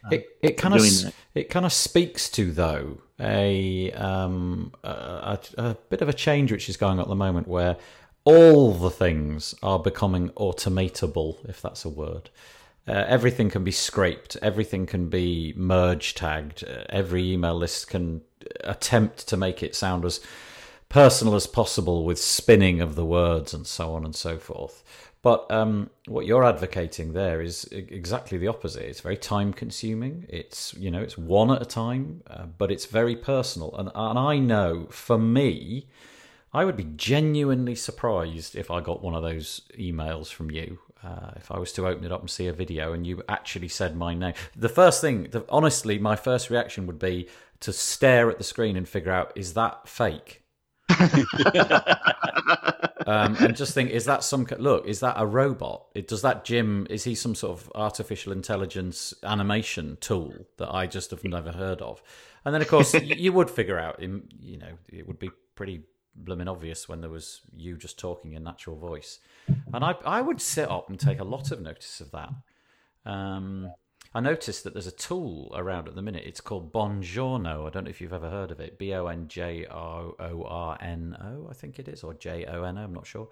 Uh, 0.02 0.08
it 0.12 0.26
it 0.40 0.56
kind 0.56 0.74
of 0.74 1.14
it 1.34 1.50
kind 1.50 1.66
of 1.66 1.72
speaks 1.74 2.30
to 2.30 2.52
though 2.52 3.02
a, 3.20 3.92
um, 3.92 4.72
a, 4.82 5.38
a 5.58 5.76
bit 5.90 6.00
of 6.00 6.08
a 6.08 6.14
change 6.14 6.50
which 6.50 6.70
is 6.70 6.78
going 6.78 6.92
on 6.92 7.00
at 7.00 7.08
the 7.08 7.14
moment 7.14 7.46
where 7.46 7.76
all 8.24 8.72
the 8.72 8.90
things 8.90 9.54
are 9.62 9.78
becoming 9.78 10.30
automatable, 10.30 11.46
if 11.50 11.60
that's 11.60 11.84
a 11.84 11.90
word. 11.90 12.30
Uh, 12.86 13.04
everything 13.06 13.50
can 13.50 13.62
be 13.62 13.72
scraped, 13.72 14.38
everything 14.40 14.86
can 14.86 15.10
be 15.10 15.52
merge 15.54 16.14
tagged, 16.14 16.64
uh, 16.64 16.84
every 16.88 17.30
email 17.32 17.56
list 17.56 17.88
can 17.88 18.22
attempt 18.64 19.28
to 19.28 19.36
make 19.36 19.62
it 19.62 19.76
sound 19.76 20.06
as 20.06 20.20
personal 20.88 21.34
as 21.34 21.46
possible 21.46 22.04
with 22.04 22.18
spinning 22.18 22.80
of 22.80 22.94
the 22.94 23.04
words 23.04 23.52
and 23.52 23.66
so 23.66 23.92
on 23.94 24.04
and 24.04 24.14
so 24.14 24.38
forth. 24.38 24.82
But 25.20 25.50
um, 25.50 25.90
what 26.06 26.26
you're 26.26 26.44
advocating 26.44 27.12
there 27.12 27.42
is 27.42 27.64
exactly 27.72 28.38
the 28.38 28.46
opposite. 28.46 28.84
It's 28.84 29.00
very 29.00 29.16
time 29.16 29.52
consuming. 29.52 30.26
It's 30.28 30.74
you 30.74 30.90
know 30.90 31.00
it's 31.00 31.18
one 31.18 31.50
at 31.50 31.60
a 31.60 31.66
time, 31.66 32.22
uh, 32.28 32.46
but 32.46 32.70
it's 32.70 32.86
very 32.86 33.16
personal. 33.16 33.74
And 33.76 33.90
and 33.94 34.18
I 34.18 34.38
know 34.38 34.86
for 34.90 35.18
me, 35.18 35.88
I 36.52 36.64
would 36.64 36.76
be 36.76 36.84
genuinely 36.96 37.74
surprised 37.74 38.54
if 38.54 38.70
I 38.70 38.80
got 38.80 39.02
one 39.02 39.14
of 39.14 39.22
those 39.22 39.62
emails 39.78 40.28
from 40.28 40.50
you. 40.50 40.78
Uh, 41.02 41.32
if 41.36 41.50
I 41.50 41.58
was 41.58 41.72
to 41.74 41.86
open 41.86 42.04
it 42.04 42.12
up 42.12 42.20
and 42.20 42.30
see 42.30 42.46
a 42.46 42.52
video 42.52 42.92
and 42.92 43.06
you 43.06 43.22
actually 43.28 43.68
said 43.68 43.96
my 43.96 44.14
name, 44.14 44.34
the 44.56 44.68
first 44.68 45.00
thing, 45.00 45.28
the, 45.30 45.44
honestly, 45.48 45.98
my 45.98 46.16
first 46.16 46.50
reaction 46.50 46.86
would 46.86 46.98
be 46.98 47.28
to 47.60 47.72
stare 47.72 48.30
at 48.30 48.38
the 48.38 48.44
screen 48.44 48.76
and 48.76 48.88
figure 48.88 49.12
out 49.12 49.32
is 49.36 49.54
that 49.54 49.88
fake? 49.88 50.42
um, 53.06 53.36
and 53.36 53.56
just 53.56 53.74
think, 53.74 53.90
is 53.90 54.06
that 54.06 54.24
some 54.24 54.46
look? 54.58 54.86
Is 54.86 55.00
that 55.00 55.14
a 55.16 55.26
robot? 55.26 55.86
It, 55.94 56.08
does 56.08 56.22
that 56.22 56.44
Jim? 56.44 56.86
Is 56.90 57.04
he 57.04 57.14
some 57.14 57.34
sort 57.34 57.58
of 57.58 57.70
artificial 57.74 58.32
intelligence 58.32 59.14
animation 59.22 59.98
tool 60.00 60.32
that 60.56 60.72
I 60.72 60.86
just 60.86 61.10
have 61.10 61.24
never 61.24 61.52
heard 61.52 61.82
of? 61.82 62.02
And 62.44 62.54
then, 62.54 62.62
of 62.62 62.68
course, 62.68 62.94
you 62.94 63.32
would 63.32 63.50
figure 63.50 63.78
out. 63.78 64.00
You 64.00 64.58
know, 64.58 64.78
it 64.88 65.06
would 65.06 65.18
be 65.18 65.30
pretty 65.54 65.82
blooming 66.14 66.48
obvious 66.48 66.88
when 66.88 67.00
there 67.00 67.10
was 67.10 67.42
you 67.56 67.76
just 67.76 67.98
talking 67.98 68.32
in 68.32 68.44
natural 68.44 68.76
voice, 68.76 69.18
and 69.72 69.84
I 69.84 69.94
I 70.04 70.20
would 70.20 70.40
sit 70.40 70.70
up 70.70 70.88
and 70.88 70.98
take 70.98 71.20
a 71.20 71.24
lot 71.24 71.50
of 71.50 71.60
notice 71.60 72.00
of 72.00 72.10
that. 72.12 72.30
Um, 73.04 73.72
I 74.14 74.20
noticed 74.20 74.64
that 74.64 74.72
there's 74.72 74.86
a 74.86 74.92
tool 74.92 75.52
around 75.54 75.86
at 75.86 75.94
the 75.94 76.02
minute. 76.02 76.24
It's 76.24 76.40
called 76.40 76.72
Bonjourno. 76.72 77.66
I 77.66 77.70
don't 77.70 77.84
know 77.84 77.90
if 77.90 78.00
you've 78.00 78.12
ever 78.12 78.30
heard 78.30 78.50
of 78.50 78.60
it. 78.60 78.78
B 78.78 78.94
O 78.94 79.06
N 79.06 79.28
J 79.28 79.66
O 79.66 80.14
O 80.18 80.44
R 80.44 80.78
N 80.80 81.16
O, 81.20 81.48
I 81.50 81.54
think 81.54 81.78
it 81.78 81.88
is, 81.88 82.02
or 82.02 82.14
J 82.14 82.46
O 82.46 82.62
N 82.62 82.78
O. 82.78 82.84
I'm 82.84 82.94
not 82.94 83.06
sure. 83.06 83.28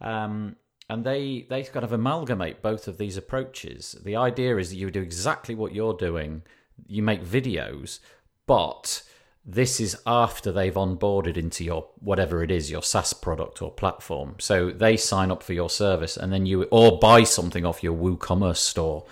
Um, 0.00 0.56
and 0.90 1.04
they 1.04 1.46
they 1.48 1.62
kind 1.62 1.84
of 1.84 1.92
amalgamate 1.92 2.62
both 2.62 2.86
of 2.86 2.98
these 2.98 3.16
approaches. 3.16 3.96
The 4.04 4.16
idea 4.16 4.56
is 4.58 4.70
that 4.70 4.76
you 4.76 4.90
do 4.90 5.00
exactly 5.00 5.54
what 5.54 5.74
you're 5.74 5.94
doing. 5.94 6.42
You 6.86 7.02
make 7.02 7.24
videos, 7.24 8.00
but 8.46 9.02
this 9.44 9.80
is 9.80 9.96
after 10.06 10.52
they've 10.52 10.74
onboarded 10.74 11.36
into 11.36 11.64
your 11.64 11.88
whatever 12.00 12.42
it 12.42 12.50
is 12.50 12.70
your 12.70 12.82
SaaS 12.82 13.14
product 13.14 13.62
or 13.62 13.70
platform. 13.70 14.34
So 14.38 14.70
they 14.70 14.96
sign 14.98 15.30
up 15.30 15.42
for 15.42 15.54
your 15.54 15.70
service, 15.70 16.16
and 16.16 16.30
then 16.30 16.44
you 16.44 16.64
or 16.64 16.98
buy 16.98 17.24
something 17.24 17.64
off 17.64 17.82
your 17.82 17.96
WooCommerce 17.96 18.58
store 18.58 19.06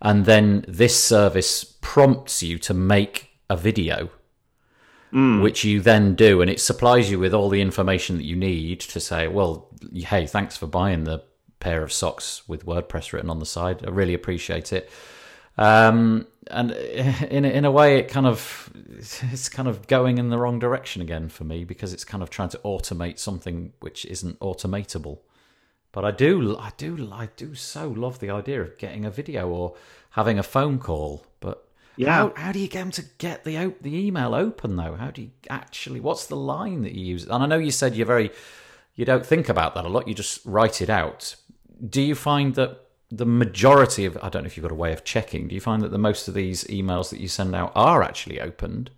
and 0.00 0.24
then 0.24 0.64
this 0.68 1.02
service 1.02 1.64
prompts 1.80 2.42
you 2.42 2.58
to 2.58 2.74
make 2.74 3.30
a 3.50 3.56
video 3.56 4.10
mm. 5.12 5.42
which 5.42 5.64
you 5.64 5.80
then 5.80 6.14
do 6.14 6.40
and 6.40 6.50
it 6.50 6.60
supplies 6.60 7.10
you 7.10 7.18
with 7.18 7.34
all 7.34 7.48
the 7.48 7.60
information 7.60 8.16
that 8.16 8.24
you 8.24 8.36
need 8.36 8.80
to 8.80 9.00
say 9.00 9.28
well 9.28 9.68
hey 9.92 10.26
thanks 10.26 10.56
for 10.56 10.66
buying 10.66 11.04
the 11.04 11.22
pair 11.60 11.82
of 11.82 11.92
socks 11.92 12.46
with 12.48 12.66
wordpress 12.66 13.12
written 13.12 13.30
on 13.30 13.38
the 13.38 13.46
side 13.46 13.84
i 13.86 13.90
really 13.90 14.14
appreciate 14.14 14.72
it 14.72 14.90
um, 15.58 16.26
and 16.50 16.70
in 17.30 17.44
in 17.44 17.64
a 17.64 17.70
way, 17.70 17.98
it 17.98 18.08
kind 18.08 18.26
of 18.26 18.70
it's 18.84 19.48
kind 19.48 19.68
of 19.68 19.86
going 19.86 20.18
in 20.18 20.30
the 20.30 20.38
wrong 20.38 20.58
direction 20.58 21.02
again 21.02 21.28
for 21.28 21.44
me 21.44 21.64
because 21.64 21.92
it's 21.92 22.04
kind 22.04 22.22
of 22.22 22.30
trying 22.30 22.48
to 22.50 22.58
automate 22.58 23.18
something 23.18 23.72
which 23.80 24.06
isn't 24.06 24.38
automatable. 24.40 25.18
But 25.92 26.04
I 26.04 26.10
do, 26.10 26.56
I 26.58 26.72
do, 26.76 27.08
I 27.12 27.28
do 27.36 27.54
so 27.54 27.88
love 27.88 28.18
the 28.20 28.30
idea 28.30 28.62
of 28.62 28.78
getting 28.78 29.04
a 29.04 29.10
video 29.10 29.48
or 29.48 29.74
having 30.10 30.38
a 30.38 30.42
phone 30.42 30.78
call. 30.78 31.26
But 31.40 31.66
Yeah. 31.96 32.12
How, 32.12 32.32
how 32.36 32.52
do 32.52 32.58
you 32.58 32.68
get 32.68 32.80
them 32.80 32.90
to 32.92 33.04
get 33.18 33.44
the 33.44 33.56
op- 33.56 33.82
the 33.82 33.96
email 33.96 34.34
open 34.34 34.76
though? 34.76 34.94
How 34.94 35.10
do 35.10 35.22
you 35.22 35.30
actually? 35.48 36.00
What's 36.00 36.26
the 36.26 36.36
line 36.36 36.82
that 36.82 36.94
you 36.94 37.04
use? 37.04 37.24
And 37.24 37.42
I 37.42 37.46
know 37.46 37.58
you 37.58 37.70
said 37.70 37.94
you're 37.94 38.06
very 38.06 38.30
you 38.94 39.04
don't 39.04 39.24
think 39.24 39.48
about 39.48 39.74
that 39.74 39.84
a 39.84 39.88
lot. 39.88 40.08
You 40.08 40.14
just 40.14 40.44
write 40.44 40.82
it 40.82 40.90
out. 40.90 41.36
Do 41.88 42.02
you 42.02 42.14
find 42.16 42.54
that 42.56 42.80
the 43.10 43.26
majority 43.26 44.04
of 44.04 44.18
I 44.22 44.28
don't 44.28 44.42
know 44.42 44.46
if 44.46 44.56
you've 44.56 44.64
got 44.64 44.72
a 44.72 44.76
way 44.76 44.92
of 44.92 45.04
checking. 45.04 45.48
Do 45.48 45.54
you 45.54 45.60
find 45.60 45.82
that 45.82 45.90
the 45.90 45.98
most 45.98 46.28
of 46.28 46.34
these 46.34 46.64
emails 46.64 47.10
that 47.10 47.20
you 47.20 47.28
send 47.28 47.54
out 47.54 47.72
are 47.74 48.02
actually 48.02 48.40
opened, 48.40 48.90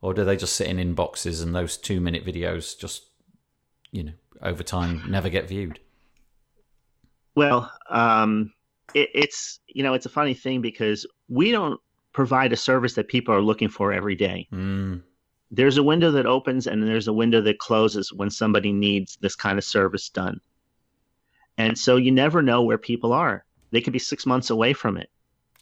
or 0.00 0.14
do 0.14 0.24
they 0.24 0.36
just 0.36 0.54
sit 0.54 0.68
in 0.68 0.76
inboxes 0.76 1.42
and 1.42 1.54
those 1.54 1.76
two 1.76 2.00
minute 2.00 2.24
videos 2.24 2.78
just 2.78 3.04
you 3.90 4.04
know 4.04 4.12
over 4.42 4.62
time 4.62 5.02
never 5.08 5.28
get 5.28 5.48
viewed? 5.48 5.80
Well, 7.36 7.70
um, 7.90 8.52
it, 8.94 9.10
it's 9.14 9.60
you 9.68 9.82
know 9.84 9.94
it's 9.94 10.06
a 10.06 10.10
funny 10.10 10.34
thing 10.34 10.60
because 10.60 11.06
we 11.28 11.52
don't 11.52 11.80
provide 12.12 12.52
a 12.52 12.56
service 12.56 12.94
that 12.94 13.08
people 13.08 13.34
are 13.34 13.42
looking 13.42 13.68
for 13.68 13.92
every 13.92 14.16
day. 14.16 14.48
Mm. 14.52 15.02
There's 15.50 15.76
a 15.76 15.82
window 15.82 16.10
that 16.12 16.26
opens 16.26 16.66
and 16.66 16.82
there's 16.82 17.06
a 17.08 17.12
window 17.12 17.40
that 17.42 17.58
closes 17.58 18.12
when 18.12 18.30
somebody 18.30 18.72
needs 18.72 19.16
this 19.20 19.36
kind 19.36 19.58
of 19.58 19.64
service 19.64 20.08
done. 20.08 20.40
And 21.58 21.78
so 21.78 21.96
you 21.96 22.10
never 22.10 22.42
know 22.42 22.62
where 22.62 22.78
people 22.78 23.12
are. 23.12 23.44
They 23.70 23.80
could 23.80 23.92
be 23.92 23.98
six 23.98 24.26
months 24.26 24.50
away 24.50 24.72
from 24.72 24.96
it, 24.96 25.10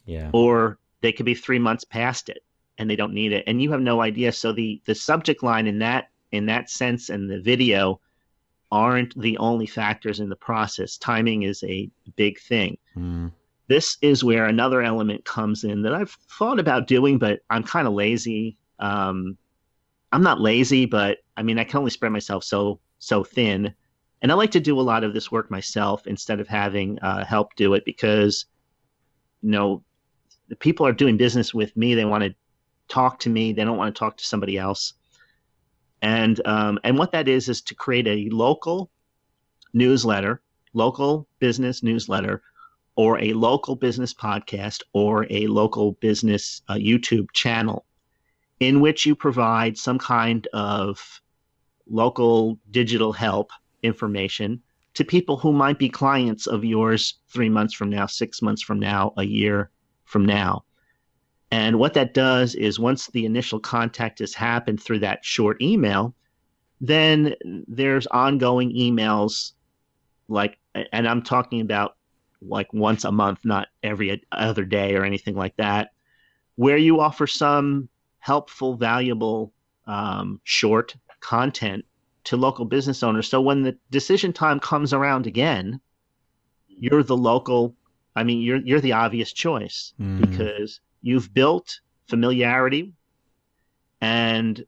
Yeah. 0.06 0.30
or 0.32 0.78
they 1.02 1.12
could 1.12 1.26
be 1.26 1.34
three 1.34 1.58
months 1.58 1.84
past 1.84 2.28
it 2.28 2.42
and 2.78 2.88
they 2.88 2.96
don't 2.96 3.12
need 3.12 3.32
it, 3.32 3.44
and 3.46 3.60
you 3.60 3.70
have 3.72 3.80
no 3.80 4.00
idea. 4.00 4.32
So 4.32 4.52
the 4.52 4.80
the 4.84 4.94
subject 4.94 5.42
line 5.42 5.66
in 5.66 5.80
that 5.80 6.10
in 6.32 6.46
that 6.46 6.70
sense 6.70 7.08
and 7.10 7.28
the 7.30 7.40
video 7.40 8.00
aren't 8.74 9.18
the 9.20 9.38
only 9.38 9.66
factors 9.66 10.18
in 10.18 10.28
the 10.28 10.36
process. 10.50 10.98
Timing 10.98 11.44
is 11.44 11.62
a 11.62 11.88
big 12.16 12.40
thing 12.40 12.76
Mm. 12.96 13.30
this 13.68 13.96
is 14.02 14.22
where 14.22 14.46
another 14.46 14.82
element 14.82 15.24
comes 15.24 15.64
in 15.64 15.82
that 15.82 15.94
I've 15.94 16.16
thought 16.38 16.58
about 16.60 16.86
doing, 16.86 17.18
but 17.18 17.40
I'm 17.48 17.62
kind 17.62 17.86
of 17.88 17.94
lazy. 17.94 18.56
Um, 18.78 19.38
I'm 20.12 20.22
not 20.22 20.40
lazy, 20.40 20.86
but 20.86 21.18
I 21.36 21.42
mean, 21.42 21.58
I 21.58 21.64
can 21.64 21.78
only 21.78 21.90
spread 21.90 22.12
myself 22.12 22.44
so 22.44 22.80
so 22.98 23.24
thin, 23.24 23.74
and 24.22 24.32
I 24.32 24.34
like 24.34 24.52
to 24.52 24.60
do 24.60 24.78
a 24.80 24.88
lot 24.92 25.04
of 25.04 25.12
this 25.14 25.30
work 25.32 25.50
myself 25.50 26.06
instead 26.06 26.40
of 26.40 26.48
having 26.48 26.98
uh, 27.00 27.24
help 27.24 27.54
do 27.56 27.74
it 27.74 27.84
because, 27.84 28.46
you 29.42 29.50
know, 29.50 29.82
the 30.48 30.56
people 30.56 30.86
are 30.86 30.92
doing 30.92 31.16
business 31.16 31.54
with 31.54 31.76
me. 31.76 31.94
They 31.94 32.04
want 32.04 32.24
to 32.24 32.34
talk 32.88 33.18
to 33.20 33.30
me. 33.30 33.52
They 33.52 33.64
don't 33.64 33.78
want 33.78 33.94
to 33.94 33.98
talk 33.98 34.16
to 34.16 34.24
somebody 34.24 34.56
else. 34.58 34.94
And 36.04 36.46
um, 36.46 36.78
and 36.84 36.98
what 36.98 37.12
that 37.12 37.28
is 37.28 37.48
is 37.48 37.62
to 37.62 37.74
create 37.74 38.06
a 38.06 38.28
local 38.28 38.90
newsletter, 39.72 40.42
local 40.74 41.26
business 41.38 41.82
newsletter 41.82 42.42
or 42.94 43.18
a 43.20 43.32
local 43.32 43.74
business 43.74 44.12
podcast 44.12 44.82
or 44.92 45.26
a 45.30 45.46
local 45.46 45.92
business 45.92 46.60
uh, 46.68 46.74
YouTube 46.74 47.32
channel 47.32 47.86
in 48.60 48.80
which 48.80 49.06
you 49.06 49.16
provide 49.16 49.78
some 49.78 49.98
kind 49.98 50.46
of 50.52 51.22
local 51.88 52.58
digital 52.70 53.14
help 53.14 53.50
information 53.82 54.60
to 54.92 55.06
people 55.06 55.38
who 55.38 55.54
might 55.54 55.78
be 55.78 55.88
clients 55.88 56.46
of 56.46 56.66
yours 56.66 57.14
three 57.30 57.48
months 57.48 57.72
from 57.72 57.88
now, 57.88 58.04
six 58.04 58.42
months 58.42 58.60
from 58.60 58.78
now, 58.78 59.14
a 59.16 59.24
year 59.24 59.70
from 60.04 60.26
now. 60.26 60.64
And 61.54 61.78
what 61.78 61.94
that 61.94 62.14
does 62.14 62.56
is 62.56 62.80
once 62.80 63.06
the 63.06 63.26
initial 63.26 63.60
contact 63.60 64.18
has 64.18 64.34
happened 64.34 64.82
through 64.82 64.98
that 65.00 65.24
short 65.24 65.62
email, 65.62 66.12
then 66.80 67.36
there's 67.68 68.08
ongoing 68.08 68.74
emails 68.74 69.52
like, 70.26 70.58
and 70.92 71.06
I'm 71.06 71.22
talking 71.22 71.60
about 71.60 71.94
like 72.42 72.72
once 72.72 73.04
a 73.04 73.12
month, 73.12 73.44
not 73.44 73.68
every 73.84 74.20
other 74.32 74.64
day 74.64 74.96
or 74.96 75.04
anything 75.04 75.36
like 75.36 75.54
that, 75.58 75.92
where 76.56 76.76
you 76.76 76.98
offer 76.98 77.28
some 77.28 77.88
helpful, 78.18 78.74
valuable, 78.74 79.52
um, 79.86 80.40
short 80.42 80.96
content 81.20 81.84
to 82.24 82.36
local 82.36 82.64
business 82.64 83.04
owners. 83.04 83.28
So 83.28 83.40
when 83.40 83.62
the 83.62 83.78
decision 83.92 84.32
time 84.32 84.58
comes 84.58 84.92
around 84.92 85.28
again, 85.28 85.80
you're 86.66 87.04
the 87.04 87.16
local. 87.16 87.76
I 88.16 88.24
mean, 88.24 88.40
you're 88.40 88.56
you're 88.56 88.80
the 88.80 88.94
obvious 88.94 89.32
choice 89.32 89.92
Mm. 90.00 90.20
because 90.20 90.80
you've 91.04 91.32
built 91.32 91.80
familiarity, 92.08 92.92
and 94.00 94.64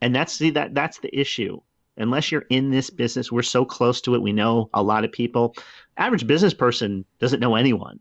and 0.00 0.14
that's 0.14 0.38
the 0.38 0.50
that 0.50 0.74
that's 0.74 1.00
the 1.00 1.18
issue. 1.18 1.60
Unless 1.96 2.32
you're 2.32 2.46
in 2.48 2.70
this 2.70 2.88
business, 2.88 3.30
we're 3.30 3.42
so 3.42 3.64
close 3.64 4.00
to 4.02 4.14
it. 4.14 4.22
We 4.22 4.32
know 4.32 4.70
a 4.72 4.82
lot 4.82 5.04
of 5.04 5.12
people. 5.12 5.54
Average 5.98 6.26
business 6.26 6.54
person 6.54 7.04
doesn't 7.18 7.40
know 7.40 7.56
anyone 7.56 7.98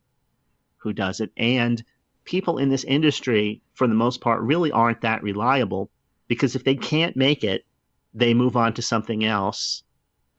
who 0.78 0.93
does 0.93 1.20
it, 1.20 1.32
and 1.36 1.84
people 2.24 2.60
in 2.60 2.70
this 2.70 2.84
industry, 2.84 3.62
for 3.74 3.88
the 3.88 3.95
most 3.95 4.22
part, 4.22 4.41
really 4.41 4.72
aren't 4.72 5.02
that 5.02 5.24
reliable 5.24 5.89
because 6.28 6.56
if 6.56 6.64
they 6.64 6.76
can't 6.76 7.18
make 7.18 7.43
it, 7.43 7.66
they 8.14 8.36
move 8.36 8.56
on 8.56 8.74
to 8.76 8.82
something 8.84 9.26
else. 9.26 9.84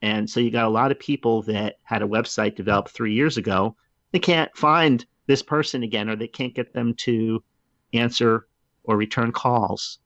And 0.01 0.29
so 0.29 0.39
you 0.39 0.49
got 0.49 0.65
a 0.65 0.69
lot 0.69 0.91
of 0.91 0.99
people 0.99 1.43
that 1.43 1.75
had 1.83 2.01
a 2.01 2.07
website 2.07 2.55
developed 2.55 2.89
three 2.89 3.13
years 3.13 3.37
ago. 3.37 3.75
They 4.13 4.19
can't 4.19 4.55
find 4.55 5.05
this 5.27 5.41
person 5.41 5.83
again, 5.83 6.09
or 6.09 6.15
they 6.15 6.27
can't 6.27 6.53
get 6.53 6.73
them 6.73 6.93
to 6.95 7.43
answer 7.93 8.47
or 8.83 8.97
return 8.97 9.31
calls. 9.31 9.99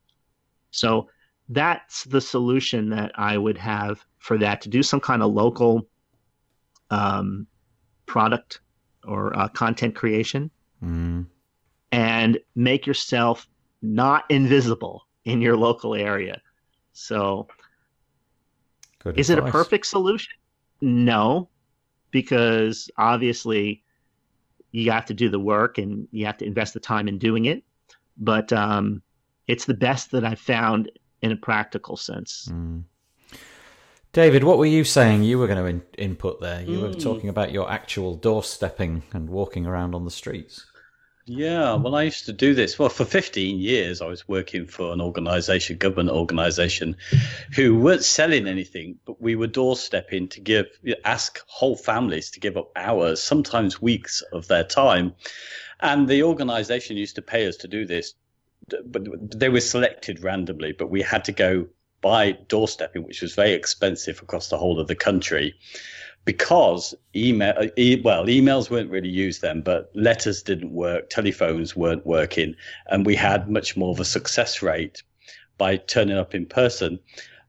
So 0.72 1.10
that's 1.50 2.04
the 2.06 2.22
solution 2.22 2.90
that 2.90 3.12
I 3.16 3.38
would 3.38 3.58
have 3.58 4.04
for 4.20 4.38
that 4.40 4.62
to 4.62 4.70
do 4.70 4.84
some 4.84 5.00
kind 5.00 5.22
of 5.22 5.32
local 5.32 5.88
um, 6.90 7.48
product 8.06 8.62
or 9.04 9.38
uh, 9.38 9.48
content 9.50 9.96
creation 9.96 10.52
Mm. 10.84 11.26
and 11.92 12.38
make 12.56 12.86
yourself 12.86 13.48
not 13.82 14.26
invisible 14.30 15.08
in 15.24 15.42
your 15.42 15.56
local 15.56 15.96
area. 15.96 16.42
So, 16.92 17.48
Good 19.00 19.18
is 19.18 19.30
it 19.30 19.40
a 19.40 19.50
perfect 19.50 19.86
solution? 19.86 20.34
No, 20.82 21.50
because 22.12 22.92
obviously 22.98 23.84
you 24.76 24.92
have 24.92 25.06
to 25.06 25.14
do 25.14 25.30
the 25.30 25.40
work 25.40 25.78
and 25.78 26.08
you 26.12 26.26
have 26.26 26.38
to 26.38 26.46
invest 26.46 26.74
the 26.74 26.80
time 26.80 27.08
in 27.08 27.18
doing 27.18 27.46
it. 27.46 27.64
But 28.18 28.52
um, 28.54 29.02
it's 29.48 29.66
the 29.66 29.74
best 29.74 30.12
that 30.12 30.26
I've 30.26 30.40
found 30.40 30.92
in 31.22 31.32
a 31.32 31.36
practical 31.36 31.98
sense. 31.98 32.50
Mm. 32.52 32.84
David, 34.14 34.44
what 34.44 34.58
were 34.58 34.66
you 34.66 34.84
saying? 34.84 35.24
You 35.24 35.38
were 35.40 35.48
going 35.48 35.60
to 35.60 35.66
in- 35.66 36.10
input 36.10 36.40
there. 36.40 36.62
You 36.62 36.80
were 36.82 36.90
Mm. 36.90 37.04
talking 37.04 37.30
about 37.30 37.52
your 37.52 37.70
actual 37.70 38.18
doorstepping 38.18 39.02
and 39.14 39.30
walking 39.30 39.66
around 39.66 39.94
on 39.94 40.06
the 40.06 40.12
streets. 40.12 40.66
Yeah, 41.28 41.74
well, 41.74 41.96
I 41.96 42.04
used 42.04 42.28
to 42.28 42.34
do 42.34 42.54
this. 42.54 42.78
Well, 42.78 42.90
for 42.90 43.04
15 43.04 43.58
years, 43.58 44.00
I 44.00 44.06
was 44.06 44.28
working 44.28 44.68
for 44.68 44.94
an 44.94 45.02
organization, 45.02 45.78
government 45.78 46.12
organization, 46.12 46.98
who 47.56 47.80
weren't 47.80 48.04
selling 48.04 48.48
anything, 48.48 49.00
but 49.06 49.20
we 49.20 49.36
were 49.36 49.48
doorstepping 49.48 50.30
to 50.32 50.40
give, 50.40 50.68
ask 51.04 51.42
whole 51.48 51.76
families 51.76 52.30
to 52.32 52.40
give 52.40 52.58
up 52.58 52.72
hours, 52.76 53.24
sometimes 53.24 53.82
weeks 53.82 54.22
of 54.34 54.48
their 54.48 54.64
time. 54.64 55.16
And 55.80 56.08
the 56.08 56.22
organization 56.22 56.96
used 56.96 57.16
to 57.16 57.24
pay 57.24 57.48
us 57.48 57.58
to 57.58 57.68
do 57.68 57.88
this, 57.88 58.14
but 58.86 59.08
they 59.32 59.50
were 59.50 59.62
selected 59.62 60.24
randomly, 60.24 60.74
but 60.74 60.92
we 60.92 61.02
had 61.02 61.26
to 61.26 61.32
go 61.32 61.66
by 62.02 62.34
doorstepping, 62.34 63.04
which 63.04 63.24
was 63.24 63.34
very 63.34 63.54
expensive 63.54 64.22
across 64.22 64.50
the 64.50 64.60
whole 64.60 64.80
of 64.80 64.88
the 64.88 64.96
country 64.96 65.56
because 66.26 66.96
email 67.16 67.54
uh, 67.58 67.68
e- 67.78 68.02
well 68.04 68.26
emails 68.26 68.70
weren't 68.70 68.90
really 68.90 69.10
used 69.10 69.42
then 69.42 69.62
but 69.62 69.92
letters 69.96 70.42
didn't 70.42 70.72
work 70.72 71.10
telephones 71.10 71.76
weren't 71.76 72.06
working 72.06 72.56
and 72.88 73.06
we 73.06 73.16
had 73.16 73.50
much 73.50 73.78
more 73.78 73.92
of 73.92 74.00
a 74.00 74.06
success 74.06 74.62
rate 74.62 75.04
by 75.58 75.78
turning 75.78 76.18
up 76.18 76.36
in 76.36 76.46
person. 76.46 77.00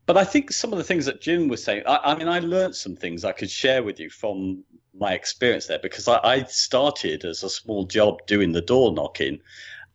But 0.05 0.17
i 0.17 0.23
think 0.23 0.53
some 0.53 0.73
of 0.73 0.79
the 0.79 0.85
things 0.85 1.07
that 1.07 1.21
jim 1.21 1.49
was 1.49 1.65
saying 1.65 1.83
i, 1.87 1.97
I 2.05 2.17
mean 2.17 2.29
i 2.29 2.39
learned 2.39 2.77
some 2.77 2.95
things 2.95 3.25
i 3.25 3.33
could 3.33 3.51
share 3.51 3.83
with 3.83 3.99
you 3.99 4.09
from 4.09 4.63
my 4.95 5.13
experience 5.13 5.67
there 5.67 5.81
because 5.81 6.07
I, 6.09 6.21
I 6.23 6.45
started 6.45 7.25
as 7.25 7.43
a 7.43 7.51
small 7.51 7.85
job 7.85 8.25
doing 8.27 8.53
the 8.53 8.63
door 8.63 8.93
knocking 8.93 9.41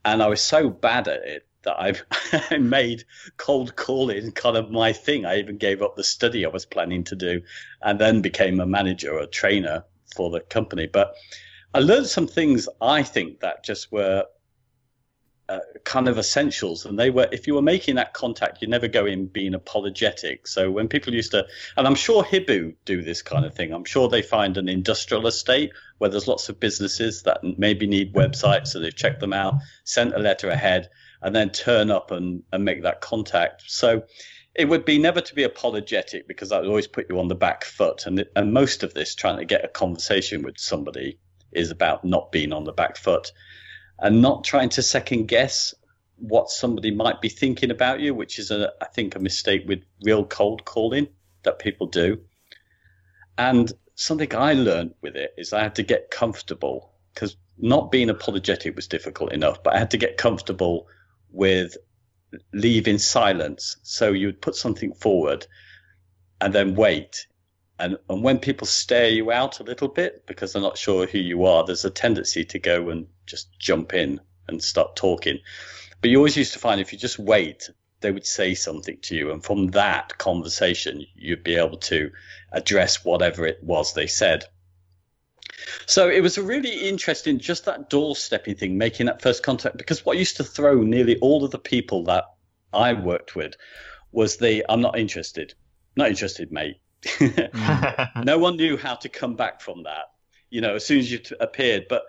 and 0.03 0.21
i 0.21 0.27
was 0.27 0.41
so 0.41 0.69
bad 0.69 1.07
at 1.07 1.23
it 1.23 1.47
that 1.63 1.79
I've 1.79 2.03
I 2.49 2.57
made 2.57 3.03
cold 3.37 3.75
calling 3.75 4.31
kind 4.31 4.57
of 4.57 4.71
my 4.71 4.93
thing. 4.93 5.25
I 5.25 5.39
even 5.39 5.57
gave 5.57 5.81
up 5.81 5.95
the 5.95 6.03
study 6.03 6.45
I 6.45 6.49
was 6.49 6.65
planning 6.65 7.03
to 7.05 7.15
do 7.15 7.41
and 7.81 7.99
then 7.99 8.21
became 8.21 8.59
a 8.59 8.65
manager 8.65 9.13
or 9.13 9.19
a 9.19 9.27
trainer 9.27 9.85
for 10.15 10.29
the 10.29 10.39
company. 10.39 10.87
But 10.87 11.15
I 11.73 11.79
learned 11.79 12.07
some 12.07 12.27
things 12.27 12.67
I 12.81 13.03
think 13.03 13.39
that 13.39 13.63
just 13.63 13.91
were 13.91 14.25
uh, 15.51 15.59
kind 15.83 16.07
of 16.07 16.17
essentials. 16.17 16.85
And 16.85 16.97
they 16.97 17.09
were, 17.09 17.27
if 17.31 17.45
you 17.45 17.55
were 17.55 17.61
making 17.61 17.95
that 17.95 18.13
contact, 18.13 18.61
you 18.61 18.69
never 18.69 18.87
go 18.87 19.05
in 19.05 19.27
being 19.27 19.53
apologetic. 19.53 20.47
So 20.47 20.71
when 20.71 20.87
people 20.87 21.13
used 21.13 21.31
to, 21.31 21.45
and 21.75 21.85
I'm 21.85 21.95
sure 21.95 22.23
Hibu 22.23 22.75
do 22.85 23.01
this 23.01 23.21
kind 23.21 23.43
of 23.43 23.53
thing, 23.53 23.73
I'm 23.73 23.83
sure 23.83 24.07
they 24.07 24.21
find 24.21 24.55
an 24.55 24.69
industrial 24.69 25.27
estate 25.27 25.71
where 25.97 26.09
there's 26.09 26.27
lots 26.27 26.47
of 26.47 26.59
businesses 26.59 27.23
that 27.23 27.41
maybe 27.57 27.85
need 27.85 28.13
websites. 28.13 28.67
So 28.67 28.79
they've 28.79 28.95
checked 28.95 29.19
them 29.19 29.33
out, 29.33 29.55
sent 29.83 30.13
a 30.13 30.19
letter 30.19 30.49
ahead, 30.49 30.89
and 31.21 31.35
then 31.35 31.49
turn 31.49 31.91
up 31.91 32.11
and, 32.11 32.43
and 32.51 32.65
make 32.65 32.83
that 32.83 33.01
contact. 33.01 33.63
So 33.67 34.03
it 34.55 34.67
would 34.67 34.85
be 34.85 34.97
never 34.97 35.21
to 35.21 35.35
be 35.35 35.43
apologetic 35.43 36.27
because 36.27 36.49
that 36.49 36.61
would 36.61 36.69
always 36.69 36.87
put 36.87 37.09
you 37.09 37.19
on 37.19 37.27
the 37.27 37.35
back 37.35 37.63
foot. 37.63 38.05
And, 38.05 38.25
and 38.35 38.53
most 38.53 38.83
of 38.83 38.93
this, 38.93 39.15
trying 39.15 39.37
to 39.37 39.45
get 39.45 39.63
a 39.63 39.69
conversation 39.69 40.41
with 40.41 40.57
somebody, 40.57 41.19
is 41.51 41.71
about 41.71 42.03
not 42.03 42.31
being 42.31 42.53
on 42.53 42.63
the 42.63 42.73
back 42.73 42.97
foot. 42.97 43.31
and 44.01 44.21
not 44.21 44.43
trying 44.43 44.69
to 44.69 44.81
second 44.81 45.27
guess 45.27 45.73
what 46.17 46.49
somebody 46.49 46.91
might 46.91 47.21
be 47.21 47.29
thinking 47.29 47.71
about 47.71 47.99
you, 47.99 48.13
which 48.13 48.39
is, 48.39 48.51
a, 48.51 48.71
I 48.81 48.85
think, 48.85 49.15
a 49.15 49.19
mistake 49.19 49.63
with 49.67 49.83
real 50.03 50.25
cold 50.25 50.65
calling 50.65 51.07
that 51.43 51.59
people 51.59 51.87
do. 51.87 52.19
And 53.37 53.71
something 53.95 54.35
I 54.35 54.53
learned 54.53 54.95
with 55.01 55.15
it 55.15 55.33
is 55.37 55.53
I 55.53 55.61
had 55.63 55.75
to 55.75 55.83
get 55.83 56.11
comfortable 56.11 56.93
because 57.13 57.37
not 57.57 57.91
being 57.91 58.09
apologetic 58.09 58.75
was 58.75 58.87
difficult 58.87 59.33
enough, 59.33 59.63
but 59.63 59.75
I 59.75 59.79
had 59.79 59.91
to 59.91 59.97
get 59.97 60.17
comfortable 60.17 60.87
with 61.31 61.77
leaving 62.53 62.97
silence. 62.97 63.77
So 63.83 64.11
you 64.11 64.27
would 64.27 64.41
put 64.41 64.55
something 64.55 64.93
forward 64.93 65.47
and 66.39 66.53
then 66.53 66.75
wait. 66.75 67.27
And, 67.79 67.97
and 68.09 68.23
when 68.23 68.39
people 68.39 68.67
stare 68.67 69.09
you 69.09 69.31
out 69.31 69.59
a 69.59 69.63
little 69.63 69.87
bit 69.87 70.25
because 70.27 70.53
they're 70.53 70.61
not 70.61 70.77
sure 70.77 71.07
who 71.07 71.17
you 71.17 71.45
are, 71.45 71.65
there's 71.65 71.85
a 71.85 71.89
tendency 71.89 72.45
to 72.45 72.59
go 72.59 72.89
and 72.89 73.07
just 73.25 73.47
jump 73.59 73.93
in 73.93 74.19
and 74.47 74.63
start 74.63 74.95
talking. 74.95 75.39
But 76.01 76.09
you 76.09 76.17
always 76.17 76.37
used 76.37 76.53
to 76.53 76.59
find 76.59 76.79
if 76.79 76.93
you 76.93 76.99
just 76.99 77.19
wait, 77.19 77.69
they 78.01 78.11
would 78.11 78.25
say 78.25 78.53
something 78.53 78.97
to 79.03 79.15
you. 79.15 79.31
And 79.31 79.43
from 79.43 79.67
that 79.71 80.17
conversation, 80.17 81.05
you'd 81.15 81.43
be 81.43 81.55
able 81.55 81.77
to 81.77 82.11
address 82.51 83.05
whatever 83.05 83.45
it 83.45 83.63
was 83.63 83.93
they 83.93 84.07
said. 84.07 84.45
So 85.85 86.09
it 86.09 86.21
was 86.21 86.37
a 86.37 86.43
really 86.43 86.89
interesting, 86.89 87.39
just 87.39 87.65
that 87.65 87.89
doorstepping 87.89 88.57
thing, 88.57 88.77
making 88.77 89.05
that 89.07 89.21
first 89.21 89.43
contact. 89.43 89.77
Because 89.77 90.05
what 90.05 90.17
used 90.17 90.37
to 90.37 90.43
throw 90.43 90.81
nearly 90.81 91.17
all 91.19 91.43
of 91.43 91.51
the 91.51 91.59
people 91.59 92.03
that 92.05 92.25
I 92.73 92.93
worked 92.93 93.35
with 93.35 93.53
was 94.11 94.37
the 94.37 94.65
"I'm 94.69 94.81
not 94.81 94.97
interested, 94.97 95.53
not 95.95 96.09
interested, 96.09 96.51
mate." 96.51 96.77
Mm. 97.01 98.25
no 98.25 98.37
one 98.37 98.57
knew 98.57 98.77
how 98.77 98.93
to 98.95 99.09
come 99.09 99.35
back 99.35 99.59
from 99.59 99.83
that. 99.83 100.11
You 100.51 100.61
know, 100.61 100.75
as 100.75 100.85
soon 100.85 100.99
as 100.99 101.11
you 101.11 101.17
t- 101.17 101.35
appeared, 101.39 101.85
but 101.89 102.03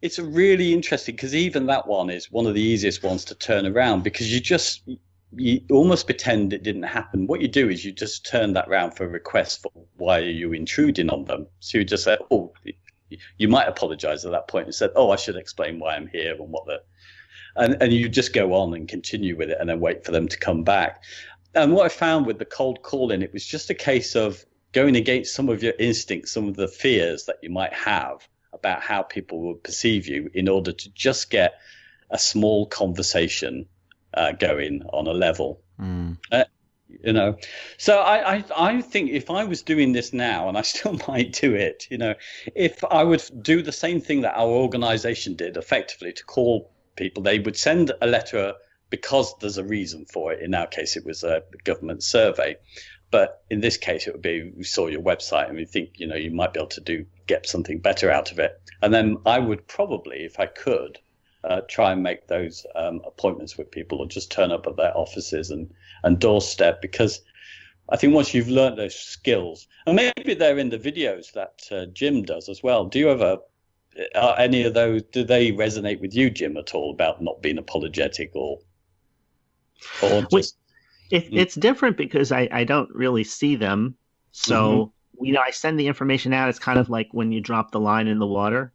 it's 0.00 0.18
a 0.18 0.24
really 0.24 0.72
interesting 0.72 1.14
because 1.14 1.34
even 1.34 1.66
that 1.66 1.86
one 1.86 2.10
is 2.10 2.30
one 2.30 2.46
of 2.46 2.54
the 2.54 2.62
easiest 2.62 3.02
ones 3.02 3.24
to 3.26 3.34
turn 3.34 3.66
around 3.66 4.04
because 4.04 4.32
you 4.32 4.40
just 4.40 4.82
you 5.34 5.60
almost 5.70 6.06
pretend 6.06 6.52
it 6.52 6.62
didn't 6.62 6.84
happen. 6.84 7.26
What 7.26 7.40
you 7.40 7.48
do 7.48 7.68
is 7.68 7.84
you 7.84 7.92
just 7.92 8.26
turn 8.26 8.52
that 8.54 8.68
round 8.68 8.96
for 8.96 9.04
a 9.04 9.08
request 9.08 9.62
for 9.62 9.70
why 9.96 10.20
are 10.20 10.30
you 10.30 10.52
intruding 10.52 11.10
on 11.10 11.24
them. 11.24 11.46
So 11.60 11.78
you 11.78 11.84
just 11.84 12.04
say, 12.04 12.16
oh, 12.30 12.52
you 13.36 13.48
might 13.48 13.68
apologise 13.68 14.24
at 14.24 14.32
that 14.32 14.48
point 14.48 14.66
and 14.66 14.74
said, 14.74 14.90
oh, 14.94 15.10
I 15.10 15.16
should 15.16 15.36
explain 15.36 15.78
why 15.78 15.94
I'm 15.94 16.08
here 16.08 16.34
and 16.34 16.50
what 16.50 16.66
the, 16.66 16.82
and 17.56 17.82
and 17.82 17.92
you 17.92 18.08
just 18.08 18.32
go 18.32 18.54
on 18.54 18.74
and 18.74 18.88
continue 18.88 19.36
with 19.36 19.50
it 19.50 19.58
and 19.60 19.68
then 19.68 19.80
wait 19.80 20.04
for 20.04 20.12
them 20.12 20.28
to 20.28 20.38
come 20.38 20.62
back. 20.62 21.02
And 21.54 21.72
what 21.72 21.86
I 21.86 21.88
found 21.88 22.26
with 22.26 22.38
the 22.38 22.44
cold 22.44 22.82
calling, 22.82 23.22
it 23.22 23.32
was 23.32 23.46
just 23.46 23.70
a 23.70 23.74
case 23.74 24.14
of 24.14 24.44
going 24.72 24.96
against 24.96 25.34
some 25.34 25.48
of 25.48 25.62
your 25.62 25.72
instincts, 25.78 26.32
some 26.32 26.48
of 26.48 26.56
the 26.56 26.68
fears 26.68 27.24
that 27.24 27.38
you 27.42 27.50
might 27.50 27.72
have 27.72 28.28
about 28.52 28.82
how 28.82 29.02
people 29.02 29.40
would 29.40 29.62
perceive 29.62 30.06
you 30.06 30.30
in 30.34 30.48
order 30.48 30.72
to 30.72 30.90
just 30.90 31.30
get 31.30 31.54
a 32.10 32.18
small 32.18 32.66
conversation 32.66 33.66
uh, 34.16 34.32
going 34.32 34.82
on 34.92 35.06
a 35.06 35.12
level. 35.12 35.60
Mm. 35.80 36.16
Uh, 36.32 36.44
you 36.88 37.12
know, 37.12 37.36
so 37.78 37.98
I, 37.98 38.36
I 38.36 38.44
I 38.56 38.80
think 38.80 39.10
if 39.10 39.30
I 39.30 39.44
was 39.44 39.62
doing 39.62 39.92
this 39.92 40.12
now, 40.12 40.48
and 40.48 40.56
I 40.56 40.62
still 40.62 40.98
might 41.08 41.32
do 41.32 41.54
it, 41.54 41.86
you 41.90 41.98
know, 41.98 42.14
if 42.54 42.82
I 42.84 43.04
would 43.04 43.22
do 43.42 43.62
the 43.62 43.72
same 43.72 44.00
thing 44.00 44.22
that 44.22 44.36
our 44.36 44.48
organisation 44.48 45.34
did, 45.34 45.56
effectively 45.56 46.12
to 46.12 46.24
call 46.24 46.70
people, 46.96 47.22
they 47.22 47.38
would 47.38 47.56
send 47.56 47.92
a 48.00 48.06
letter 48.06 48.54
because 48.88 49.34
there's 49.38 49.58
a 49.58 49.64
reason 49.64 50.06
for 50.06 50.32
it. 50.32 50.42
In 50.42 50.54
our 50.54 50.66
case, 50.66 50.96
it 50.96 51.04
was 51.04 51.22
a 51.24 51.42
government 51.64 52.02
survey. 52.02 52.56
But 53.10 53.42
in 53.50 53.60
this 53.60 53.76
case, 53.76 54.06
it 54.06 54.12
would 54.12 54.22
be 54.22 54.52
we 54.56 54.64
saw 54.64 54.88
your 54.88 55.02
website 55.02 55.48
and 55.48 55.56
we 55.56 55.64
think, 55.64 55.90
you 55.94 56.06
know, 56.06 56.16
you 56.16 56.30
might 56.30 56.52
be 56.52 56.60
able 56.60 56.68
to 56.70 56.80
do 56.80 57.06
get 57.26 57.46
something 57.46 57.78
better 57.78 58.10
out 58.10 58.32
of 58.32 58.38
it. 58.38 58.60
And 58.82 58.92
then 58.92 59.18
I 59.24 59.38
would 59.38 59.66
probably, 59.68 60.24
if 60.24 60.40
I 60.40 60.46
could, 60.46 60.98
uh, 61.46 61.60
try 61.68 61.92
and 61.92 62.02
make 62.02 62.26
those 62.26 62.66
um, 62.74 63.00
appointments 63.06 63.56
with 63.56 63.70
people 63.70 63.98
or 63.98 64.06
just 64.06 64.30
turn 64.30 64.50
up 64.50 64.66
at 64.66 64.76
their 64.76 64.96
offices 64.96 65.50
and, 65.50 65.72
and 66.02 66.18
doorstep 66.18 66.82
because 66.82 67.20
I 67.88 67.96
think 67.96 68.14
once 68.14 68.34
you've 68.34 68.48
learned 68.48 68.78
those 68.78 68.96
skills, 68.96 69.68
and 69.86 69.94
maybe 69.94 70.34
they're 70.34 70.58
in 70.58 70.70
the 70.70 70.78
videos 70.78 71.32
that 71.32 71.60
uh, 71.70 71.86
Jim 71.92 72.22
does 72.22 72.48
as 72.48 72.62
well. 72.62 72.86
Do 72.86 72.98
you 72.98 73.10
ever, 73.10 73.38
are 74.16 74.38
any 74.38 74.64
of 74.64 74.74
those, 74.74 75.02
do 75.04 75.22
they 75.22 75.52
resonate 75.52 76.00
with 76.00 76.12
you, 76.12 76.28
Jim, 76.30 76.56
at 76.56 76.74
all 76.74 76.90
about 76.90 77.22
not 77.22 77.42
being 77.42 77.58
apologetic 77.58 78.32
or, 78.34 78.58
or 80.02 80.22
just. 80.32 80.56
It, 81.12 81.30
mm. 81.30 81.38
It's 81.38 81.54
different 81.54 81.96
because 81.96 82.32
I, 82.32 82.48
I 82.50 82.64
don't 82.64 82.90
really 82.92 83.22
see 83.22 83.54
them. 83.54 83.94
So, 84.32 84.92
mm-hmm. 85.16 85.24
you 85.24 85.32
know, 85.32 85.42
I 85.46 85.52
send 85.52 85.78
the 85.78 85.86
information 85.86 86.32
out. 86.32 86.48
It's 86.48 86.58
kind 86.58 86.80
of 86.80 86.90
like 86.90 87.08
when 87.12 87.30
you 87.30 87.40
drop 87.40 87.70
the 87.70 87.78
line 87.78 88.08
in 88.08 88.18
the 88.18 88.26
water 88.26 88.72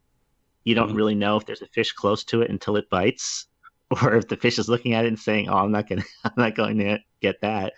you 0.64 0.74
don't 0.74 0.88
mm-hmm. 0.88 0.96
really 0.96 1.14
know 1.14 1.36
if 1.36 1.46
there's 1.46 1.62
a 1.62 1.66
fish 1.66 1.92
close 1.92 2.24
to 2.24 2.42
it 2.42 2.50
until 2.50 2.76
it 2.76 2.90
bites, 2.90 3.46
or 4.02 4.14
if 4.14 4.28
the 4.28 4.36
fish 4.36 4.58
is 4.58 4.68
looking 4.68 4.94
at 4.94 5.04
it 5.04 5.08
and 5.08 5.18
saying, 5.18 5.48
"Oh, 5.48 5.56
I'm 5.56 5.72
not 5.72 5.88
gonna, 5.88 6.04
I'm 6.24 6.32
not 6.36 6.54
going 6.54 6.78
to 6.78 6.98
get 7.20 7.40
that." 7.40 7.74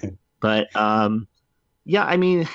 but 0.40 0.74
um, 0.76 1.26
yeah, 1.84 2.04
I 2.04 2.16
mean, 2.16 2.48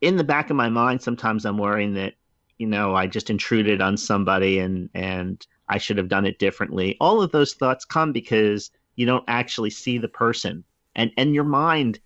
in 0.00 0.16
the 0.16 0.24
back 0.24 0.50
of 0.50 0.56
my 0.56 0.68
mind, 0.68 1.02
sometimes 1.02 1.44
I'm 1.44 1.58
worrying 1.58 1.94
that 1.94 2.14
you 2.58 2.66
know 2.66 2.94
I 2.94 3.06
just 3.06 3.30
intruded 3.30 3.80
on 3.80 3.96
somebody 3.96 4.58
and 4.58 4.88
and 4.94 5.44
I 5.68 5.78
should 5.78 5.98
have 5.98 6.08
done 6.08 6.26
it 6.26 6.38
differently. 6.38 6.96
All 7.00 7.22
of 7.22 7.32
those 7.32 7.54
thoughts 7.54 7.84
come 7.84 8.12
because 8.12 8.70
you 8.96 9.06
don't 9.06 9.24
actually 9.28 9.70
see 9.70 9.98
the 9.98 10.08
person, 10.08 10.64
and 10.94 11.10
and 11.16 11.34
your 11.34 11.44
mind. 11.44 12.00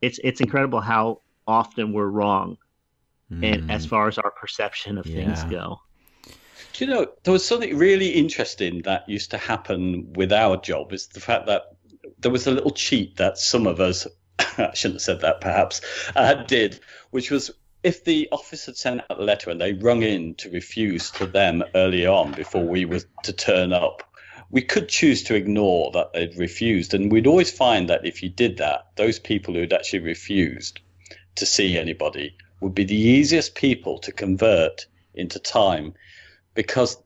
It's 0.00 0.18
it's 0.24 0.40
incredible 0.40 0.80
how 0.80 1.22
often 1.46 1.92
we're 1.92 2.08
wrong, 2.08 2.56
mm. 3.30 3.44
and 3.44 3.70
as 3.70 3.86
far 3.86 4.08
as 4.08 4.18
our 4.18 4.32
perception 4.32 4.98
of 4.98 5.06
yeah. 5.06 5.24
things 5.24 5.44
go. 5.44 5.78
Do 6.72 6.84
you 6.84 6.90
know, 6.90 7.06
there 7.24 7.32
was 7.32 7.46
something 7.46 7.76
really 7.76 8.10
interesting 8.10 8.82
that 8.82 9.08
used 9.08 9.30
to 9.32 9.38
happen 9.38 10.12
with 10.14 10.32
our 10.32 10.56
job 10.56 10.92
is 10.92 11.06
the 11.08 11.20
fact 11.20 11.46
that 11.46 11.76
there 12.18 12.30
was 12.30 12.46
a 12.46 12.50
little 12.50 12.70
cheat 12.70 13.16
that 13.16 13.36
some 13.36 13.66
of 13.66 13.78
us, 13.78 14.06
I 14.38 14.72
shouldn't 14.72 14.96
have 14.96 15.02
said 15.02 15.20
that 15.20 15.40
perhaps, 15.40 15.82
uh, 16.16 16.34
did, 16.34 16.80
which 17.10 17.30
was 17.30 17.50
if 17.82 18.04
the 18.04 18.28
office 18.32 18.66
had 18.66 18.76
sent 18.76 19.00
out 19.00 19.20
a 19.20 19.22
letter 19.22 19.50
and 19.50 19.60
they 19.60 19.72
rung 19.72 20.02
in 20.02 20.34
to 20.36 20.50
refuse 20.50 21.10
to 21.12 21.26
them 21.26 21.62
early 21.74 22.06
on 22.06 22.32
before 22.32 22.64
we 22.64 22.84
were 22.84 23.00
to 23.24 23.32
turn 23.32 23.72
up, 23.72 24.02
we 24.50 24.62
could 24.62 24.88
choose 24.88 25.22
to 25.24 25.34
ignore 25.34 25.90
that 25.92 26.12
they'd 26.12 26.38
refused. 26.38 26.94
And 26.94 27.10
we'd 27.10 27.26
always 27.26 27.50
find 27.50 27.88
that 27.90 28.06
if 28.06 28.22
you 28.22 28.28
did 28.28 28.58
that, 28.58 28.86
those 28.96 29.18
people 29.18 29.54
who'd 29.54 29.72
actually 29.72 30.00
refused 30.00 30.80
to 31.34 31.44
see 31.44 31.76
anybody 31.76 32.36
would 32.60 32.74
be 32.74 32.84
the 32.84 32.94
easiest 32.94 33.54
people 33.54 33.98
to 33.98 34.12
convert 34.12 34.86
into 35.14 35.38
time 35.38 35.94
because 36.54 36.96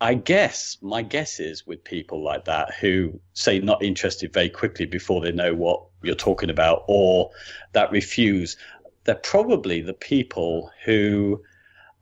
I 0.00 0.14
guess 0.14 0.76
my 0.82 1.02
guess 1.02 1.40
is 1.40 1.66
with 1.66 1.82
people 1.84 2.22
like 2.22 2.44
that 2.44 2.74
who 2.74 3.18
say 3.32 3.58
not 3.58 3.82
interested 3.82 4.32
very 4.32 4.50
quickly 4.50 4.86
before 4.86 5.20
they 5.20 5.32
know 5.32 5.54
what 5.54 5.82
you're 6.02 6.14
talking 6.14 6.50
about 6.50 6.84
or 6.88 7.30
that 7.72 7.90
refuse, 7.90 8.56
they're 9.04 9.14
probably 9.14 9.80
the 9.80 9.94
people 9.94 10.70
who 10.84 11.42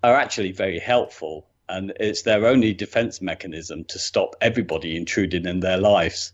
are 0.03 0.14
actually 0.14 0.53
very 0.53 0.78
helpful 0.78 1.47
and 1.68 1.93
it's 2.01 2.22
their 2.22 2.47
only 2.47 2.74
defense 2.74 3.22
mechanism 3.22 3.85
to 3.85 3.99
stop 3.99 4.35
everybody 4.41 4.97
intruding 4.97 5.47
in 5.47 5.61
their 5.61 5.78
lives. 5.78 6.33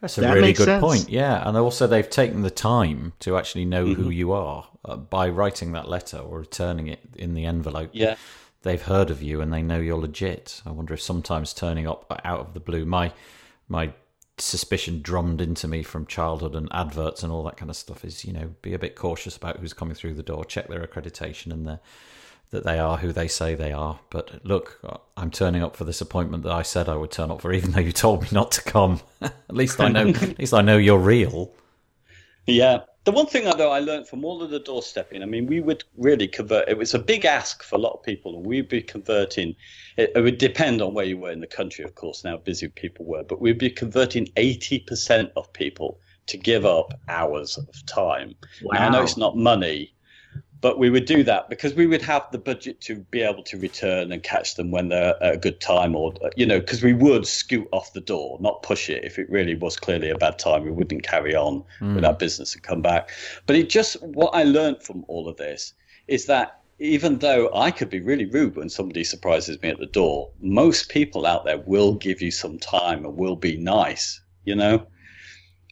That's 0.00 0.16
a 0.18 0.20
that 0.20 0.34
really 0.34 0.52
good 0.52 0.66
sense. 0.66 0.80
point. 0.80 1.08
Yeah, 1.08 1.46
and 1.46 1.56
also 1.56 1.86
they've 1.86 2.08
taken 2.08 2.42
the 2.42 2.50
time 2.50 3.14
to 3.20 3.36
actually 3.36 3.64
know 3.64 3.86
mm-hmm. 3.86 4.02
who 4.02 4.10
you 4.10 4.32
are 4.32 4.68
uh, 4.84 4.96
by 4.96 5.28
writing 5.28 5.72
that 5.72 5.88
letter 5.88 6.18
or 6.18 6.40
returning 6.40 6.88
it 6.88 7.00
in 7.16 7.34
the 7.34 7.46
envelope. 7.46 7.90
Yeah 7.92 8.16
they've 8.64 8.82
heard 8.82 9.10
of 9.10 9.22
you 9.22 9.40
and 9.40 9.52
they 9.52 9.62
know 9.62 9.78
you're 9.78 9.98
legit. 9.98 10.60
I 10.66 10.70
wonder 10.70 10.94
if 10.94 11.00
sometimes 11.00 11.54
turning 11.54 11.86
up 11.86 12.06
uh, 12.10 12.16
out 12.24 12.40
of 12.40 12.54
the 12.54 12.60
blue, 12.60 12.84
my 12.84 13.12
my 13.68 13.92
suspicion 14.36 15.00
drummed 15.00 15.40
into 15.40 15.68
me 15.68 15.84
from 15.84 16.06
childhood 16.06 16.56
and 16.56 16.68
adverts 16.72 17.22
and 17.22 17.32
all 17.32 17.44
that 17.44 17.56
kind 17.56 17.70
of 17.70 17.76
stuff 17.76 18.04
is, 18.04 18.24
you 18.24 18.32
know, 18.32 18.52
be 18.62 18.74
a 18.74 18.78
bit 18.78 18.96
cautious 18.96 19.36
about 19.36 19.58
who's 19.58 19.72
coming 19.72 19.94
through 19.94 20.14
the 20.14 20.24
door, 20.24 20.44
check 20.44 20.66
their 20.66 20.84
accreditation 20.84 21.52
and 21.52 21.68
their 21.68 21.80
that 22.50 22.64
they 22.64 22.78
are 22.78 22.98
who 22.98 23.12
they 23.12 23.26
say 23.26 23.54
they 23.54 23.72
are. 23.72 23.98
But 24.10 24.44
look, 24.44 24.78
uh, 24.84 24.98
I'm 25.16 25.30
turning 25.30 25.62
up 25.62 25.76
for 25.76 25.84
this 25.84 26.00
appointment 26.00 26.44
that 26.44 26.52
I 26.52 26.62
said 26.62 26.88
I 26.88 26.96
would 26.96 27.10
turn 27.10 27.30
up 27.30 27.40
for, 27.40 27.52
even 27.52 27.72
though 27.72 27.80
you 27.80 27.92
told 27.92 28.22
me 28.22 28.28
not 28.32 28.52
to 28.52 28.62
come. 28.62 29.00
at 29.20 29.34
least 29.50 29.80
I 29.80 29.88
know. 29.88 30.08
at 30.08 30.38
least 30.38 30.54
I 30.54 30.62
know 30.62 30.76
you're 30.76 30.98
real. 30.98 31.52
Yeah, 32.46 32.80
the 33.04 33.12
one 33.12 33.26
thing 33.26 33.44
though 33.56 33.70
I 33.70 33.80
learned 33.80 34.08
from 34.08 34.24
all 34.24 34.42
of 34.42 34.50
the 34.50 34.60
doorstepping, 34.60 35.22
I 35.22 35.26
mean, 35.26 35.46
we 35.46 35.60
would 35.60 35.84
really 35.96 36.26
convert. 36.26 36.68
It 36.68 36.78
was 36.78 36.94
a 36.94 36.98
big 36.98 37.24
ask 37.24 37.62
for 37.62 37.76
a 37.76 37.78
lot 37.78 37.92
of 37.92 38.02
people, 38.02 38.36
and 38.36 38.46
we'd 38.46 38.68
be 38.68 38.82
converting. 38.82 39.54
It, 39.96 40.12
it 40.14 40.20
would 40.20 40.38
depend 40.38 40.82
on 40.82 40.94
where 40.94 41.04
you 41.04 41.18
were 41.18 41.30
in 41.30 41.40
the 41.40 41.46
country, 41.46 41.84
of 41.84 41.94
course, 41.94 42.24
and 42.24 42.30
how 42.32 42.38
busy 42.38 42.68
people 42.68 43.04
were, 43.04 43.22
but 43.22 43.40
we'd 43.40 43.58
be 43.58 43.70
converting 43.70 44.28
eighty 44.36 44.78
percent 44.80 45.30
of 45.36 45.52
people 45.52 46.00
to 46.26 46.38
give 46.38 46.64
up 46.64 46.98
hours 47.08 47.58
of 47.58 47.86
time. 47.86 48.34
Wow. 48.62 48.78
Now, 48.78 48.86
I 48.86 48.90
know 48.90 49.02
it's 49.02 49.16
not 49.16 49.36
money, 49.36 49.93
but 50.64 50.78
we 50.78 50.88
would 50.88 51.04
do 51.04 51.22
that 51.22 51.50
because 51.50 51.74
we 51.74 51.86
would 51.86 52.00
have 52.00 52.26
the 52.32 52.38
budget 52.38 52.80
to 52.80 52.96
be 53.10 53.20
able 53.20 53.42
to 53.42 53.58
return 53.58 54.10
and 54.10 54.22
catch 54.22 54.54
them 54.54 54.70
when 54.70 54.88
they're 54.88 55.22
at 55.22 55.34
a 55.34 55.36
good 55.36 55.60
time 55.60 55.94
or 55.94 56.14
you 56.36 56.46
know 56.46 56.58
because 56.58 56.82
we 56.82 56.94
would 56.94 57.26
scoot 57.26 57.68
off 57.70 57.92
the 57.92 58.00
door 58.00 58.38
not 58.40 58.62
push 58.62 58.88
it 58.88 59.04
if 59.04 59.18
it 59.18 59.28
really 59.28 59.54
was 59.54 59.76
clearly 59.76 60.08
a 60.08 60.16
bad 60.16 60.38
time 60.38 60.64
we 60.64 60.70
wouldn't 60.70 61.02
carry 61.02 61.34
on 61.34 61.62
mm. 61.80 61.94
with 61.94 62.02
our 62.02 62.14
business 62.14 62.54
and 62.54 62.62
come 62.62 62.80
back 62.80 63.10
but 63.44 63.56
it 63.56 63.68
just 63.68 64.02
what 64.02 64.30
i 64.34 64.42
learned 64.42 64.82
from 64.82 65.04
all 65.06 65.28
of 65.28 65.36
this 65.36 65.74
is 66.08 66.24
that 66.24 66.60
even 66.78 67.18
though 67.18 67.50
I 67.54 67.70
could 67.70 67.90
be 67.90 68.00
really 68.00 68.24
rude 68.24 68.56
when 68.56 68.68
somebody 68.68 69.04
surprises 69.04 69.62
me 69.62 69.68
at 69.68 69.78
the 69.78 69.86
door, 69.86 70.30
most 70.40 70.88
people 70.88 71.24
out 71.24 71.44
there 71.44 71.58
will 71.58 71.94
give 71.94 72.20
you 72.20 72.32
some 72.32 72.58
time 72.58 73.04
and 73.04 73.16
will 73.16 73.36
be 73.36 73.56
nice, 73.56 74.20
you 74.44 74.56
know. 74.56 74.84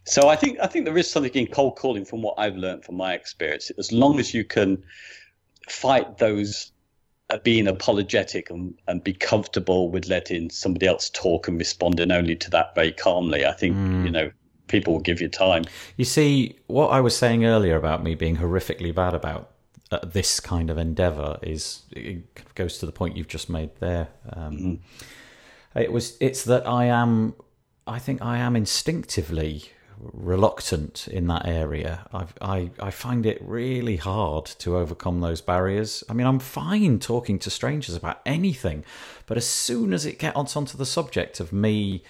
So 0.04 0.28
I 0.28 0.36
think 0.36 0.58
I 0.60 0.66
think 0.66 0.84
there 0.84 0.98
is 0.98 1.10
something 1.10 1.32
in 1.32 1.46
cold 1.46 1.76
calling 1.76 2.04
from 2.04 2.22
what 2.22 2.34
I've 2.36 2.56
learned 2.56 2.84
from 2.84 2.96
my 2.96 3.14
experience. 3.14 3.70
As 3.78 3.92
long 3.92 4.18
as 4.18 4.34
you 4.34 4.44
can 4.44 4.82
fight 5.68 6.18
those 6.18 6.72
uh, 7.30 7.38
being 7.38 7.68
apologetic 7.68 8.50
and, 8.50 8.74
and 8.88 9.02
be 9.02 9.12
comfortable 9.12 9.90
with 9.90 10.08
letting 10.08 10.50
somebody 10.50 10.86
else 10.86 11.08
talk 11.10 11.46
and 11.46 11.56
responding 11.56 12.10
only 12.10 12.34
to 12.36 12.50
that 12.50 12.74
very 12.74 12.92
calmly, 12.92 13.46
I 13.46 13.52
think 13.52 13.76
mm. 13.76 14.04
you 14.04 14.10
know 14.10 14.30
people 14.66 14.94
will 14.94 15.00
give 15.00 15.20
you 15.20 15.28
time. 15.28 15.64
You 15.96 16.04
see, 16.04 16.58
what 16.66 16.88
I 16.88 17.00
was 17.00 17.16
saying 17.16 17.44
earlier 17.44 17.76
about 17.76 18.02
me 18.02 18.16
being 18.16 18.38
horrifically 18.38 18.92
bad 18.92 19.14
about 19.14 19.50
uh, 19.92 20.00
this 20.02 20.40
kind 20.40 20.68
of 20.70 20.78
endeavor 20.78 21.38
is 21.42 21.82
it 21.92 22.54
goes 22.54 22.78
to 22.78 22.86
the 22.86 22.92
point 22.92 23.16
you've 23.16 23.28
just 23.28 23.48
made 23.48 23.70
there. 23.78 24.08
Um, 24.32 24.52
mm. 24.58 24.78
It 25.76 25.92
was 25.92 26.16
it's 26.20 26.44
that 26.44 26.66
I 26.66 26.86
am, 26.86 27.34
I 27.86 27.98
think 28.00 28.20
I 28.20 28.38
am 28.38 28.56
instinctively 28.56 29.70
reluctant 30.12 31.08
in 31.08 31.26
that 31.28 31.46
area. 31.46 32.06
I've, 32.12 32.34
I 32.40 32.70
I 32.80 32.90
find 32.90 33.24
it 33.24 33.40
really 33.40 33.96
hard 33.96 34.46
to 34.58 34.76
overcome 34.76 35.20
those 35.20 35.40
barriers. 35.40 36.02
I 36.08 36.12
mean, 36.12 36.26
I'm 36.26 36.38
fine 36.38 36.98
talking 36.98 37.38
to 37.40 37.50
strangers 37.50 37.94
about 37.94 38.20
anything, 38.26 38.84
but 39.26 39.36
as 39.36 39.46
soon 39.46 39.92
as 39.92 40.04
it 40.04 40.18
gets 40.18 40.56
onto 40.56 40.76
the 40.76 40.86
subject 40.86 41.40
of 41.40 41.52
me 41.52 42.02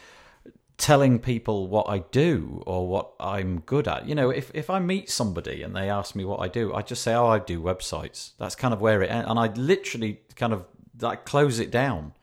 telling 0.78 1.18
people 1.18 1.68
what 1.68 1.88
I 1.88 1.98
do 1.98 2.62
or 2.66 2.88
what 2.88 3.12
I'm 3.20 3.60
good 3.60 3.86
at, 3.86 4.08
you 4.08 4.14
know, 4.14 4.30
if 4.30 4.50
if 4.54 4.70
I 4.70 4.78
meet 4.78 5.10
somebody 5.10 5.62
and 5.62 5.76
they 5.76 5.90
ask 5.90 6.14
me 6.14 6.24
what 6.24 6.40
I 6.40 6.48
do, 6.48 6.74
I 6.74 6.82
just 6.82 7.02
say, 7.02 7.14
"Oh, 7.14 7.26
I 7.26 7.38
do 7.38 7.60
websites." 7.60 8.32
That's 8.38 8.54
kind 8.54 8.72
of 8.72 8.80
where 8.80 9.02
it 9.02 9.10
ends, 9.10 9.28
and 9.28 9.38
I 9.38 9.48
literally 9.48 10.20
kind 10.36 10.52
of 10.52 10.64
like 11.00 11.24
close 11.24 11.58
it 11.58 11.70
down. 11.70 12.14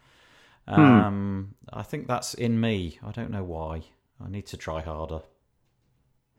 Hmm. 0.68 0.82
Um, 0.82 1.56
I 1.72 1.84
think 1.84 2.08
that's 2.08 2.34
in 2.34 2.60
me. 2.60 3.00
I 3.06 3.12
don't 3.12 3.32
know 3.32 3.44
why. 3.44 3.84
I 4.24 4.30
need 4.30 4.46
to 4.48 4.58
try 4.58 4.82
harder. 4.82 5.22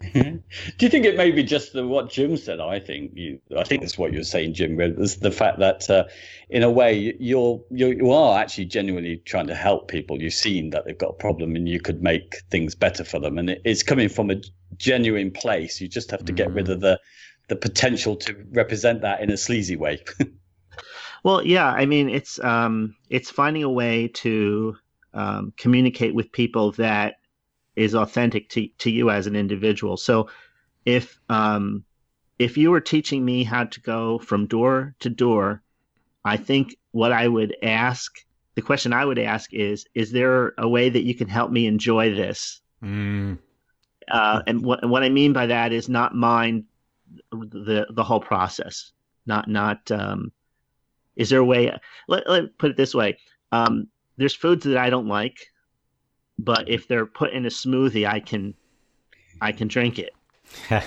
Do 0.14 0.40
you 0.78 0.88
think 0.88 1.04
it 1.04 1.16
may 1.16 1.30
be 1.30 1.42
just 1.42 1.74
the, 1.74 1.86
what 1.86 2.08
Jim 2.08 2.36
said? 2.36 2.58
I 2.58 2.80
think 2.80 3.12
you. 3.14 3.38
I 3.56 3.64
think 3.64 3.82
that's 3.82 3.98
what 3.98 4.14
you're 4.14 4.22
saying, 4.22 4.54
Jim. 4.54 4.76
Was 4.96 5.16
the 5.18 5.30
fact 5.30 5.58
that, 5.58 5.90
uh, 5.90 6.04
in 6.48 6.62
a 6.62 6.70
way, 6.70 7.14
you're, 7.20 7.62
you're 7.70 7.92
you 7.92 8.10
are 8.10 8.40
actually 8.40 8.64
genuinely 8.64 9.18
trying 9.26 9.46
to 9.48 9.54
help 9.54 9.88
people. 9.88 10.22
You've 10.22 10.32
seen 10.32 10.70
that 10.70 10.86
they've 10.86 10.96
got 10.96 11.10
a 11.10 11.14
problem, 11.14 11.54
and 11.54 11.68
you 11.68 11.80
could 11.80 12.02
make 12.02 12.36
things 12.50 12.74
better 12.74 13.04
for 13.04 13.18
them. 13.18 13.36
And 13.36 13.50
it, 13.50 13.60
it's 13.64 13.82
coming 13.82 14.08
from 14.08 14.30
a 14.30 14.36
genuine 14.78 15.30
place. 15.30 15.82
You 15.82 15.88
just 15.88 16.10
have 16.10 16.24
to 16.24 16.32
get 16.32 16.48
mm. 16.48 16.54
rid 16.56 16.70
of 16.70 16.80
the 16.80 16.98
the 17.48 17.56
potential 17.56 18.16
to 18.16 18.34
represent 18.52 19.02
that 19.02 19.20
in 19.20 19.30
a 19.30 19.36
sleazy 19.36 19.76
way. 19.76 20.02
well, 21.24 21.44
yeah. 21.46 21.66
I 21.66 21.84
mean, 21.84 22.08
it's 22.08 22.42
um, 22.42 22.96
it's 23.10 23.30
finding 23.30 23.64
a 23.64 23.70
way 23.70 24.08
to 24.08 24.76
um, 25.12 25.52
communicate 25.58 26.14
with 26.14 26.32
people 26.32 26.72
that 26.72 27.16
is 27.80 27.94
authentic 27.94 28.50
to, 28.50 28.68
to 28.76 28.90
you 28.90 29.08
as 29.08 29.26
an 29.26 29.34
individual. 29.34 29.96
So 29.96 30.28
if 30.84 31.18
um, 31.30 31.82
if 32.38 32.58
you 32.58 32.70
were 32.70 32.80
teaching 32.80 33.24
me 33.24 33.42
how 33.42 33.64
to 33.64 33.80
go 33.80 34.18
from 34.18 34.46
door 34.46 34.94
to 35.00 35.08
door, 35.08 35.62
I 36.22 36.36
think 36.36 36.76
what 36.90 37.10
I 37.10 37.26
would 37.26 37.56
ask, 37.62 38.18
the 38.54 38.60
question 38.60 38.92
I 38.92 39.06
would 39.06 39.18
ask 39.18 39.54
is, 39.54 39.86
is 39.94 40.12
there 40.12 40.52
a 40.58 40.68
way 40.68 40.90
that 40.90 41.04
you 41.04 41.14
can 41.14 41.26
help 41.26 41.50
me 41.50 41.66
enjoy 41.66 42.14
this? 42.14 42.60
Mm. 42.84 43.38
Uh, 44.10 44.42
and 44.46 44.62
what 44.62 44.86
what 44.86 45.02
I 45.02 45.08
mean 45.08 45.32
by 45.32 45.46
that 45.46 45.72
is 45.72 45.88
not 45.88 46.14
mind 46.14 46.64
the 47.32 47.86
the 47.90 48.04
whole 48.04 48.20
process. 48.20 48.92
Not 49.24 49.48
not 49.48 49.90
um, 49.90 50.32
is 51.16 51.30
there 51.30 51.40
a 51.40 51.44
way? 51.44 51.72
Let 52.08 52.28
let 52.28 52.58
put 52.58 52.72
it 52.72 52.76
this 52.76 52.94
way. 52.94 53.16
Um, 53.52 53.88
there's 54.18 54.34
foods 54.34 54.64
that 54.64 54.76
I 54.76 54.90
don't 54.90 55.08
like 55.08 55.38
but 56.44 56.68
if 56.68 56.88
they're 56.88 57.06
put 57.06 57.32
in 57.32 57.46
a 57.46 57.50
smoothie, 57.50 58.08
I 58.08 58.20
can 58.20 58.54
I 59.40 59.52
can 59.52 59.68
drink 59.68 59.98
it. 59.98 60.10
I 60.70 60.82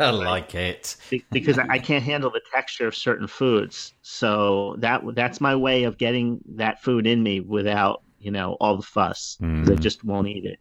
like 0.10 0.54
it 0.54 0.96
because 1.30 1.58
I 1.58 1.78
can't 1.78 2.02
handle 2.02 2.30
the 2.30 2.40
texture 2.52 2.88
of 2.88 2.94
certain 2.94 3.26
foods. 3.26 3.94
So 4.02 4.76
that 4.78 5.02
that's 5.14 5.40
my 5.40 5.54
way 5.54 5.84
of 5.84 5.98
getting 5.98 6.40
that 6.56 6.82
food 6.82 7.06
in 7.06 7.22
me 7.22 7.40
without 7.40 8.02
you 8.18 8.30
know 8.30 8.56
all 8.60 8.76
the 8.76 8.82
fuss. 8.82 9.38
Mm. 9.40 9.70
I 9.70 9.74
just 9.76 10.04
won't 10.04 10.28
eat 10.28 10.44
it. 10.44 10.58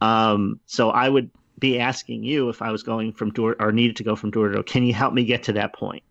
Um, 0.00 0.60
so 0.66 0.90
I 0.90 1.08
would 1.08 1.30
be 1.58 1.80
asking 1.80 2.22
you 2.22 2.48
if 2.48 2.62
I 2.62 2.70
was 2.70 2.82
going 2.82 3.12
from 3.12 3.30
door 3.30 3.56
or 3.58 3.72
needed 3.72 3.96
to 3.96 4.04
go 4.04 4.14
from 4.14 4.30
door 4.30 4.48
to 4.48 4.54
door. 4.54 4.62
Can 4.62 4.84
you 4.84 4.94
help 4.94 5.12
me 5.14 5.24
get 5.24 5.42
to 5.44 5.52
that 5.54 5.74
point? 5.74 6.02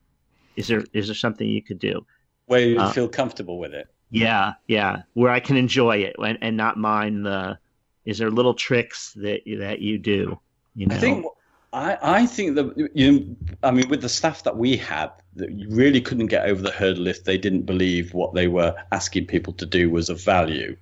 Is 0.55 0.67
there 0.67 0.83
is 0.93 1.07
there 1.07 1.15
something 1.15 1.47
you 1.47 1.61
could 1.61 1.79
do 1.79 2.05
where 2.47 2.61
you 2.61 2.79
uh, 2.79 2.91
feel 2.91 3.07
comfortable 3.07 3.59
with 3.59 3.73
it? 3.73 3.87
Yeah, 4.09 4.53
yeah, 4.67 5.03
where 5.13 5.31
I 5.31 5.39
can 5.39 5.57
enjoy 5.57 5.97
it 5.97 6.15
and, 6.17 6.37
and 6.41 6.57
not 6.57 6.77
mind 6.77 7.25
the. 7.25 7.59
Is 8.05 8.19
there 8.19 8.31
little 8.31 8.53
tricks 8.53 9.11
that 9.13 9.41
that 9.59 9.79
you 9.79 9.97
do? 9.97 10.39
You 10.75 10.87
know, 10.87 10.95
I 10.95 10.99
think 10.99 11.25
I 11.73 11.97
I 12.01 12.25
think 12.25 12.55
that 12.55 12.89
you. 12.93 13.35
I 13.63 13.71
mean, 13.71 13.89
with 13.89 14.01
the 14.01 14.09
staff 14.09 14.43
that 14.43 14.57
we 14.57 14.77
had, 14.77 15.11
that 15.35 15.51
you 15.51 15.67
really 15.69 15.99
couldn't 15.99 16.27
get 16.27 16.47
over 16.47 16.61
the 16.61 16.71
hurdle 16.71 17.07
if 17.07 17.25
they 17.25 17.37
didn't 17.37 17.63
believe 17.63 18.13
what 18.13 18.33
they 18.33 18.47
were 18.47 18.75
asking 18.91 19.25
people 19.25 19.53
to 19.53 19.65
do 19.65 19.89
was 19.89 20.09
of 20.09 20.21
value. 20.21 20.77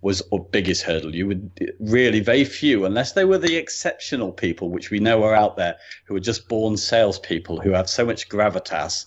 Was 0.00 0.22
our 0.32 0.38
biggest 0.38 0.82
hurdle. 0.82 1.14
You 1.14 1.26
would 1.26 1.74
really 1.80 2.20
very 2.20 2.44
few, 2.44 2.84
unless 2.84 3.12
they 3.12 3.24
were 3.24 3.38
the 3.38 3.56
exceptional 3.56 4.30
people, 4.30 4.70
which 4.70 4.90
we 4.90 5.00
know 5.00 5.24
are 5.24 5.34
out 5.34 5.56
there, 5.56 5.76
who 6.04 6.14
are 6.14 6.20
just 6.20 6.48
born 6.48 6.76
salespeople 6.76 7.60
who 7.60 7.70
have 7.70 7.88
so 7.88 8.06
much 8.06 8.28
gravitas 8.28 9.06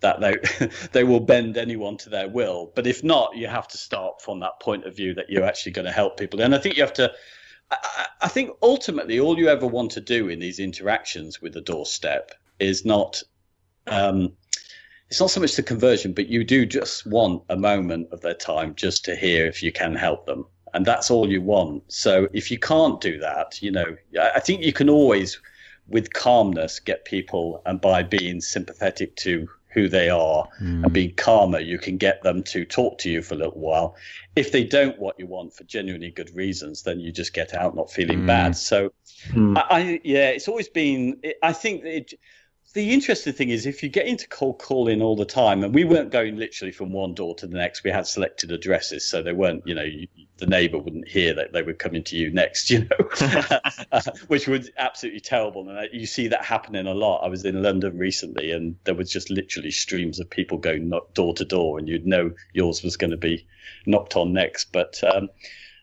that 0.00 0.20
they 0.20 0.68
they 0.92 1.04
will 1.04 1.20
bend 1.20 1.56
anyone 1.56 1.96
to 1.98 2.10
their 2.10 2.28
will. 2.28 2.72
But 2.74 2.86
if 2.86 3.02
not, 3.02 3.36
you 3.36 3.46
have 3.46 3.68
to 3.68 3.78
start 3.78 4.22
from 4.22 4.40
that 4.40 4.60
point 4.60 4.84
of 4.84 4.96
view 4.96 5.14
that 5.14 5.30
you're 5.30 5.44
actually 5.44 5.72
going 5.72 5.86
to 5.86 5.92
help 5.92 6.18
people. 6.18 6.40
And 6.40 6.54
I 6.54 6.58
think 6.58 6.76
you 6.76 6.82
have 6.82 6.94
to. 6.94 7.12
I, 7.70 8.06
I 8.22 8.28
think 8.28 8.50
ultimately, 8.62 9.20
all 9.20 9.38
you 9.38 9.48
ever 9.48 9.66
want 9.66 9.92
to 9.92 10.00
do 10.00 10.28
in 10.28 10.38
these 10.38 10.58
interactions 10.58 11.40
with 11.40 11.52
the 11.52 11.60
doorstep 11.60 12.32
is 12.58 12.84
not. 12.84 13.22
Um, 13.86 14.32
it's 15.08 15.20
not 15.20 15.30
so 15.30 15.40
much 15.40 15.54
the 15.54 15.62
conversion, 15.62 16.12
but 16.12 16.26
you 16.26 16.42
do 16.42 16.66
just 16.66 17.06
want 17.06 17.44
a 17.48 17.56
moment 17.56 18.08
of 18.10 18.22
their 18.22 18.34
time 18.34 18.74
just 18.74 19.04
to 19.04 19.14
hear 19.14 19.46
if 19.46 19.62
you 19.62 19.70
can 19.70 19.94
help 19.94 20.26
them. 20.26 20.44
And 20.74 20.84
that's 20.84 21.12
all 21.12 21.30
you 21.30 21.40
want. 21.40 21.84
So 21.86 22.28
if 22.32 22.50
you 22.50 22.58
can't 22.58 23.00
do 23.00 23.18
that, 23.20 23.62
you 23.62 23.70
know, 23.70 23.96
I 24.20 24.40
think 24.40 24.62
you 24.62 24.72
can 24.72 24.90
always, 24.90 25.40
with 25.86 26.12
calmness, 26.12 26.80
get 26.80 27.04
people 27.04 27.62
and 27.64 27.80
by 27.80 28.02
being 28.02 28.40
sympathetic 28.40 29.14
to 29.16 29.48
who 29.76 29.90
they 29.90 30.08
are 30.08 30.48
mm. 30.58 30.82
and 30.82 30.92
being 30.92 31.14
calmer, 31.14 31.60
you 31.60 31.78
can 31.78 31.98
get 31.98 32.22
them 32.22 32.42
to 32.42 32.64
talk 32.64 32.96
to 32.96 33.10
you 33.10 33.20
for 33.20 33.34
a 33.34 33.36
little 33.36 33.60
while. 33.60 33.94
If 34.34 34.50
they 34.50 34.64
don't 34.64 34.98
what 34.98 35.20
you 35.20 35.26
want 35.26 35.54
for 35.54 35.64
genuinely 35.64 36.10
good 36.10 36.34
reasons, 36.34 36.82
then 36.82 36.98
you 36.98 37.12
just 37.12 37.34
get 37.34 37.52
out 37.52 37.76
not 37.76 37.92
feeling 37.92 38.22
mm. 38.22 38.26
bad. 38.26 38.56
So, 38.56 38.94
mm. 39.28 39.54
I, 39.58 39.66
I, 39.68 40.00
yeah, 40.02 40.30
it's 40.30 40.48
always 40.48 40.70
been. 40.70 41.20
I 41.42 41.52
think 41.52 41.84
it, 41.84 42.14
the 42.76 42.92
interesting 42.92 43.32
thing 43.32 43.48
is 43.48 43.64
if 43.64 43.82
you 43.82 43.88
get 43.88 44.06
into 44.06 44.28
cold 44.28 44.58
calling 44.58 45.00
all 45.00 45.16
the 45.16 45.24
time, 45.24 45.64
and 45.64 45.74
we 45.74 45.82
weren't 45.82 46.10
going 46.10 46.36
literally 46.36 46.70
from 46.70 46.92
one 46.92 47.14
door 47.14 47.34
to 47.36 47.46
the 47.46 47.56
next, 47.56 47.82
we 47.82 47.90
had 47.90 48.06
selected 48.06 48.52
addresses, 48.52 49.02
so 49.02 49.22
they 49.22 49.32
weren't, 49.32 49.66
you 49.66 49.74
know, 49.74 49.82
you, 49.82 50.06
the 50.36 50.46
neighbour 50.46 50.76
wouldn't 50.76 51.08
hear 51.08 51.32
that 51.32 51.54
they 51.54 51.62
were 51.62 51.72
coming 51.72 52.04
to 52.04 52.16
you 52.16 52.30
next, 52.30 52.70
you 52.70 52.80
know, 52.80 53.08
uh, 53.92 54.02
which 54.28 54.46
was 54.46 54.70
absolutely 54.76 55.20
terrible. 55.20 55.66
And 55.66 55.88
you 55.90 56.04
see 56.04 56.28
that 56.28 56.44
happening 56.44 56.86
a 56.86 56.92
lot. 56.92 57.24
I 57.24 57.28
was 57.28 57.46
in 57.46 57.62
London 57.62 57.96
recently, 57.96 58.50
and 58.50 58.76
there 58.84 58.94
was 58.94 59.10
just 59.10 59.30
literally 59.30 59.70
streams 59.70 60.20
of 60.20 60.28
people 60.28 60.58
going 60.58 60.92
door 61.14 61.32
to 61.32 61.44
door, 61.46 61.78
and 61.78 61.88
you'd 61.88 62.06
know 62.06 62.30
yours 62.52 62.82
was 62.82 62.98
going 62.98 63.10
to 63.10 63.16
be 63.16 63.46
knocked 63.86 64.16
on 64.16 64.34
next. 64.34 64.70
But 64.70 65.02
um, 65.02 65.30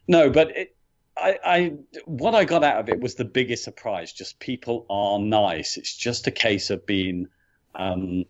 no, 0.08 0.30
but 0.30 0.56
it, 0.56 0.76
I, 1.16 1.40
I, 1.44 1.74
what 2.06 2.34
I 2.34 2.46
got 2.46 2.64
out 2.64 2.80
of 2.80 2.90
it 2.90 3.00
was 3.00 3.16
the 3.16 3.26
biggest 3.26 3.64
surprise. 3.64 4.12
Just 4.14 4.40
people 4.40 4.86
are 4.90 5.20
nice. 5.20 5.78
It's 5.78 5.96
just 5.96 6.28
a 6.28 6.32
case 6.32 6.70
of 6.70 6.86
being 6.86 7.28
um, 7.76 8.26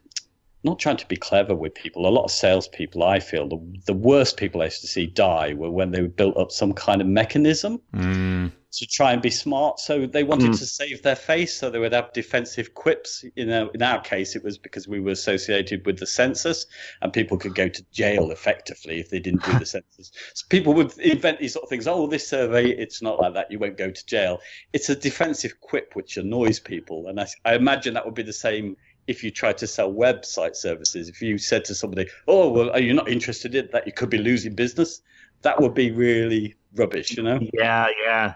not 0.64 0.80
trying 0.80 0.98
to 0.98 1.08
be 1.08 1.18
clever 1.18 1.54
with 1.54 1.76
people. 1.76 2.08
A 2.08 2.10
lot 2.10 2.24
of 2.24 2.32
salespeople, 2.32 3.04
I 3.04 3.20
feel, 3.20 3.48
the, 3.48 3.82
the 3.86 3.94
worst 3.94 4.38
people 4.38 4.62
I 4.62 4.66
used 4.66 4.82
to 4.82 4.88
see 4.88 5.08
die 5.08 5.54
were 5.54 5.70
when 5.70 5.92
they 5.92 6.02
built 6.02 6.38
up 6.38 6.52
some 6.52 6.74
kind 6.74 7.02
of 7.02 7.08
mechanism 7.08 7.82
mm. 7.94 8.50
to 8.72 8.88
try 8.88 9.12
and 9.12 9.22
be 9.22 9.30
smart. 9.30 9.80
So 9.80 10.06
they 10.06 10.24
wanted 10.24 10.52
mm. 10.52 10.60
to 10.60 10.66
save 10.66 11.04
their 11.04 11.18
face, 11.18 11.58
so 11.58 11.70
they 11.70 11.80
would 11.80 11.92
have 11.92 12.14
defensive 12.14 12.74
quips. 12.76 13.26
You 13.36 13.46
know, 13.46 13.72
in 13.74 13.82
our 13.82 14.00
case, 14.00 14.38
it 14.38 14.44
was 14.44 14.58
because 14.58 14.88
we 14.88 15.02
were 15.02 15.12
associated 15.12 15.86
with 15.86 16.00
the 16.00 16.08
census, 16.08 16.66
and 17.02 17.12
people 17.12 17.38
could 17.38 17.56
go 17.56 17.68
to 17.68 17.86
jail 17.92 18.32
effectively 18.32 19.02
if 19.02 19.10
they 19.10 19.20
didn't 19.20 19.44
do 19.44 19.60
the 19.60 19.66
census. 19.66 20.12
So 20.34 20.46
people 20.48 20.74
would 20.76 20.98
invent 20.98 21.40
these 21.40 21.54
sort 21.54 21.64
of 21.64 21.70
things. 21.70 21.88
Oh, 21.88 22.08
this 22.08 22.26
survey, 22.26 22.70
it's 22.70 23.02
not 23.02 23.20
like 23.20 23.34
that. 23.34 23.52
You 23.52 23.60
won't 23.60 23.78
go 23.78 23.92
to 23.92 24.06
jail. 24.06 24.40
It's 24.72 24.90
a 24.90 24.96
defensive 24.96 25.60
quip 25.60 25.92
which 25.94 26.16
annoys 26.16 26.62
people, 26.62 27.08
and 27.08 27.20
I, 27.20 27.28
I 27.44 27.56
imagine 27.56 27.96
that 27.96 28.06
would 28.06 28.16
be 28.16 28.24
the 28.24 28.32
same 28.32 28.78
if 29.08 29.24
you 29.24 29.32
try 29.32 29.54
to 29.54 29.68
sell 29.68 29.92
website 29.92 30.56
services, 30.56 31.10
if 31.10 31.22
you 31.22 31.38
said 31.38 31.66
to 31.66 31.76
somebody, 31.76 32.10
"Oh, 32.28 32.50
well, 32.50 32.70
are 32.72 32.80
you 32.80 32.94
not 32.94 33.10
interested 33.10 33.56
in 33.56 33.70
that? 33.74 33.86
You 33.86 33.94
could 33.94 34.10
be 34.10 34.18
losing 34.18 34.56
business," 34.56 35.02
that 35.42 35.62
would 35.62 35.74
be 35.74 35.92
really 35.92 36.56
rubbish, 36.76 37.12
you 37.12 37.24
know? 37.24 37.40
Yeah, 37.54 37.88
yeah. 38.06 38.36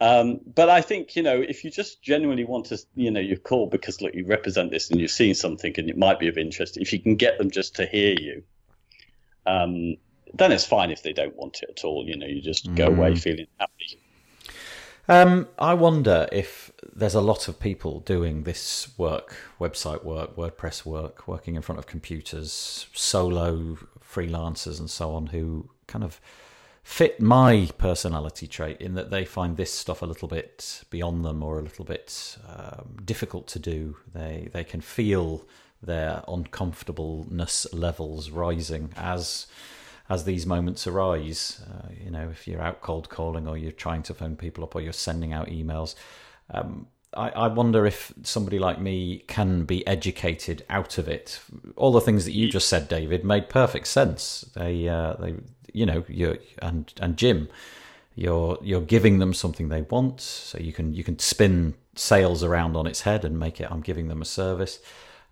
Um, 0.00 0.40
but 0.54 0.70
I 0.70 0.80
think 0.80 1.16
you 1.16 1.24
know 1.24 1.40
if 1.40 1.64
you 1.64 1.70
just 1.72 2.02
genuinely 2.02 2.44
want 2.44 2.66
to, 2.66 2.78
you 2.94 3.10
know, 3.10 3.20
you 3.20 3.36
call 3.36 3.66
because 3.66 4.00
look, 4.00 4.14
you 4.14 4.24
represent 4.26 4.70
this 4.70 4.90
and 4.90 5.00
you're 5.00 5.08
seeing 5.08 5.34
something 5.34 5.74
and 5.76 5.90
it 5.90 5.96
might 5.96 6.20
be 6.20 6.28
of 6.28 6.38
interest. 6.38 6.76
If 6.76 6.92
you 6.92 7.00
can 7.00 7.16
get 7.16 7.36
them 7.38 7.50
just 7.50 7.74
to 7.76 7.86
hear 7.86 8.14
you, 8.18 8.44
um, 9.46 9.96
then 10.34 10.52
it's 10.52 10.64
fine. 10.64 10.92
If 10.92 11.02
they 11.02 11.12
don't 11.12 11.34
want 11.36 11.62
it 11.62 11.70
at 11.70 11.84
all, 11.84 12.06
you 12.06 12.16
know, 12.16 12.26
you 12.26 12.40
just 12.40 12.72
go 12.76 12.86
away 12.86 13.12
Mm. 13.12 13.18
feeling 13.18 13.46
happy. 13.58 13.98
Um, 15.08 15.48
I 15.58 15.74
wonder 15.74 16.28
if 16.30 16.67
there's 16.94 17.14
a 17.14 17.20
lot 17.20 17.48
of 17.48 17.60
people 17.60 18.00
doing 18.00 18.42
this 18.42 18.88
work, 18.98 19.36
website 19.60 20.04
work, 20.04 20.36
WordPress 20.36 20.84
work, 20.84 21.28
working 21.28 21.54
in 21.54 21.62
front 21.62 21.78
of 21.78 21.86
computers, 21.86 22.86
solo 22.92 23.78
freelancers, 24.02 24.78
and 24.80 24.90
so 24.90 25.12
on, 25.12 25.26
who 25.26 25.70
kind 25.86 26.04
of 26.04 26.20
fit 26.82 27.20
my 27.20 27.68
personality 27.76 28.46
trait 28.46 28.80
in 28.80 28.94
that 28.94 29.10
they 29.10 29.22
find 29.22 29.58
this 29.58 29.70
stuff 29.70 30.00
a 30.00 30.06
little 30.06 30.26
bit 30.26 30.82
beyond 30.88 31.22
them 31.22 31.42
or 31.42 31.58
a 31.58 31.62
little 31.62 31.84
bit 31.84 32.38
um, 32.48 32.96
difficult 33.04 33.46
to 33.46 33.58
do. 33.58 33.96
They 34.14 34.48
they 34.52 34.64
can 34.64 34.80
feel 34.80 35.46
their 35.82 36.22
uncomfortableness 36.26 37.66
levels 37.72 38.30
rising 38.30 38.90
as 38.96 39.46
as 40.08 40.24
these 40.24 40.46
moments 40.46 40.86
arise. 40.86 41.60
Uh, 41.70 41.88
you 42.02 42.10
know, 42.10 42.30
if 42.30 42.48
you're 42.48 42.62
out 42.62 42.80
cold 42.80 43.10
calling 43.10 43.46
or 43.46 43.58
you're 43.58 43.70
trying 43.70 44.02
to 44.04 44.14
phone 44.14 44.36
people 44.36 44.64
up 44.64 44.74
or 44.74 44.80
you're 44.80 44.92
sending 44.92 45.32
out 45.32 45.48
emails. 45.48 45.94
Um, 46.50 46.86
I, 47.14 47.30
I 47.30 47.46
wonder 47.48 47.86
if 47.86 48.12
somebody 48.22 48.58
like 48.58 48.80
me 48.80 49.24
can 49.26 49.64
be 49.64 49.86
educated 49.86 50.64
out 50.68 50.98
of 50.98 51.08
it. 51.08 51.40
All 51.76 51.92
the 51.92 52.00
things 52.00 52.24
that 52.24 52.32
you 52.32 52.48
just 52.48 52.68
said, 52.68 52.88
David, 52.88 53.24
made 53.24 53.48
perfect 53.48 53.86
sense. 53.88 54.44
They, 54.54 54.88
uh, 54.88 55.14
they, 55.14 55.34
you 55.72 55.86
know, 55.86 56.04
you 56.08 56.38
and 56.60 56.92
and 57.00 57.16
Jim, 57.16 57.48
you're 58.14 58.58
you're 58.62 58.80
giving 58.80 59.18
them 59.18 59.32
something 59.32 59.68
they 59.68 59.82
want, 59.82 60.20
so 60.20 60.58
you 60.58 60.72
can 60.72 60.92
you 60.92 61.04
can 61.04 61.18
spin 61.18 61.74
sales 61.94 62.44
around 62.44 62.76
on 62.76 62.86
its 62.86 63.02
head 63.02 63.24
and 63.24 63.38
make 63.38 63.60
it. 63.60 63.68
I'm 63.70 63.80
giving 63.80 64.08
them 64.08 64.22
a 64.22 64.26
service, 64.26 64.80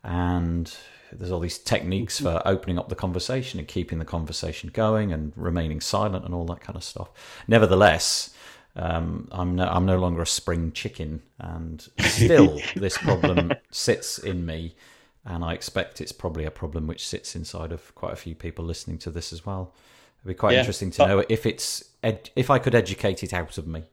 and 0.02 0.74
there's 1.12 1.30
all 1.30 1.40
these 1.40 1.58
techniques 1.58 2.20
for 2.20 2.42
opening 2.44 2.78
up 2.78 2.88
the 2.88 2.94
conversation 2.94 3.58
and 3.58 3.68
keeping 3.68 3.98
the 3.98 4.04
conversation 4.04 4.70
going 4.72 5.12
and 5.12 5.32
remaining 5.36 5.80
silent 5.80 6.24
and 6.24 6.34
all 6.34 6.44
that 6.46 6.60
kind 6.60 6.76
of 6.76 6.84
stuff. 6.84 7.10
Nevertheless, 7.46 8.34
um, 8.76 9.28
I'm 9.32 9.56
no, 9.56 9.66
I'm 9.66 9.86
no 9.86 9.98
longer 9.98 10.22
a 10.22 10.26
spring 10.26 10.72
chicken, 10.72 11.22
and 11.38 11.86
still 12.00 12.60
this 12.76 12.96
problem 12.98 13.52
sits 13.70 14.18
in 14.18 14.44
me, 14.46 14.76
and 15.24 15.44
I 15.44 15.54
expect 15.54 16.00
it's 16.00 16.12
probably 16.12 16.44
a 16.44 16.50
problem 16.50 16.86
which 16.86 17.06
sits 17.06 17.34
inside 17.34 17.72
of 17.72 17.94
quite 17.94 18.12
a 18.12 18.16
few 18.16 18.34
people 18.34 18.64
listening 18.64 18.98
to 18.98 19.10
this 19.10 19.32
as 19.32 19.44
well. 19.46 19.74
It'd 20.20 20.28
be 20.28 20.34
quite 20.34 20.52
Yeah, 20.52 20.60
interesting 20.60 20.90
to 20.92 20.98
but- 20.98 21.06
know 21.08 21.24
if 21.28 21.46
it's 21.46 21.82
ed- 22.02 22.30
if 22.36 22.50
I 22.50 22.58
could 22.58 22.74
educate 22.74 23.22
it 23.22 23.32
out 23.32 23.58
of 23.58 23.66
me. 23.66 23.84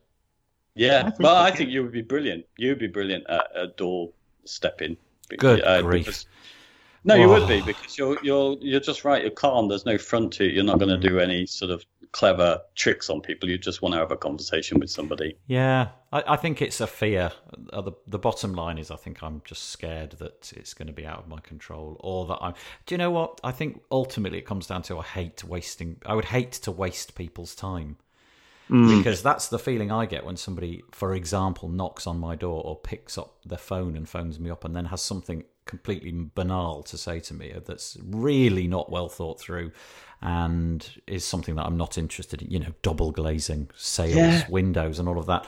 Yeah, 0.76 1.12
well, 1.20 1.36
I 1.36 1.52
think 1.52 1.70
you 1.70 1.84
would 1.84 1.92
be 1.92 2.02
brilliant. 2.02 2.46
You 2.58 2.70
would 2.70 2.80
be 2.80 2.88
brilliant 2.88 3.26
at 3.30 3.46
a 3.54 3.68
door 3.68 4.10
stepping. 4.46 4.98
Good 5.38 5.62
Uh, 5.64 5.82
grief. 5.84 6.26
Because- 7.04 7.18
no, 7.18 7.22
you 7.24 7.30
would 7.30 7.44
Oh. 7.44 7.48
be 7.48 7.62
because 7.62 7.98
you're 7.98 8.18
you're 8.24 8.58
you're 8.62 8.80
just 8.80 9.04
right. 9.06 9.22
You're 9.22 9.32
calm. 9.32 9.68
There's 9.68 9.86
no 9.86 9.98
front 9.98 10.34
to 10.34 10.46
it. 10.46 10.54
You're 10.54 10.64
not 10.64 10.80
going 10.80 10.90
Mm. 10.96 11.02
to 11.02 11.08
do 11.10 11.20
any 11.20 11.46
sort 11.46 11.72
of 11.72 11.86
clever 12.12 12.62
tricks 12.76 13.10
on 13.10 13.22
people. 13.22 13.50
You 13.50 13.58
just 13.58 13.82
want 13.82 13.94
to 13.94 14.00
have 14.00 14.12
a 14.12 14.16
conversation 14.18 14.80
with 14.80 14.92
somebody. 14.92 15.36
Yeah, 15.48 15.88
I, 16.12 16.24
I 16.28 16.36
think 16.38 16.62
it's 16.62 16.80
a 16.80 16.86
fear. 16.88 17.32
Uh, 17.72 17.82
the 17.82 17.94
The 18.08 18.20
bottom 18.20 18.54
line 18.54 18.78
is, 18.78 18.92
I 18.92 18.96
think 18.98 19.24
I'm 19.24 19.42
just 19.46 19.70
scared 19.72 20.12
that 20.20 20.54
it's 20.56 20.74
going 20.76 20.88
to 20.88 20.94
be 20.94 21.06
out 21.08 21.18
of 21.20 21.28
my 21.28 21.40
control, 21.40 21.98
or 22.02 22.28
that 22.28 22.38
I'm. 22.42 22.54
Do 22.86 22.94
you 22.94 22.98
know 23.00 23.12
what? 23.12 23.40
I 23.44 23.52
think 23.52 23.82
ultimately 23.92 24.38
it 24.38 24.46
comes 24.46 24.68
down 24.68 24.84
to 24.84 25.00
I 25.00 25.04
hate 25.04 25.44
wasting. 25.44 25.98
I 26.06 26.14
would 26.14 26.26
hate 26.26 26.52
to 26.64 26.72
waste 26.72 27.16
people's 27.16 27.56
time 27.56 27.98
Mm. 28.70 28.98
because 29.00 29.22
that's 29.22 29.50
the 29.50 29.60
feeling 29.60 29.92
I 29.92 30.06
get 30.06 30.24
when 30.26 30.38
somebody, 30.38 30.84
for 30.92 31.14
example, 31.14 31.68
knocks 31.68 32.08
on 32.08 32.18
my 32.18 32.36
door 32.36 32.64
or 32.64 32.78
picks 32.78 33.18
up 33.18 33.36
their 33.44 33.58
phone 33.58 33.98
and 33.98 34.08
phones 34.08 34.40
me 34.40 34.50
up 34.50 34.64
and 34.64 34.74
then 34.74 34.86
has 34.86 35.02
something 35.02 35.44
completely 35.66 36.12
banal 36.36 36.84
to 36.84 36.98
say 36.98 37.20
to 37.22 37.34
me 37.34 37.54
that's 37.66 37.98
really 38.04 38.68
not 38.68 38.92
well 38.92 39.10
thought 39.10 39.40
through 39.40 39.72
and 40.22 41.02
is 41.08 41.26
something 41.26 41.56
that 41.56 41.66
I'm 41.66 41.78
not 41.78 41.98
interested 41.98 42.42
in, 42.42 42.50
you 42.50 42.60
know, 42.60 42.74
double 42.82 43.12
glazing 43.12 43.70
sales 43.76 44.48
Yeah. 44.48 44.48
windows 44.48 45.00
and 45.00 45.08
all 45.10 45.20
of 45.20 45.26
that. 45.26 45.46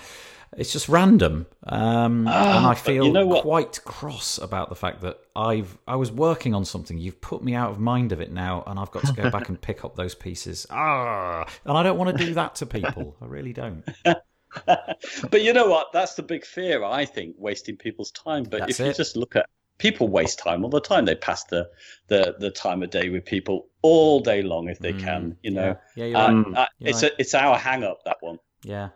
It's 0.57 0.71
just 0.71 0.87
random, 0.87 1.47
um, 1.63 2.37
Ah, 2.37 2.45
and 2.49 2.65
I 2.65 2.75
feel 2.75 2.95
you 2.99 3.11
know 3.11 3.25
quite 3.25 3.83
cross 3.83 4.37
about 4.37 4.69
the 4.69 4.75
fact 4.75 5.01
that 5.01 5.19
I've 5.35 5.77
I 5.87 5.95
was 5.97 6.11
working 6.11 6.53
on 6.53 6.63
something. 6.63 6.97
You've 6.97 7.19
put 7.19 7.43
me 7.43 7.55
out 7.55 7.71
of 7.71 7.79
mind 7.79 8.11
of 8.13 8.21
it 8.21 8.31
now, 8.31 8.63
and 8.65 8.79
I've 8.79 8.91
got 8.91 9.05
to 9.05 9.13
go 9.13 9.27
back 9.27 9.49
and 9.49 9.59
pick 9.59 9.83
up 9.83 9.95
those 9.95 10.15
pieces. 10.15 10.67
Ah, 10.69 11.47
and 11.65 11.77
I 11.77 11.83
don't 11.83 11.97
want 11.97 12.17
to 12.17 12.25
do 12.25 12.33
that 12.35 12.55
to 12.55 12.65
people. 12.65 13.17
I 13.21 13.25
really 13.25 13.53
don't. 13.53 13.83
but 14.65 15.41
you 15.43 15.53
know 15.53 15.67
what? 15.67 15.91
That's 15.93 16.15
the 16.15 16.23
big 16.23 16.45
fear, 16.45 16.83
I 16.83 17.05
think, 17.05 17.35
wasting 17.37 17.77
people's 17.77 18.11
time. 18.11 18.43
But 18.45 18.63
That's 18.63 18.79
if 18.79 18.83
you 18.85 18.93
just 18.93 19.15
look 19.15 19.35
at 19.35 19.47
people 19.77 20.07
waste 20.07 20.39
time 20.39 20.63
all 20.63 20.69
the 20.69 20.81
time. 20.81 21.05
They 21.05 21.15
pass 21.15 21.43
the, 21.45 21.69
the, 22.07 22.35
the 22.39 22.51
time 22.51 22.83
of 22.83 22.89
day 22.89 23.09
with 23.09 23.25
people 23.25 23.67
all 23.81 24.19
day 24.19 24.41
long 24.41 24.69
if 24.69 24.79
they 24.79 24.93
Mm, 24.93 24.99
can. 25.03 25.37
You 25.43 25.51
know, 25.51 25.75
Yeah, 25.95 26.05
yeah 26.05 26.25
right. 26.27 26.35
Mm. 26.35 26.57
uh, 26.57 26.65
You're 26.79 26.89
it's 26.89 27.01
right. 27.01 27.11
a, 27.11 27.21
it's 27.21 27.33
our 27.33 27.57
hang 27.57 27.83
up 27.83 28.03
that 28.05 28.17
one. 28.21 28.39
Yeah. 28.63 28.89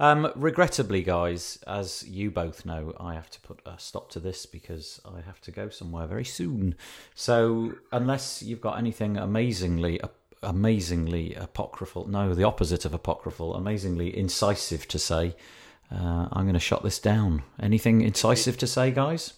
Um, 0.00 0.32
regrettably, 0.34 1.02
guys, 1.02 1.58
as 1.66 2.02
you 2.08 2.30
both 2.30 2.64
know, 2.64 2.94
I 2.98 3.14
have 3.14 3.30
to 3.30 3.40
put 3.40 3.60
a 3.66 3.78
stop 3.78 4.10
to 4.12 4.20
this 4.20 4.46
because 4.46 5.00
I 5.04 5.20
have 5.20 5.40
to 5.42 5.50
go 5.52 5.68
somewhere 5.68 6.06
very 6.06 6.24
soon. 6.24 6.74
So, 7.14 7.74
unless 7.92 8.42
you've 8.42 8.60
got 8.60 8.78
anything 8.78 9.16
amazingly, 9.16 10.00
amazingly 10.42 11.34
apocryphal, 11.34 12.06
no, 12.08 12.34
the 12.34 12.44
opposite 12.44 12.84
of 12.84 12.94
apocryphal, 12.94 13.54
amazingly 13.54 14.16
incisive 14.16 14.88
to 14.88 14.98
say, 14.98 15.36
uh, 15.92 16.28
I'm 16.32 16.44
going 16.44 16.54
to 16.54 16.60
shut 16.60 16.82
this 16.82 16.98
down. 16.98 17.42
Anything 17.60 18.00
incisive 18.00 18.56
to 18.58 18.66
say, 18.66 18.90
guys? 18.90 19.34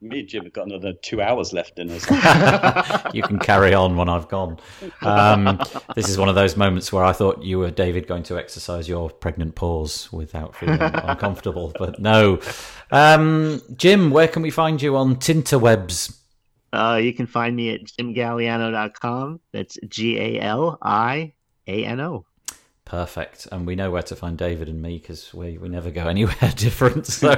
Me 0.00 0.20
and 0.20 0.28
Jim 0.28 0.44
have 0.44 0.52
got 0.52 0.66
another 0.66 0.92
two 0.94 1.22
hours 1.22 1.52
left 1.52 1.78
in 1.78 1.90
us. 1.90 2.02
you 3.14 3.22
can 3.22 3.38
carry 3.38 3.72
on 3.72 3.96
when 3.96 4.08
I've 4.08 4.28
gone. 4.28 4.58
Um, 5.02 5.60
this 5.94 6.08
is 6.08 6.18
one 6.18 6.28
of 6.28 6.34
those 6.34 6.56
moments 6.56 6.92
where 6.92 7.04
I 7.04 7.12
thought 7.12 7.42
you 7.42 7.58
were, 7.58 7.70
David, 7.70 8.06
going 8.06 8.24
to 8.24 8.38
exercise 8.38 8.88
your 8.88 9.10
pregnant 9.10 9.54
pause 9.54 10.12
without 10.12 10.56
feeling 10.56 10.80
uncomfortable, 10.80 11.72
but 11.78 12.00
no. 12.00 12.40
Um, 12.90 13.62
Jim, 13.76 14.10
where 14.10 14.26
can 14.26 14.42
we 14.42 14.50
find 14.50 14.82
you 14.82 14.96
on 14.96 15.16
Tinterwebs? 15.16 16.16
Uh, 16.72 16.98
you 17.02 17.12
can 17.12 17.26
find 17.26 17.54
me 17.54 17.74
at 17.74 17.84
jimgaliano.com. 17.84 19.40
That's 19.52 19.78
G 19.88 20.18
A 20.18 20.40
L 20.40 20.78
I 20.82 21.32
A 21.66 21.84
N 21.84 22.00
O. 22.00 22.26
Perfect, 22.90 23.46
and 23.52 23.68
we 23.68 23.76
know 23.76 23.92
where 23.92 24.02
to 24.02 24.16
find 24.16 24.36
David 24.36 24.68
and 24.68 24.82
me 24.82 24.98
because 24.98 25.32
we, 25.32 25.58
we 25.58 25.68
never 25.68 25.92
go 25.92 26.06
anywhere 26.08 26.52
different. 26.56 27.06
So, 27.06 27.30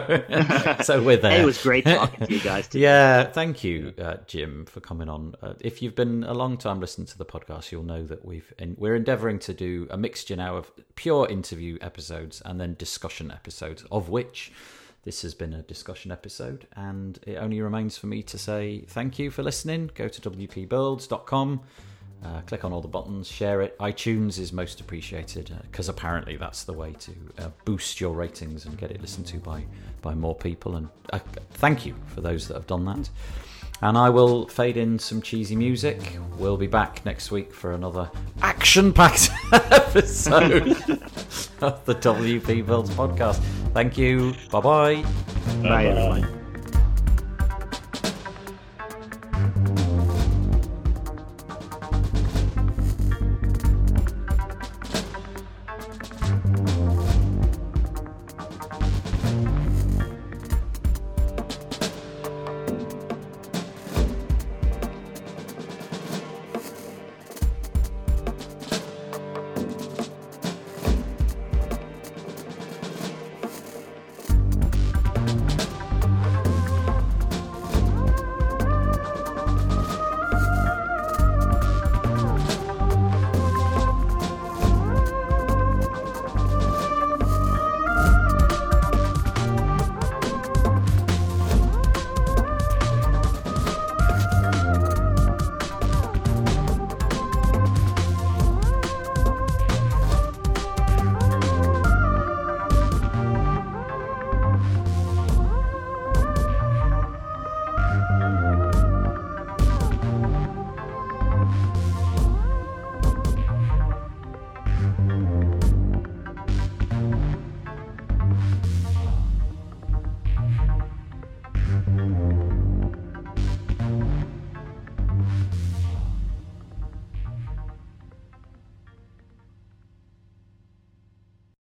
so 0.83 1.03
we're 1.03 1.19
there. 1.19 1.43
It 1.43 1.45
was 1.45 1.63
great 1.63 1.85
talking 1.85 2.27
to 2.27 2.33
you 2.33 2.41
guys. 2.41 2.69
Today. 2.69 2.85
Yeah, 2.85 3.25
thank 3.25 3.63
you, 3.63 3.93
uh, 4.01 4.17
Jim, 4.27 4.65
for 4.65 4.81
coming 4.81 5.11
on. 5.11 5.35
Uh, 5.43 5.53
if 5.61 5.83
you've 5.83 5.95
been 5.95 6.25
a 6.25 6.33
long 6.33 6.57
time 6.57 6.81
listening 6.81 7.07
to 7.09 7.19
the 7.19 7.27
podcast, 7.27 7.71
you'll 7.71 7.83
know 7.83 8.03
that 8.03 8.25
we've 8.25 8.51
en- 8.59 8.77
we're 8.79 8.95
endeavouring 8.95 9.39
to 9.41 9.53
do 9.53 9.87
a 9.91 9.99
mixture 9.99 10.37
now 10.37 10.57
of 10.57 10.71
pure 10.95 11.29
interview 11.29 11.77
episodes 11.83 12.41
and 12.47 12.59
then 12.59 12.75
discussion 12.79 13.31
episodes, 13.31 13.85
of 13.93 14.09
which 14.09 14.53
this 15.05 15.21
has 15.21 15.35
been 15.35 15.53
a 15.53 15.61
discussion 15.61 16.11
episode. 16.11 16.67
And 16.77 17.19
it 17.27 17.37
only 17.37 17.61
remains 17.61 17.99
for 17.99 18.07
me 18.07 18.23
to 18.23 18.39
say 18.39 18.87
thank 18.89 19.19
you 19.19 19.31
for 19.31 19.43
listening. 19.43 19.91
Go 19.95 20.09
to 20.09 20.31
wpbuilds.com. 20.31 21.61
Uh, 22.25 22.41
click 22.43 22.65
on 22.65 22.73
all 22.73 22.81
the 22.81 22.89
buttons, 22.89 23.27
share 23.29 23.63
it. 23.63 23.77
iTunes 23.79 24.39
is 24.39 24.53
most 24.53 24.81
appreciated 24.81 25.51
because 25.71 25.89
apparently 25.89 26.37
that's 26.37 26.63
the 26.63 26.73
way 26.73 26.93
to 27.01 27.13
uh, 27.39 27.49
boost 27.65 28.01
your 28.01 28.15
ratings 28.15 28.65
and 28.65 28.79
get 28.79 28.91
it 28.93 29.01
listened 29.01 29.27
to 29.27 29.39
by 29.39 29.65
by 30.03 30.15
more 30.15 30.35
people. 30.35 30.77
And 30.77 30.89
uh, 31.13 31.19
thank 31.55 31.85
you 31.85 31.95
for 32.07 32.21
those 32.21 32.47
that 32.49 32.55
have 32.55 32.67
done 32.67 32.85
that. 32.85 33.11
And 33.81 33.99
I 33.99 34.11
will 34.11 34.47
fade 34.47 34.77
in 34.77 34.97
some 35.01 35.21
cheesy 35.21 35.57
music. 35.57 36.01
We'll 36.39 36.57
be 36.57 36.69
back 36.69 37.05
next 37.05 37.33
week 37.33 37.53
for 37.53 37.73
another 37.73 38.09
action-packed 38.41 39.31
episode 39.53 40.69
of 41.61 41.85
the 41.85 41.97
WP 41.97 42.65
Builds 42.65 42.91
podcast. 42.91 43.43
Thank 43.75 43.99
you. 43.99 44.35
Bye-bye. 44.53 45.03
Bye, 45.63 45.87
everyone. 45.87 46.42